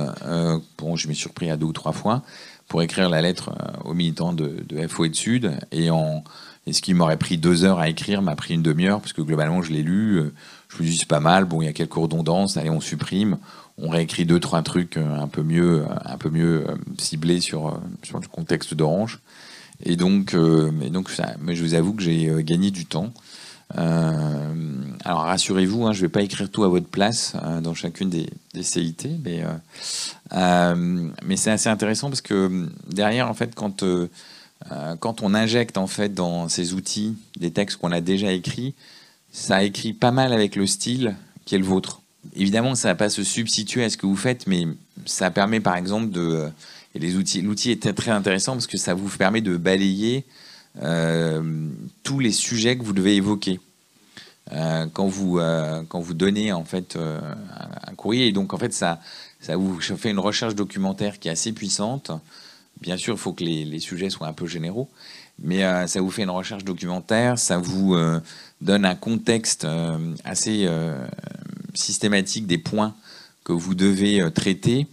bon 0.78 0.94
je 0.94 1.08
m'ai 1.08 1.14
surpris 1.14 1.50
à 1.50 1.56
deux 1.56 1.66
ou 1.66 1.72
trois 1.72 1.92
fois, 1.92 2.22
pour 2.68 2.80
écrire 2.82 3.08
la 3.08 3.22
lettre 3.22 3.50
aux 3.84 3.94
militants 3.94 4.32
de, 4.32 4.64
FO 4.86 5.04
et 5.04 5.08
de 5.08 5.16
Sud, 5.16 5.58
et, 5.72 5.90
en, 5.90 6.22
et 6.68 6.74
ce 6.74 6.82
qui 6.82 6.92
m'aurait 6.92 7.16
pris 7.16 7.38
deux 7.38 7.64
heures 7.64 7.78
à 7.78 7.88
écrire 7.88 8.20
m'a 8.20 8.36
pris 8.36 8.52
une 8.52 8.62
demi-heure, 8.62 9.00
parce 9.00 9.14
que 9.14 9.22
globalement 9.22 9.62
je 9.62 9.72
l'ai 9.72 9.82
lu, 9.82 10.20
je 10.68 10.82
me 10.82 10.86
dit 10.86 10.98
c'est 10.98 11.08
pas 11.08 11.18
mal, 11.18 11.46
bon 11.46 11.62
il 11.62 11.64
y 11.64 11.68
a 11.68 11.72
quelques 11.72 11.94
redondances, 11.94 12.58
allez 12.58 12.68
on 12.68 12.80
supprime, 12.80 13.38
on 13.78 13.88
réécrit 13.88 14.26
deux 14.26 14.38
trois 14.38 14.60
trucs 14.60 14.98
un 14.98 15.28
peu 15.28 15.42
mieux, 15.42 15.86
un 16.04 16.18
peu 16.18 16.28
mieux 16.28 16.66
ciblés 16.98 17.40
sur, 17.40 17.80
sur 18.02 18.18
le 18.20 18.26
contexte 18.28 18.74
d'Orange. 18.74 19.20
Et 19.82 19.96
donc, 19.96 20.34
donc 20.34 21.10
mais 21.40 21.56
je 21.56 21.62
vous 21.62 21.72
avoue 21.74 21.94
que 21.94 22.02
j'ai 22.02 22.30
gagné 22.42 22.70
du 22.70 22.84
temps. 22.84 23.14
Euh, 23.76 24.54
alors 25.04 25.20
rassurez-vous, 25.20 25.86
hein, 25.86 25.92
je 25.92 25.98
ne 25.98 26.06
vais 26.06 26.10
pas 26.10 26.22
écrire 26.22 26.50
tout 26.50 26.64
à 26.64 26.68
votre 26.68 26.88
place 26.88 27.34
dans 27.62 27.72
chacune 27.72 28.10
des, 28.10 28.28
CIT, 28.60 29.20
mais, 29.24 29.42
mais 31.24 31.36
c'est 31.36 31.50
assez 31.50 31.70
intéressant 31.70 32.08
parce 32.08 32.20
que 32.20 32.68
derrière, 32.90 33.30
en 33.30 33.34
fait, 33.34 33.54
quand, 33.54 33.82
quand 35.00 35.22
on 35.22 35.34
injecte 35.34 35.78
en 35.78 35.86
fait 35.86 36.12
dans 36.12 36.48
ces 36.48 36.74
outils 36.74 37.16
des 37.38 37.50
textes 37.50 37.78
qu'on 37.78 37.92
a 37.92 38.00
déjà 38.00 38.32
écrits, 38.32 38.74
ça 39.32 39.62
écrit 39.62 39.92
pas 39.92 40.10
mal 40.10 40.32
avec 40.32 40.56
le 40.56 40.66
style 40.66 41.16
qui 41.44 41.54
est 41.54 41.58
le 41.58 41.64
vôtre. 41.64 42.02
Évidemment, 42.34 42.74
ça 42.74 42.88
ne 42.88 42.92
va 42.92 42.96
pas 42.96 43.08
se 43.08 43.22
substituer 43.22 43.84
à 43.84 43.90
ce 43.90 43.96
que 43.96 44.06
vous 44.06 44.16
faites, 44.16 44.46
mais 44.46 44.66
ça 45.06 45.30
permet 45.30 45.60
par 45.60 45.76
exemple 45.76 46.10
de... 46.10 46.48
Et 46.94 46.98
les 46.98 47.16
outils, 47.16 47.42
l'outil 47.42 47.70
est 47.70 47.92
très 47.94 48.10
intéressant 48.10 48.52
parce 48.52 48.66
que 48.66 48.78
ça 48.78 48.94
vous 48.94 49.08
permet 49.08 49.40
de 49.40 49.56
balayer 49.56 50.24
euh, 50.82 51.42
tous 52.02 52.18
les 52.18 52.32
sujets 52.32 52.76
que 52.76 52.82
vous 52.82 52.92
devez 52.92 53.16
évoquer. 53.16 53.60
Euh, 54.52 54.86
quand, 54.92 55.06
vous, 55.06 55.38
euh, 55.38 55.82
quand 55.88 56.00
vous 56.00 56.14
donnez 56.14 56.52
en 56.52 56.64
fait 56.64 56.96
un 56.96 57.94
courrier, 57.94 58.28
et 58.28 58.32
donc 58.32 58.54
en 58.54 58.58
fait 58.58 58.72
ça, 58.72 59.00
ça 59.40 59.56
vous 59.56 59.80
fait 59.80 60.10
une 60.10 60.18
recherche 60.18 60.54
documentaire 60.54 61.18
qui 61.18 61.28
est 61.28 61.32
assez 61.32 61.52
puissante. 61.52 62.10
Bien 62.80 62.96
sûr, 62.96 63.14
il 63.14 63.18
faut 63.18 63.32
que 63.32 63.44
les, 63.44 63.80
sujets 63.80 64.10
soient 64.10 64.28
un 64.28 64.32
peu 64.32 64.46
généraux, 64.46 64.88
mais 65.40 65.62
ça 65.88 66.00
vous 66.00 66.10
fait 66.10 66.22
une 66.22 66.30
recherche 66.30 66.64
documentaire, 66.64 67.38
ça 67.38 67.58
vous 67.58 67.96
donne 68.60 68.84
un 68.84 68.94
contexte 68.94 69.66
assez 70.24 70.68
systématique 71.74 72.46
des 72.46 72.58
points 72.58 72.94
que 73.44 73.52
vous 73.52 73.74
devez 73.74 74.20
euh, 74.20 74.30
traiter 74.30 74.86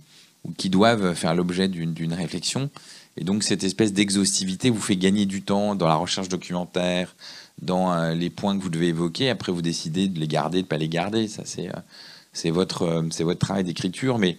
ou 0.44 0.52
qui 0.52 0.70
doivent 0.70 1.14
faire 1.14 1.36
l'objet 1.36 1.68
d'une 1.68 2.14
réflexion. 2.14 2.70
Et 3.18 3.24
donc 3.24 3.44
cette 3.44 3.64
espèce 3.64 3.94
d'exhaustivité 3.94 4.70
vous 4.70 4.82
fait 4.82 4.96
gagner 4.96 5.26
du 5.26 5.42
temps 5.42 5.76
dans 5.76 5.88
la 5.88 5.96
recherche 5.96 6.30
documentaire, 6.30 7.16
dans 7.62 7.94
euh, 7.94 8.14
les 8.14 8.30
points 8.30 8.58
que 8.58 8.62
vous 8.62 8.70
devez 8.70 8.88
évoquer. 8.88 9.30
Après, 9.30 9.52
vous 9.52 9.62
décidez 9.62 10.08
de 10.08 10.20
les 10.20 10.28
garder, 10.28 10.60
de 10.60 10.64
ne 10.64 10.68
pas 10.68 10.78
les 10.78 10.90
garder. 10.90 11.28
Ça, 11.28 11.44
c'est 11.46 11.70
euh, 11.70 12.52
votre, 12.52 12.86
votre 13.24 13.40
travail 13.40 13.64
d'écriture. 13.64 14.20
Mais 14.20 14.38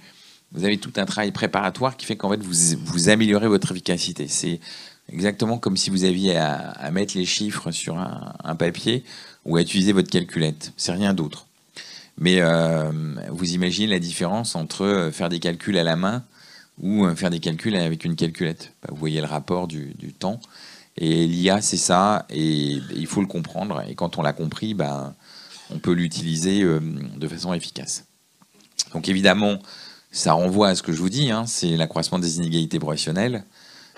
vous 0.53 0.64
avez 0.64 0.78
tout 0.78 0.92
un 0.97 1.05
travail 1.05 1.32
préparatoire 1.32 1.97
qui 1.97 2.07
fait 2.07 2.16
qu'en 2.16 2.30
fait, 2.30 2.42
vous, 2.42 2.78
vous 2.84 3.09
améliorez 3.09 3.49
votre 3.49 3.72
efficacité. 3.72 4.28
C'est 4.28 4.61
exactement 5.12 5.59
comme 5.59 5.76
si 5.76 5.90
vous 5.90 6.05
aviez 6.05 6.36
à, 6.36 6.90
mettre 6.92 7.16
les 7.16 7.24
chiffres 7.24 7.70
sur 7.70 7.99
un, 7.99 8.57
papier 8.57 9.05
ou 9.44 9.57
à 9.57 9.62
utiliser 9.62 9.92
votre 9.92 10.11
calculette. 10.11 10.72
C'est 10.76 10.92
rien 10.92 11.14
d'autre. 11.14 11.47
Mais 12.18 12.40
euh, 12.40 12.90
vous 13.30 13.53
imaginez 13.53 13.88
la 13.88 13.99
différence 13.99 14.57
entre 14.57 14.84
euh, 14.84 15.12
faire 15.12 15.28
des 15.28 15.38
calculs 15.38 15.76
à 15.76 15.84
la 15.84 15.97
main 15.97 16.24
ou 16.80 17.05
euh, 17.05 17.14
faire 17.14 17.28
des 17.28 17.40
calculs 17.40 17.76
avec 17.76 18.05
une 18.05 18.16
calculette. 18.16 18.72
Bah, 18.82 18.88
vous 18.90 18.97
voyez 18.97 19.20
le 19.20 19.26
rapport 19.26 19.68
du, 19.68 19.94
temps. 20.18 20.40
Et 20.97 21.26
l'IA, 21.26 21.61
c'est 21.61 21.76
ça, 21.76 22.24
et 22.30 22.78
il 22.94 23.07
faut 23.07 23.20
le 23.20 23.26
comprendre. 23.26 23.82
Et 23.86 23.94
quand 23.94 24.16
on 24.16 24.22
l'a 24.22 24.32
compris, 24.32 24.72
bah, 24.72 25.14
on 25.68 25.78
peut 25.78 25.92
l'utiliser 25.92 26.62
de 26.62 27.28
façon 27.28 27.53
efficace. 27.53 28.07
Donc 28.94 29.11
évidemment, 29.11 29.59
ça 30.16 30.32
renvoie 30.32 30.68
à 30.68 30.74
ce 30.74 30.82
que 30.82 30.92
je 30.92 30.98
vous 30.98 31.10
dis, 31.10 31.30
hein, 31.30 31.44
c'est 31.46 31.76
l'accroissement 31.76 32.18
des 32.18 32.38
inégalités 32.38 32.78
professionnelles, 32.78 33.44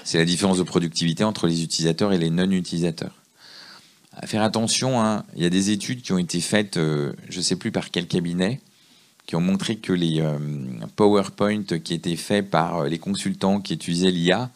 c'est 0.04 0.18
la 0.18 0.24
différence 0.24 0.58
de 0.58 0.62
productivité 0.64 1.22
entre 1.22 1.46
les 1.46 1.62
utilisateurs 1.62 2.12
et 2.12 2.18
les 2.18 2.30
non-utilisateurs 2.30 3.14
à 4.20 4.26
faire 4.26 4.42
attention. 4.42 5.00
Hein. 5.00 5.24
Il 5.36 5.42
y 5.42 5.46
a 5.46 5.50
des 5.50 5.70
études 5.70 6.02
qui 6.02 6.12
ont 6.12 6.18
été 6.18 6.40
faites, 6.40 6.76
euh, 6.76 7.12
je 7.28 7.38
ne 7.38 7.42
sais 7.42 7.54
plus 7.54 7.70
par 7.70 7.90
quel 7.90 8.08
cabinet, 8.08 8.60
qui 9.26 9.36
ont 9.36 9.40
montré 9.40 9.76
que 9.76 9.92
les 9.92 10.20
euh, 10.20 10.38
PowerPoint 10.96 11.62
qui 11.62 11.94
étaient 11.94 12.16
faits 12.16 12.50
par 12.50 12.78
euh, 12.78 12.88
les 12.88 12.98
consultants 12.98 13.60
qui 13.60 13.74
utilisaient 13.74 14.10
l'IA 14.10 14.50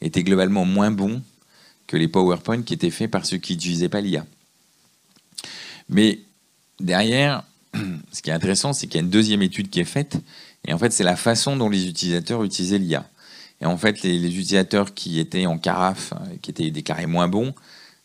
étaient 0.00 0.24
globalement 0.24 0.64
moins 0.64 0.90
bons 0.90 1.22
que 1.86 1.96
les 1.96 2.08
PowerPoint 2.08 2.62
qui 2.62 2.74
étaient 2.74 2.90
faits 2.90 3.10
par 3.10 3.24
ceux 3.24 3.36
qui 3.36 3.52
n'utilisaient 3.52 3.88
pas 3.88 4.00
l'IA. 4.00 4.26
Mais 5.88 6.20
derrière, 6.80 7.44
ce 8.12 8.22
qui 8.22 8.30
est 8.30 8.32
intéressant, 8.32 8.72
c'est 8.72 8.86
qu'il 8.86 8.96
y 8.96 9.02
a 9.02 9.04
une 9.04 9.10
deuxième 9.10 9.42
étude 9.42 9.70
qui 9.70 9.80
est 9.80 9.84
faite, 9.84 10.18
et 10.66 10.72
en 10.72 10.78
fait, 10.78 10.92
c'est 10.92 11.04
la 11.04 11.16
façon 11.16 11.56
dont 11.56 11.68
les 11.68 11.86
utilisateurs 11.86 12.42
utilisaient 12.42 12.78
l'IA. 12.78 13.06
Et 13.60 13.66
en 13.66 13.76
fait, 13.76 14.02
les, 14.02 14.26
utilisateurs 14.26 14.94
qui 14.94 15.18
étaient 15.18 15.46
en 15.46 15.58
carafe, 15.58 16.12
qui 16.42 16.50
étaient 16.50 16.70
déclarés 16.70 17.06
moins 17.06 17.28
bons, 17.28 17.54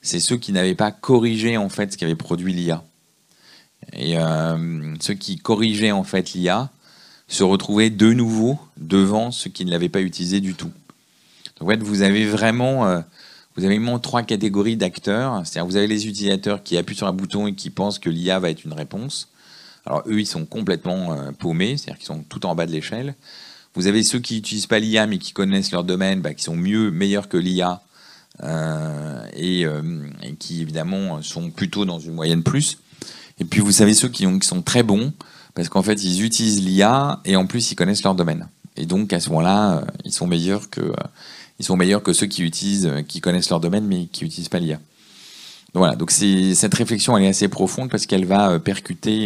c'est 0.02 0.20
ceux 0.20 0.38
qui 0.38 0.52
n'avaient 0.52 0.76
pas 0.76 0.92
corrigé 0.92 1.58
en 1.58 1.70
fait 1.70 1.94
ce 1.94 1.98
qu'avait 1.98 2.16
produit 2.16 2.54
l'IA. 2.54 2.84
Et 3.94 4.18
euh, 4.18 4.96
ceux 5.00 5.14
qui 5.14 5.38
corrigeaient 5.38 5.92
en 5.92 6.04
fait 6.04 6.34
l'IA 6.34 6.70
se 7.28 7.44
retrouvaient 7.44 7.90
de 7.90 8.14
nouveau 8.14 8.60
devant 8.78 9.32
ceux 9.32 9.50
qui 9.50 9.66
ne 9.66 9.72
l'avaient 9.72 9.90
pas 9.90 10.02
utilisé 10.02 10.40
du 10.40 10.54
tout. 10.54 10.72
Donc 11.60 11.68
en 11.68 11.72
fait, 11.72 11.82
vous 11.82 12.02
avez 12.02 12.26
vraiment, 12.26 12.88
euh, 12.88 13.02
vous 13.56 13.66
avez 13.66 13.78
vraiment 13.78 14.00
trois 14.00 14.24
catégories 14.24 14.78
d'acteurs. 14.78 15.42
C'est-à-dire 15.46 15.66
vous 15.66 15.76
avez 15.76 15.88
les 15.88 16.08
utilisateurs 16.08 16.64
qui 16.64 16.78
appuient 16.78 16.96
sur 16.96 17.08
un 17.08 17.14
bouton 17.14 17.48
et 17.48 17.54
qui 17.54 17.70
pensent 17.70 18.00
que 18.00 18.10
l'IA 18.10 18.40
va 18.40 18.50
être 18.50 18.64
une 18.64 18.74
réponse. 18.74 19.30
Alors 19.86 20.04
eux, 20.08 20.20
ils 20.20 20.28
sont 20.28 20.46
complètement 20.46 21.14
euh, 21.14 21.32
paumés, 21.32 21.78
c'est-à-dire 21.78 21.98
qu'ils 21.98 22.08
sont 22.08 22.24
tout 22.28 22.46
en 22.46 22.56
bas 22.56 22.66
de 22.66 22.72
l'échelle. 22.72 23.16
Vous 23.76 23.88
avez 23.88 24.04
ceux 24.04 24.20
qui 24.20 24.36
n'utilisent 24.36 24.68
pas 24.68 24.80
l'IA 24.80 25.08
mais 25.08 25.18
qui 25.18 25.34
connaissent 25.34 25.72
leur 25.72 25.84
domaine, 25.84 26.22
bah, 26.22 26.34
qui 26.34 26.44
sont 26.44 26.56
mieux, 26.56 26.92
meilleurs 26.92 27.30
que 27.30 27.38
l'IA 27.38 27.82
euh, 28.44 29.26
euh, 29.36 30.10
et, 30.24 30.34
qui 30.36 30.62
évidemment 30.62 31.22
sont 31.22 31.50
plutôt 31.50 31.86
dans 31.86 32.00
une 32.00 32.14
moyenne 32.14 32.44
plus. 32.44 32.78
Et 33.40 33.46
puis 33.46 33.62
vous 33.62 33.72
savez 33.72 33.94
ceux 33.94 34.10
qui, 34.10 34.26
qui 34.40 34.48
sont 34.48 34.62
très 34.62 34.84
bons 34.84 35.14
parce 35.56 35.70
qu'en 35.70 35.82
fait 35.82 36.04
ils 36.04 36.24
utilisent 36.24 36.64
l'IA 36.64 37.22
et 37.26 37.36
en 37.36 37.46
plus 37.46 37.72
ils 37.72 37.76
connaissent 37.76 38.04
leur 38.04 38.16
domaine. 38.16 38.48
Et 38.76 38.86
donc 38.86 39.14
à 39.14 39.20
ce 39.20 39.30
moment-là, 39.30 39.84
ils 40.06 40.14
sont 40.14 40.28
meilleurs 40.28 40.70
que 40.70 40.94
ils 41.60 41.66
sont 41.66 41.76
meilleurs 41.76 42.04
que 42.04 42.14
ceux 42.14 42.28
qui 42.28 42.44
utilisent, 42.44 42.92
qui 43.08 43.22
connaissent 43.22 43.50
leur 43.50 43.60
domaine 43.60 43.86
mais 43.86 44.06
qui 44.08 44.24
n'utilisent 44.24 44.50
pas 44.50 44.60
l'IA. 44.60 44.80
Voilà, 45.74 45.96
donc 45.96 46.12
cette 46.12 46.74
réflexion 46.74 47.16
elle 47.18 47.26
est 47.26 47.30
assez 47.30 47.48
profonde 47.48 47.90
parce 47.90 48.06
qu'elle 48.06 48.26
va 48.26 48.60
percuter, 48.60 49.26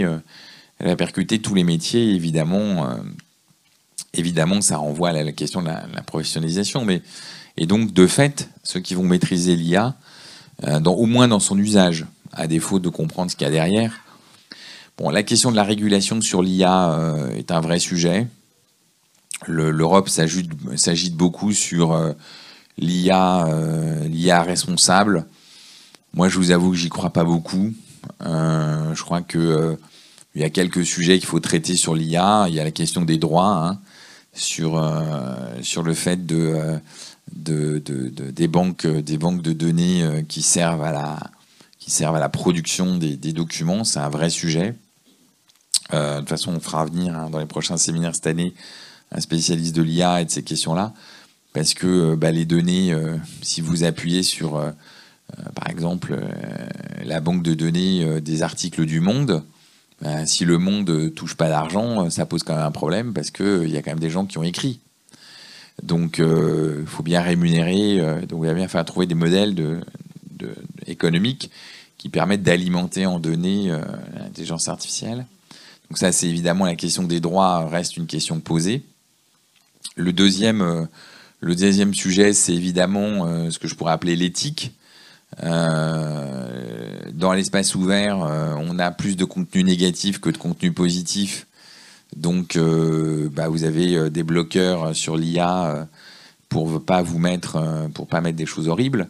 elle 0.80 0.88
va 0.88 0.96
percuter 0.96 1.40
tous 1.40 1.56
les 1.56 1.64
métiers. 1.64 2.14
Évidemment, 2.16 2.98
évidemment, 4.14 4.62
ça 4.62 4.78
renvoie 4.78 5.10
à 5.10 5.24
la, 5.24 5.32
question 5.32 5.62
de 5.62 5.68
la, 5.68 6.04
professionnalisation, 6.06 6.84
mais 6.84 7.02
et 7.58 7.66
donc, 7.66 7.94
de 7.94 8.08
fait, 8.08 8.50
ceux 8.64 8.80
qui 8.80 8.96
vont 8.96 9.04
maîtriser 9.04 9.56
l'IA, 9.56 9.96
euh, 10.64 10.80
au 10.84 11.06
moins 11.06 11.28
dans 11.28 11.40
son 11.40 11.58
usage, 11.58 12.06
à 12.32 12.48
défaut 12.48 12.80
de 12.80 12.90
comprendre 12.90 13.30
ce 13.30 13.36
qu'il 13.36 13.46
y 13.46 13.48
a 13.48 13.52
derrière. 13.52 14.02
Bon, 14.98 15.10
la 15.10 15.24
question 15.24 15.52
de 15.52 15.56
la 15.56 15.64
régulation 15.64 16.20
sur 16.22 16.42
l'IA 16.42 16.92
euh, 16.92 17.36
est 17.36 17.52
un 17.52 17.60
vrai 17.60 17.80
sujet. 17.80 18.28
L'Europe 19.46 20.10
s'agite 20.10 21.16
beaucoup 21.16 21.52
sur 21.52 21.92
euh, 21.92 22.14
l'IA 22.78 24.42
responsable. 24.42 25.26
Moi, 26.14 26.30
je 26.30 26.38
vous 26.38 26.52
avoue 26.52 26.72
que 26.72 26.78
j'y 26.78 26.90
crois 26.90 27.12
pas 27.12 27.24
beaucoup. 27.24 27.74
je 28.22 29.02
crois 29.02 29.22
qu'il 29.22 29.78
y 30.36 30.44
a 30.44 30.50
quelques 30.50 30.86
sujets 30.86 31.18
qu'il 31.20 31.28
faut 31.28 31.40
traiter 31.40 31.76
sur 31.76 31.96
l'IA. 31.96 32.46
Il 32.48 32.54
y 32.56 32.60
a 32.60 32.64
la 32.64 32.72
question 32.72 33.02
des 33.02 33.18
droits, 33.18 33.68
hein, 33.68 33.80
sur, 34.34 34.82
sur 35.62 35.84
le 35.84 35.94
fait 35.94 36.26
de 36.26 36.80
de, 37.32 37.82
des, 38.32 38.48
banques, 38.48 38.88
des 38.88 39.18
banques 39.18 39.42
de 39.42 39.54
données 39.54 40.04
euh, 40.04 40.22
qui 40.22 40.42
servent 40.42 40.84
à 40.84 40.92
la, 40.92 41.20
qui 41.80 41.92
servent 41.92 42.16
à 42.16 42.20
la 42.20 42.30
production 42.30 42.98
des, 42.98 43.16
documents. 43.34 43.84
C'est 43.84 44.00
un 44.00 44.10
vrai 44.10 44.30
sujet. 44.30 44.76
Euh, 45.94 46.16
de 46.16 46.20
toute 46.22 46.30
façon, 46.30 46.54
on 46.54 46.60
fera 46.60 46.86
venir 46.86 47.16
hein, 47.16 47.30
dans 47.30 47.40
les 47.40 47.46
prochains 47.46 47.78
séminaires 47.78 48.16
cette 48.16 48.28
année 48.28 48.54
un 49.12 49.20
spécialiste 49.20 49.76
de 49.76 49.84
l'IA 49.84 50.22
et 50.22 50.26
de 50.26 50.32
ces 50.32 50.44
questions-là. 50.44 50.94
Parce 51.54 51.74
que 51.74 51.88
euh, 51.88 52.16
bah, 52.16 52.32
les 52.32 52.46
données, 52.46 52.96
si 53.42 53.62
vous 53.62 53.84
appuyez 53.84 54.24
sur, 54.24 54.62
par 55.56 55.70
exemple, 55.70 56.20
la 57.04 57.20
banque 57.20 57.44
de 57.44 57.54
données 57.54 58.22
des 58.22 58.44
articles 58.44 58.86
du 58.86 59.00
Monde, 59.00 59.44
bah, 60.02 60.26
si 60.26 60.46
le 60.46 60.58
Monde 60.58 61.14
touche 61.16 61.36
pas 61.36 61.50
d'argent, 61.50 62.10
ça 62.10 62.26
pose 62.26 62.44
quand 62.44 62.56
même 62.56 62.66
un 62.66 62.72
problème 62.72 63.14
parce 63.14 63.32
qu'il 63.32 63.70
y 63.70 63.78
a 63.78 63.82
quand 63.82 63.92
même 63.92 64.00
des 64.00 64.10
gens 64.10 64.26
qui 64.26 64.38
ont 64.38 64.44
écrit. 64.44 64.80
Donc, 65.82 66.18
il 66.20 66.24
euh, 66.24 66.86
faut 66.86 67.04
bien 67.04 67.22
rémunérer. 67.22 68.00
Euh, 68.00 68.26
donc, 68.26 68.42
il 68.44 68.48
va 68.48 68.54
bien 68.54 68.68
falloir 68.68 68.86
trouver 68.86 69.08
des 69.08 69.16
modèles 69.16 69.82
économiques 70.86 71.50
qui 71.98 72.10
permettent 72.10 72.44
d'alimenter 72.44 73.06
en 73.06 73.20
données 73.20 73.72
euh, 73.72 73.80
l'intelligence 74.18 74.68
artificielle. 74.68 75.26
Donc, 75.90 75.98
ça, 75.98 76.12
c'est 76.12 76.28
évidemment 76.28 76.66
la 76.66 76.76
question 76.76 77.04
des 77.04 77.20
droits 77.20 77.68
reste 77.68 77.98
une 77.98 78.08
question 78.08 78.40
posée. 78.40 78.84
Le 79.96 80.14
deuxième, 80.14 80.88
le 81.40 81.56
deuxième 81.56 81.94
sujet, 81.94 82.34
c'est 82.34 82.54
évidemment 82.54 83.52
ce 83.52 83.60
que 83.60 83.68
je 83.68 83.76
pourrais 83.76 83.92
appeler 83.92 84.16
l'éthique. 84.16 84.74
Dans 85.42 87.34
l'espace 87.34 87.76
ouvert, 87.76 88.18
on 88.18 88.80
a 88.80 88.92
plus 88.92 89.16
de 89.16 89.26
contenu 89.26 89.64
négatif 89.64 90.20
que 90.20 90.30
de 90.30 90.38
contenu 90.38 90.72
positif 90.72 91.48
donc, 92.16 92.56
euh, 92.56 93.30
bah, 93.32 93.48
vous 93.50 93.64
avez 93.64 93.96
euh, 93.96 94.10
des 94.10 94.24
bloqueurs 94.24 94.96
sur 94.96 95.18
l'IA 95.18 95.66
euh, 95.66 95.86
pour 96.50 96.84
pas 96.84 97.02
vous 97.02 97.20
mettre, 97.20 97.90
pour 97.94 98.08
pas 98.08 98.22
mettre 98.22 98.38
des 98.38 98.46
choses 98.46 98.68
horribles. 98.68 99.08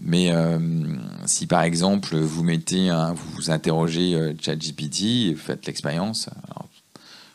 Mais 0.00 0.30
si 1.26 1.48
par 1.48 1.62
exemple 1.62 2.16
vous 2.16 2.44
mettez, 2.44 2.88
vous, 3.34 3.50
interrogez 3.50 4.32
ChatGPT, 4.40 5.36
faites 5.36 5.66
l'expérience. 5.66 6.30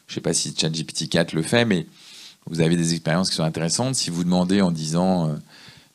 Je 0.07 0.13
ne 0.13 0.15
sais 0.15 0.21
pas 0.21 0.33
si 0.33 0.55
ChatGPT 0.57 1.09
4 1.09 1.33
le 1.33 1.41
fait, 1.41 1.65
mais 1.65 1.87
vous 2.45 2.61
avez 2.61 2.77
des 2.77 2.93
expériences 2.93 3.29
qui 3.29 3.35
sont 3.35 3.43
intéressantes. 3.43 3.95
Si 3.95 4.09
vous 4.09 4.23
demandez 4.23 4.61
en 4.61 4.71
disant 4.71 5.35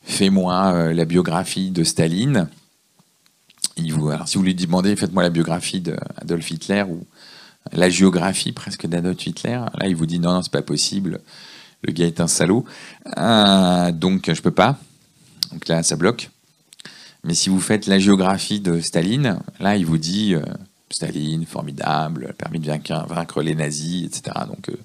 fais-moi 0.09 0.93
la 0.93 1.05
biographie 1.05 1.71
de 1.71 1.83
Staline, 1.83 2.47
si 4.25 4.37
vous 4.37 4.43
lui 4.43 4.55
demandez, 4.55 4.95
faites-moi 4.95 5.23
la 5.23 5.29
biographie 5.29 5.81
d'Adolf 5.81 6.51
Hitler 6.51 6.83
ou 6.87 7.05
la 7.71 7.89
géographie 7.89 8.51
presque 8.51 8.87
d'Adolf 8.87 9.25
Hitler, 9.25 9.61
là, 9.75 9.87
il 9.87 9.95
vous 9.95 10.05
dit 10.05 10.19
non, 10.19 10.33
non, 10.33 10.41
c'est 10.41 10.51
pas 10.51 10.61
possible. 10.61 11.21
Le 11.83 11.93
gars 11.93 12.07
est 12.07 12.19
un 12.19 12.27
salaud. 12.27 12.65
Euh, 13.17 13.91
donc, 13.91 14.31
je 14.33 14.41
peux 14.41 14.51
pas. 14.51 14.77
Donc 15.51 15.67
là, 15.67 15.83
ça 15.83 15.95
bloque. 15.95 16.29
Mais 17.23 17.33
si 17.33 17.49
vous 17.49 17.59
faites 17.59 17.87
la 17.87 17.99
géographie 17.99 18.59
de 18.59 18.79
Staline, 18.81 19.39
là, 19.59 19.75
il 19.75 19.85
vous 19.85 19.97
dit 19.97 20.35
euh, 20.35 20.41
Staline, 20.89 21.45
formidable, 21.45 22.33
permis 22.37 22.59
de 22.59 22.67
vaincre, 22.67 23.41
les 23.41 23.55
nazis, 23.55 24.05
etc. 24.05 24.45
Donc, 24.47 24.69
euh, 24.69 24.77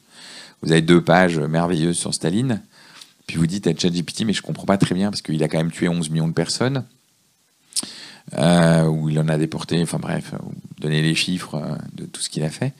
vous 0.63 0.73
avez 0.73 0.83
deux 0.83 1.03
pages 1.03 1.39
merveilleuses 1.39 1.99
sur 1.99 2.15
Staline. 2.15 2.63
Puis 3.27 3.37
vous 3.37 3.47
dites 3.47 3.67
à 3.67 3.75
ChatGPT, 3.75 4.23
mais 4.25 4.33
je 4.33 4.43
comprends 4.43 4.67
pas 4.67 4.79
très 4.79 4.95
bien 4.95 5.11
parce 5.11 5.23
qu'il 5.23 5.43
a 5.43 5.49
quand 5.49 5.59
même 5.59 5.73
tué 5.73 5.89
11 5.89 6.11
millions 6.11 6.29
de 6.29 6.35
personnes. 6.35 6.85
Euh, 8.39 8.85
ou 8.85 9.11
il 9.11 9.19
en 9.19 9.29
a 9.29 9.37
déporté, 9.37 9.83
enfin 9.83 9.99
bref, 9.99 10.35
donner 10.79 11.03
les 11.03 11.15
chiffres 11.15 11.79
de 11.95 12.07
tout 12.07 12.21
ce 12.21 12.31
qu'il 12.31 12.43
a 12.43 12.51
fait. 12.51 12.73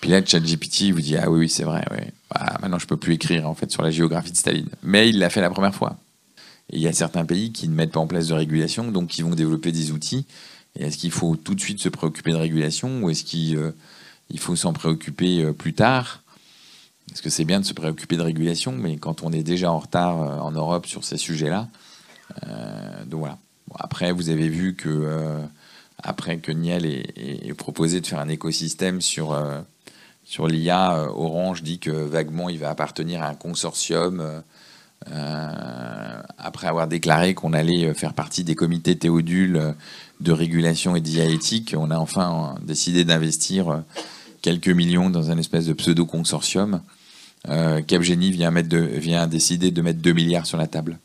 Puis 0.00 0.10
là, 0.10 0.24
ChatGPT 0.24 0.90
vous 0.92 1.00
dit 1.00 1.16
Ah 1.16 1.30
oui, 1.30 1.40
oui, 1.40 1.48
c'est 1.48 1.64
vrai, 1.64 1.84
ouais. 1.90 2.12
Bah, 2.30 2.58
maintenant 2.62 2.78
je 2.78 2.86
peux 2.86 2.96
plus 2.96 3.14
écrire 3.14 3.48
en 3.48 3.54
fait 3.54 3.70
sur 3.70 3.82
la 3.82 3.90
géographie 3.90 4.32
de 4.32 4.36
Staline. 4.36 4.68
Mais 4.82 5.08
il 5.08 5.18
l'a 5.18 5.30
fait 5.30 5.40
la 5.40 5.50
première 5.50 5.74
fois. 5.74 5.98
Et 6.72 6.76
il 6.76 6.82
y 6.82 6.88
a 6.88 6.92
certains 6.92 7.24
pays 7.24 7.52
qui 7.52 7.68
ne 7.68 7.74
mettent 7.74 7.92
pas 7.92 8.00
en 8.00 8.06
place 8.06 8.28
de 8.28 8.34
régulation, 8.34 8.90
donc 8.92 9.08
qui 9.08 9.22
vont 9.22 9.34
développer 9.34 9.72
des 9.72 9.90
outils. 9.90 10.26
Et 10.78 10.84
est-ce 10.84 10.98
qu'il 10.98 11.10
faut 11.10 11.36
tout 11.36 11.54
de 11.54 11.60
suite 11.60 11.80
se 11.80 11.88
préoccuper 11.88 12.30
de 12.30 12.36
régulation 12.36 13.02
ou 13.02 13.10
est-ce 13.10 13.24
qu'il 13.24 13.56
euh, 13.56 13.72
faut 14.38 14.56
s'en 14.56 14.72
préoccuper 14.72 15.42
euh, 15.42 15.52
plus 15.52 15.74
tard? 15.74 16.22
Parce 17.10 17.20
que 17.20 17.30
c'est 17.30 17.44
bien 17.44 17.60
de 17.60 17.64
se 17.64 17.74
préoccuper 17.74 18.16
de 18.16 18.22
régulation, 18.22 18.72
mais 18.72 18.96
quand 18.96 19.22
on 19.22 19.32
est 19.32 19.42
déjà 19.42 19.70
en 19.70 19.78
retard 19.78 20.22
euh, 20.22 20.38
en 20.38 20.52
Europe 20.52 20.86
sur 20.86 21.04
ces 21.04 21.16
sujets-là, 21.16 21.68
donc 23.06 23.20
voilà. 23.20 23.38
après, 23.74 24.12
vous 24.12 24.28
avez 24.28 24.48
vu 24.48 24.76
que 24.76 25.40
après 26.00 26.38
que 26.38 26.52
Niel 26.52 26.86
ait, 26.86 27.54
proposé 27.54 28.00
de 28.00 28.06
faire 28.06 28.20
un 28.20 28.28
écosystème 28.28 29.00
sur 29.00 29.36
sur 30.24 30.46
l'IA, 30.46 31.08
Orange 31.10 31.64
dit 31.64 31.80
que 31.80 31.90
vaguement 31.90 32.48
il 32.48 32.60
va 32.60 32.70
appartenir 32.70 33.24
à 33.24 33.28
un 33.28 33.34
consortium 33.34 34.42
euh, 35.08 36.22
après 36.36 36.66
avoir 36.66 36.86
déclaré 36.86 37.32
qu'on 37.32 37.54
allait 37.54 37.86
euh, 37.86 37.94
faire 37.94 38.12
partie 38.12 38.44
des 38.44 38.54
comités 38.54 38.98
théodules 38.98 39.56
euh, 39.56 39.72
de 40.20 40.30
régulation 40.30 40.94
et 40.94 41.00
d'IA 41.00 41.24
éthique, 41.24 41.74
on 41.76 41.90
a 41.90 41.96
enfin 41.96 42.56
décidé 42.62 43.04
d'investir 43.04 43.82
quelques 44.42 44.68
millions 44.68 45.08
dans 45.08 45.30
un 45.30 45.38
espèce 45.38 45.64
de 45.64 45.72
pseudo-consortium. 45.72 46.82
Capgemini 47.44 48.30
vient, 48.30 49.26
décider 49.26 49.70
de 49.70 49.82
mettre 49.82 50.00
2 50.00 50.12
milliards 50.12 50.46
sur 50.46 50.58
la 50.58 50.66
table. 50.66 50.98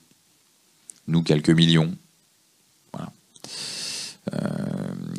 Nous, 1.08 1.24
quelques 1.24 1.50
millions. 1.50 1.94
Voilà. 2.94 3.12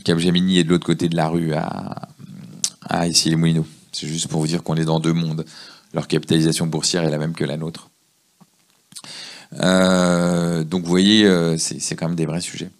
Capgemini 0.04 0.58
est 0.58 0.64
de 0.64 0.70
l'autre 0.70 0.86
côté 0.86 1.08
de 1.08 1.16
la 1.16 1.28
rue 1.28 1.54
à, 1.54 2.08
à 2.82 3.06
ici 3.06 3.30
les 3.30 3.36
Moulineaux. 3.36 3.66
C'est 3.92 4.08
juste 4.08 4.28
pour 4.28 4.40
vous 4.40 4.46
dire 4.46 4.62
qu'on 4.62 4.76
est 4.76 4.84
dans 4.84 5.00
deux 5.00 5.12
mondes. 5.12 5.44
Leur 5.94 6.08
capitalisation 6.08 6.66
boursière 6.66 7.04
est 7.04 7.10
la 7.10 7.18
même 7.18 7.34
que 7.34 7.44
la 7.44 7.56
nôtre. 7.56 7.88
Euh, 9.60 10.64
donc 10.64 10.82
vous 10.82 10.90
voyez, 10.90 11.24
euh, 11.24 11.56
c'est 11.58 11.96
quand 11.96 12.08
même 12.08 12.16
des 12.16 12.26
vrais 12.26 12.40
sujets. 12.40 12.70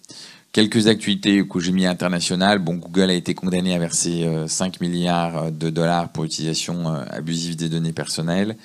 Quelques 0.57 0.87
actualités 0.87 1.47
que 1.47 1.59
j'ai 1.59 1.71
mis 1.71 1.85
internationales. 1.85 2.57
Bon, 2.57 2.77
Google 2.77 3.11
a 3.11 3.13
été 3.13 3.35
condamné 3.35 3.75
à 3.75 3.77
verser 3.77 4.27
5 4.47 4.73
euh, 4.73 4.77
milliards 4.81 5.51
de 5.51 5.69
dollars 5.69 6.09
pour 6.09 6.23
utilisation 6.23 6.87
abusive 7.11 7.55
des 7.55 7.69
données 7.69 7.93
personnelles. 7.93 8.57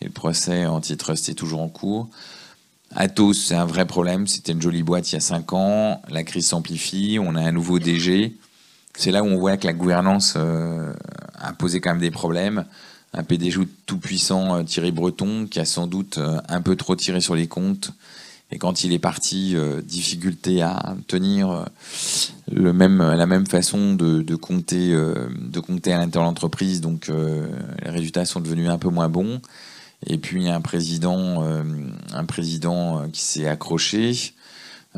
Et 0.00 0.06
le 0.06 0.10
procès 0.10 0.66
antitrust 0.66 1.28
est 1.28 1.34
toujours 1.34 1.60
en 1.60 1.68
cours. 1.68 2.08
Atos, 2.96 3.46
c'est 3.46 3.54
un 3.54 3.64
vrai 3.64 3.86
problème. 3.86 4.26
C'était 4.26 4.50
une 4.50 4.60
jolie 4.60 4.82
boîte 4.82 5.12
il 5.12 5.14
y 5.14 5.18
a 5.18 5.20
5 5.20 5.52
ans. 5.52 6.02
La 6.08 6.24
crise 6.24 6.48
s'amplifie. 6.48 7.18
On 7.22 7.36
a 7.36 7.42
un 7.42 7.52
nouveau 7.52 7.78
DG. 7.78 8.36
C'est 8.96 9.12
là 9.12 9.22
où 9.22 9.26
on 9.26 9.38
voit 9.38 9.56
que 9.56 9.68
la 9.68 9.72
gouvernance 9.72 10.34
a 10.34 11.52
posé 11.52 11.80
quand 11.80 11.90
même 11.90 12.00
des 12.00 12.10
problèmes 12.10 12.64
un 13.16 13.22
PDG 13.22 13.60
tout 13.86 13.98
puissant, 13.98 14.56
euh, 14.56 14.62
Thierry 14.62 14.92
Breton, 14.92 15.46
qui 15.50 15.58
a 15.58 15.64
sans 15.64 15.86
doute 15.86 16.18
euh, 16.18 16.38
un 16.48 16.60
peu 16.60 16.76
trop 16.76 16.94
tiré 16.94 17.20
sur 17.20 17.34
les 17.34 17.48
comptes. 17.48 17.90
Et 18.52 18.58
quand 18.58 18.84
il 18.84 18.92
est 18.92 19.00
parti, 19.00 19.52
euh, 19.56 19.82
difficulté 19.82 20.62
à 20.62 20.96
tenir 21.08 21.66
le 22.50 22.72
même, 22.72 22.98
la 22.98 23.26
même 23.26 23.46
façon 23.46 23.94
de, 23.94 24.36
compter, 24.36 24.92
de 24.92 25.60
compter 25.60 25.92
à 25.92 25.98
l'intérieur 25.98 26.30
de 26.30 26.34
l'entreprise. 26.34 26.80
Donc 26.80 27.08
les 27.08 27.90
résultats 27.90 28.24
sont 28.24 28.40
devenus 28.40 28.68
un 28.68 28.78
peu 28.78 28.88
moins 28.88 29.08
bons. 29.08 29.40
Et 30.06 30.18
puis 30.18 30.48
un 30.48 30.60
président, 30.60 31.42
un 32.12 32.24
président 32.24 33.08
qui 33.12 33.22
s'est 33.22 33.48
accroché, 33.48 34.12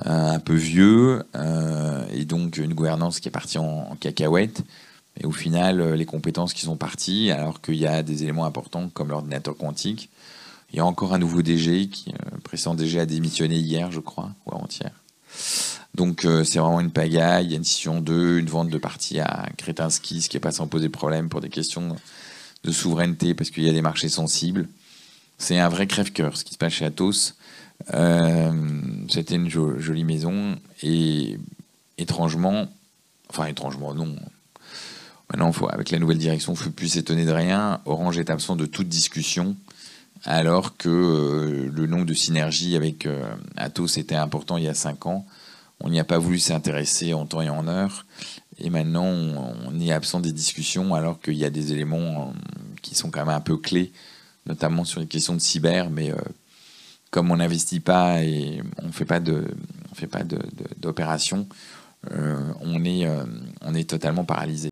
un 0.05 0.41
peu 0.41 0.55
vieux, 0.55 1.23
et 2.13 2.27
donc 2.27 2.59
une 2.59 2.75
gouvernance 2.75 3.19
qui 3.21 3.29
est 3.29 3.33
partie 3.33 3.57
en 3.57 3.97
cacahuète. 3.99 4.63
Et 5.21 5.27
au 5.27 5.33
final, 5.33 5.81
euh, 5.81 5.97
les 5.97 6.07
compétences 6.07 6.53
qui 6.53 6.63
sont 6.63 6.77
parties, 6.77 7.31
alors 7.31 7.61
qu'il 7.61 7.77
y 7.77 7.87
a 7.87 8.03
des 8.03 8.23
éléments 8.23 8.45
importants 8.45 8.89
comme 8.93 9.09
l'ordinateur 9.09 9.57
quantique. 9.57 10.11
Il 10.73 10.77
y 10.77 10.81
a 10.81 10.87
encore 10.87 11.15
un 11.15 11.19
nouveau 11.19 11.43
DG, 11.43 11.89
qui, 11.89 12.11
euh, 12.11 12.37
précédent 12.45 12.75
DG 12.75 13.01
a 13.01 13.07
démissionné 13.07 13.57
hier, 13.57 13.91
je 13.91 14.01
crois, 14.01 14.31
ou 14.47 14.55
avant-hier. 14.55 14.91
Donc 15.95 16.25
euh, 16.25 16.45
c'est 16.45 16.59
vraiment 16.59 16.81
une 16.81 16.91
pagaille. 16.91 17.47
Il 17.47 17.51
y 17.51 17.55
a 17.55 17.57
une 17.57 17.65
scission 17.65 18.01
2, 18.01 18.39
une 18.39 18.47
vente 18.47 18.69
de 18.69 18.79
partie 18.79 19.19
à 19.21 19.49
Kretinsky, 19.57 20.23
ce 20.23 20.29
qui 20.29 20.37
n'est 20.37 20.41
pas 20.41 20.53
sans 20.53 20.67
poser 20.67 20.89
problème 20.89 21.29
pour 21.29 21.41
des 21.41 21.49
questions 21.49 21.97
de 22.65 22.73
souveraineté, 22.73 23.35
parce 23.35 23.51
qu'il 23.51 23.65
y 23.65 23.71
a 23.71 23.73
des 23.73 23.83
marchés 23.83 24.09
sensibles. 24.09 24.69
C'est 25.39 25.59
un 25.59 25.69
vrai 25.69 25.87
crève-cœur 25.87 26.37
ce 26.37 26.45
qui 26.45 26.55
se 26.55 26.59
passe 26.59 26.75
chez 26.75 26.85
Atos. 26.85 27.35
C'était 27.89 29.37
une 29.37 29.49
jolie 29.49 30.05
maison 30.05 30.57
et 30.83 31.39
étrangement, 31.97 32.69
enfin 33.31 33.47
étrangement 33.47 33.95
non, 33.95 34.17
Maintenant, 35.31 35.53
avec 35.69 35.91
la 35.91 35.99
nouvelle 35.99 36.19
direction, 36.19 36.55
il 36.55 36.59
ne 36.59 36.63
faut 36.63 36.71
plus 36.71 36.89
s'étonner 36.89 37.27
de 37.27 37.33
rien. 37.33 37.81
Orange 37.85 38.19
est 38.19 38.31
absent 38.31 38.57
de 38.57 38.65
toute 38.65 38.89
discussion, 38.89 39.57
alors 40.25 40.77
que 40.77 40.89
euh, 40.89 41.71
le 41.73 41.87
nombre 41.87 42.07
de 42.07 42.15
synergies 42.15 42.77
avec 42.77 43.07
euh, 43.07 43.35
Atos 43.57 43.99
était 43.99 44.15
important 44.15 44.57
il 44.57 44.65
y 44.65 44.69
a 44.69 44.75
5 44.75 45.07
ans. 45.07 45.27
On 45.81 45.91
n'y 45.91 46.01
a 46.01 46.05
pas 46.05 46.19
voulu 46.19 46.39
s'intéresser 46.39 47.15
en 47.15 47.27
temps 47.27 47.41
et 47.41 47.49
en 47.49 47.69
heure. 47.69 48.05
Et 48.59 48.71
maintenant, 48.71 49.05
on, 49.05 49.79
est 49.81 49.93
absent 49.93 50.19
des 50.19 50.33
discussions, 50.33 50.93
alors 50.95 51.21
qu'il 51.21 51.37
y 51.37 51.45
a 51.45 51.51
des 51.51 51.73
éléments 51.73 52.33
euh, 52.35 52.39
qui 52.83 52.97
sont 52.97 53.11
quand 53.11 53.21
même 53.21 53.35
un 53.35 53.41
peu 53.41 53.57
clés, 53.57 53.93
notamment 54.47 54.85
sur 54.85 54.99
les 54.99 55.07
questions 55.07 55.35
de 55.35 55.41
cyber. 55.41 55.91
Mais 55.91 56.13
comme 57.13 57.31
on 57.31 57.37
n'investit 57.37 57.79
pas 57.79 58.25
et 58.25 58.61
on 58.83 58.89
ne 58.89 58.93
fait 58.93 59.05
pas 59.05 59.21
d'opération, 60.77 61.47
on, 62.11 62.85
est, 62.85 63.07
on 63.63 63.75
est 63.75 63.89
totalement 63.89 64.25
paralysé. 64.25 64.71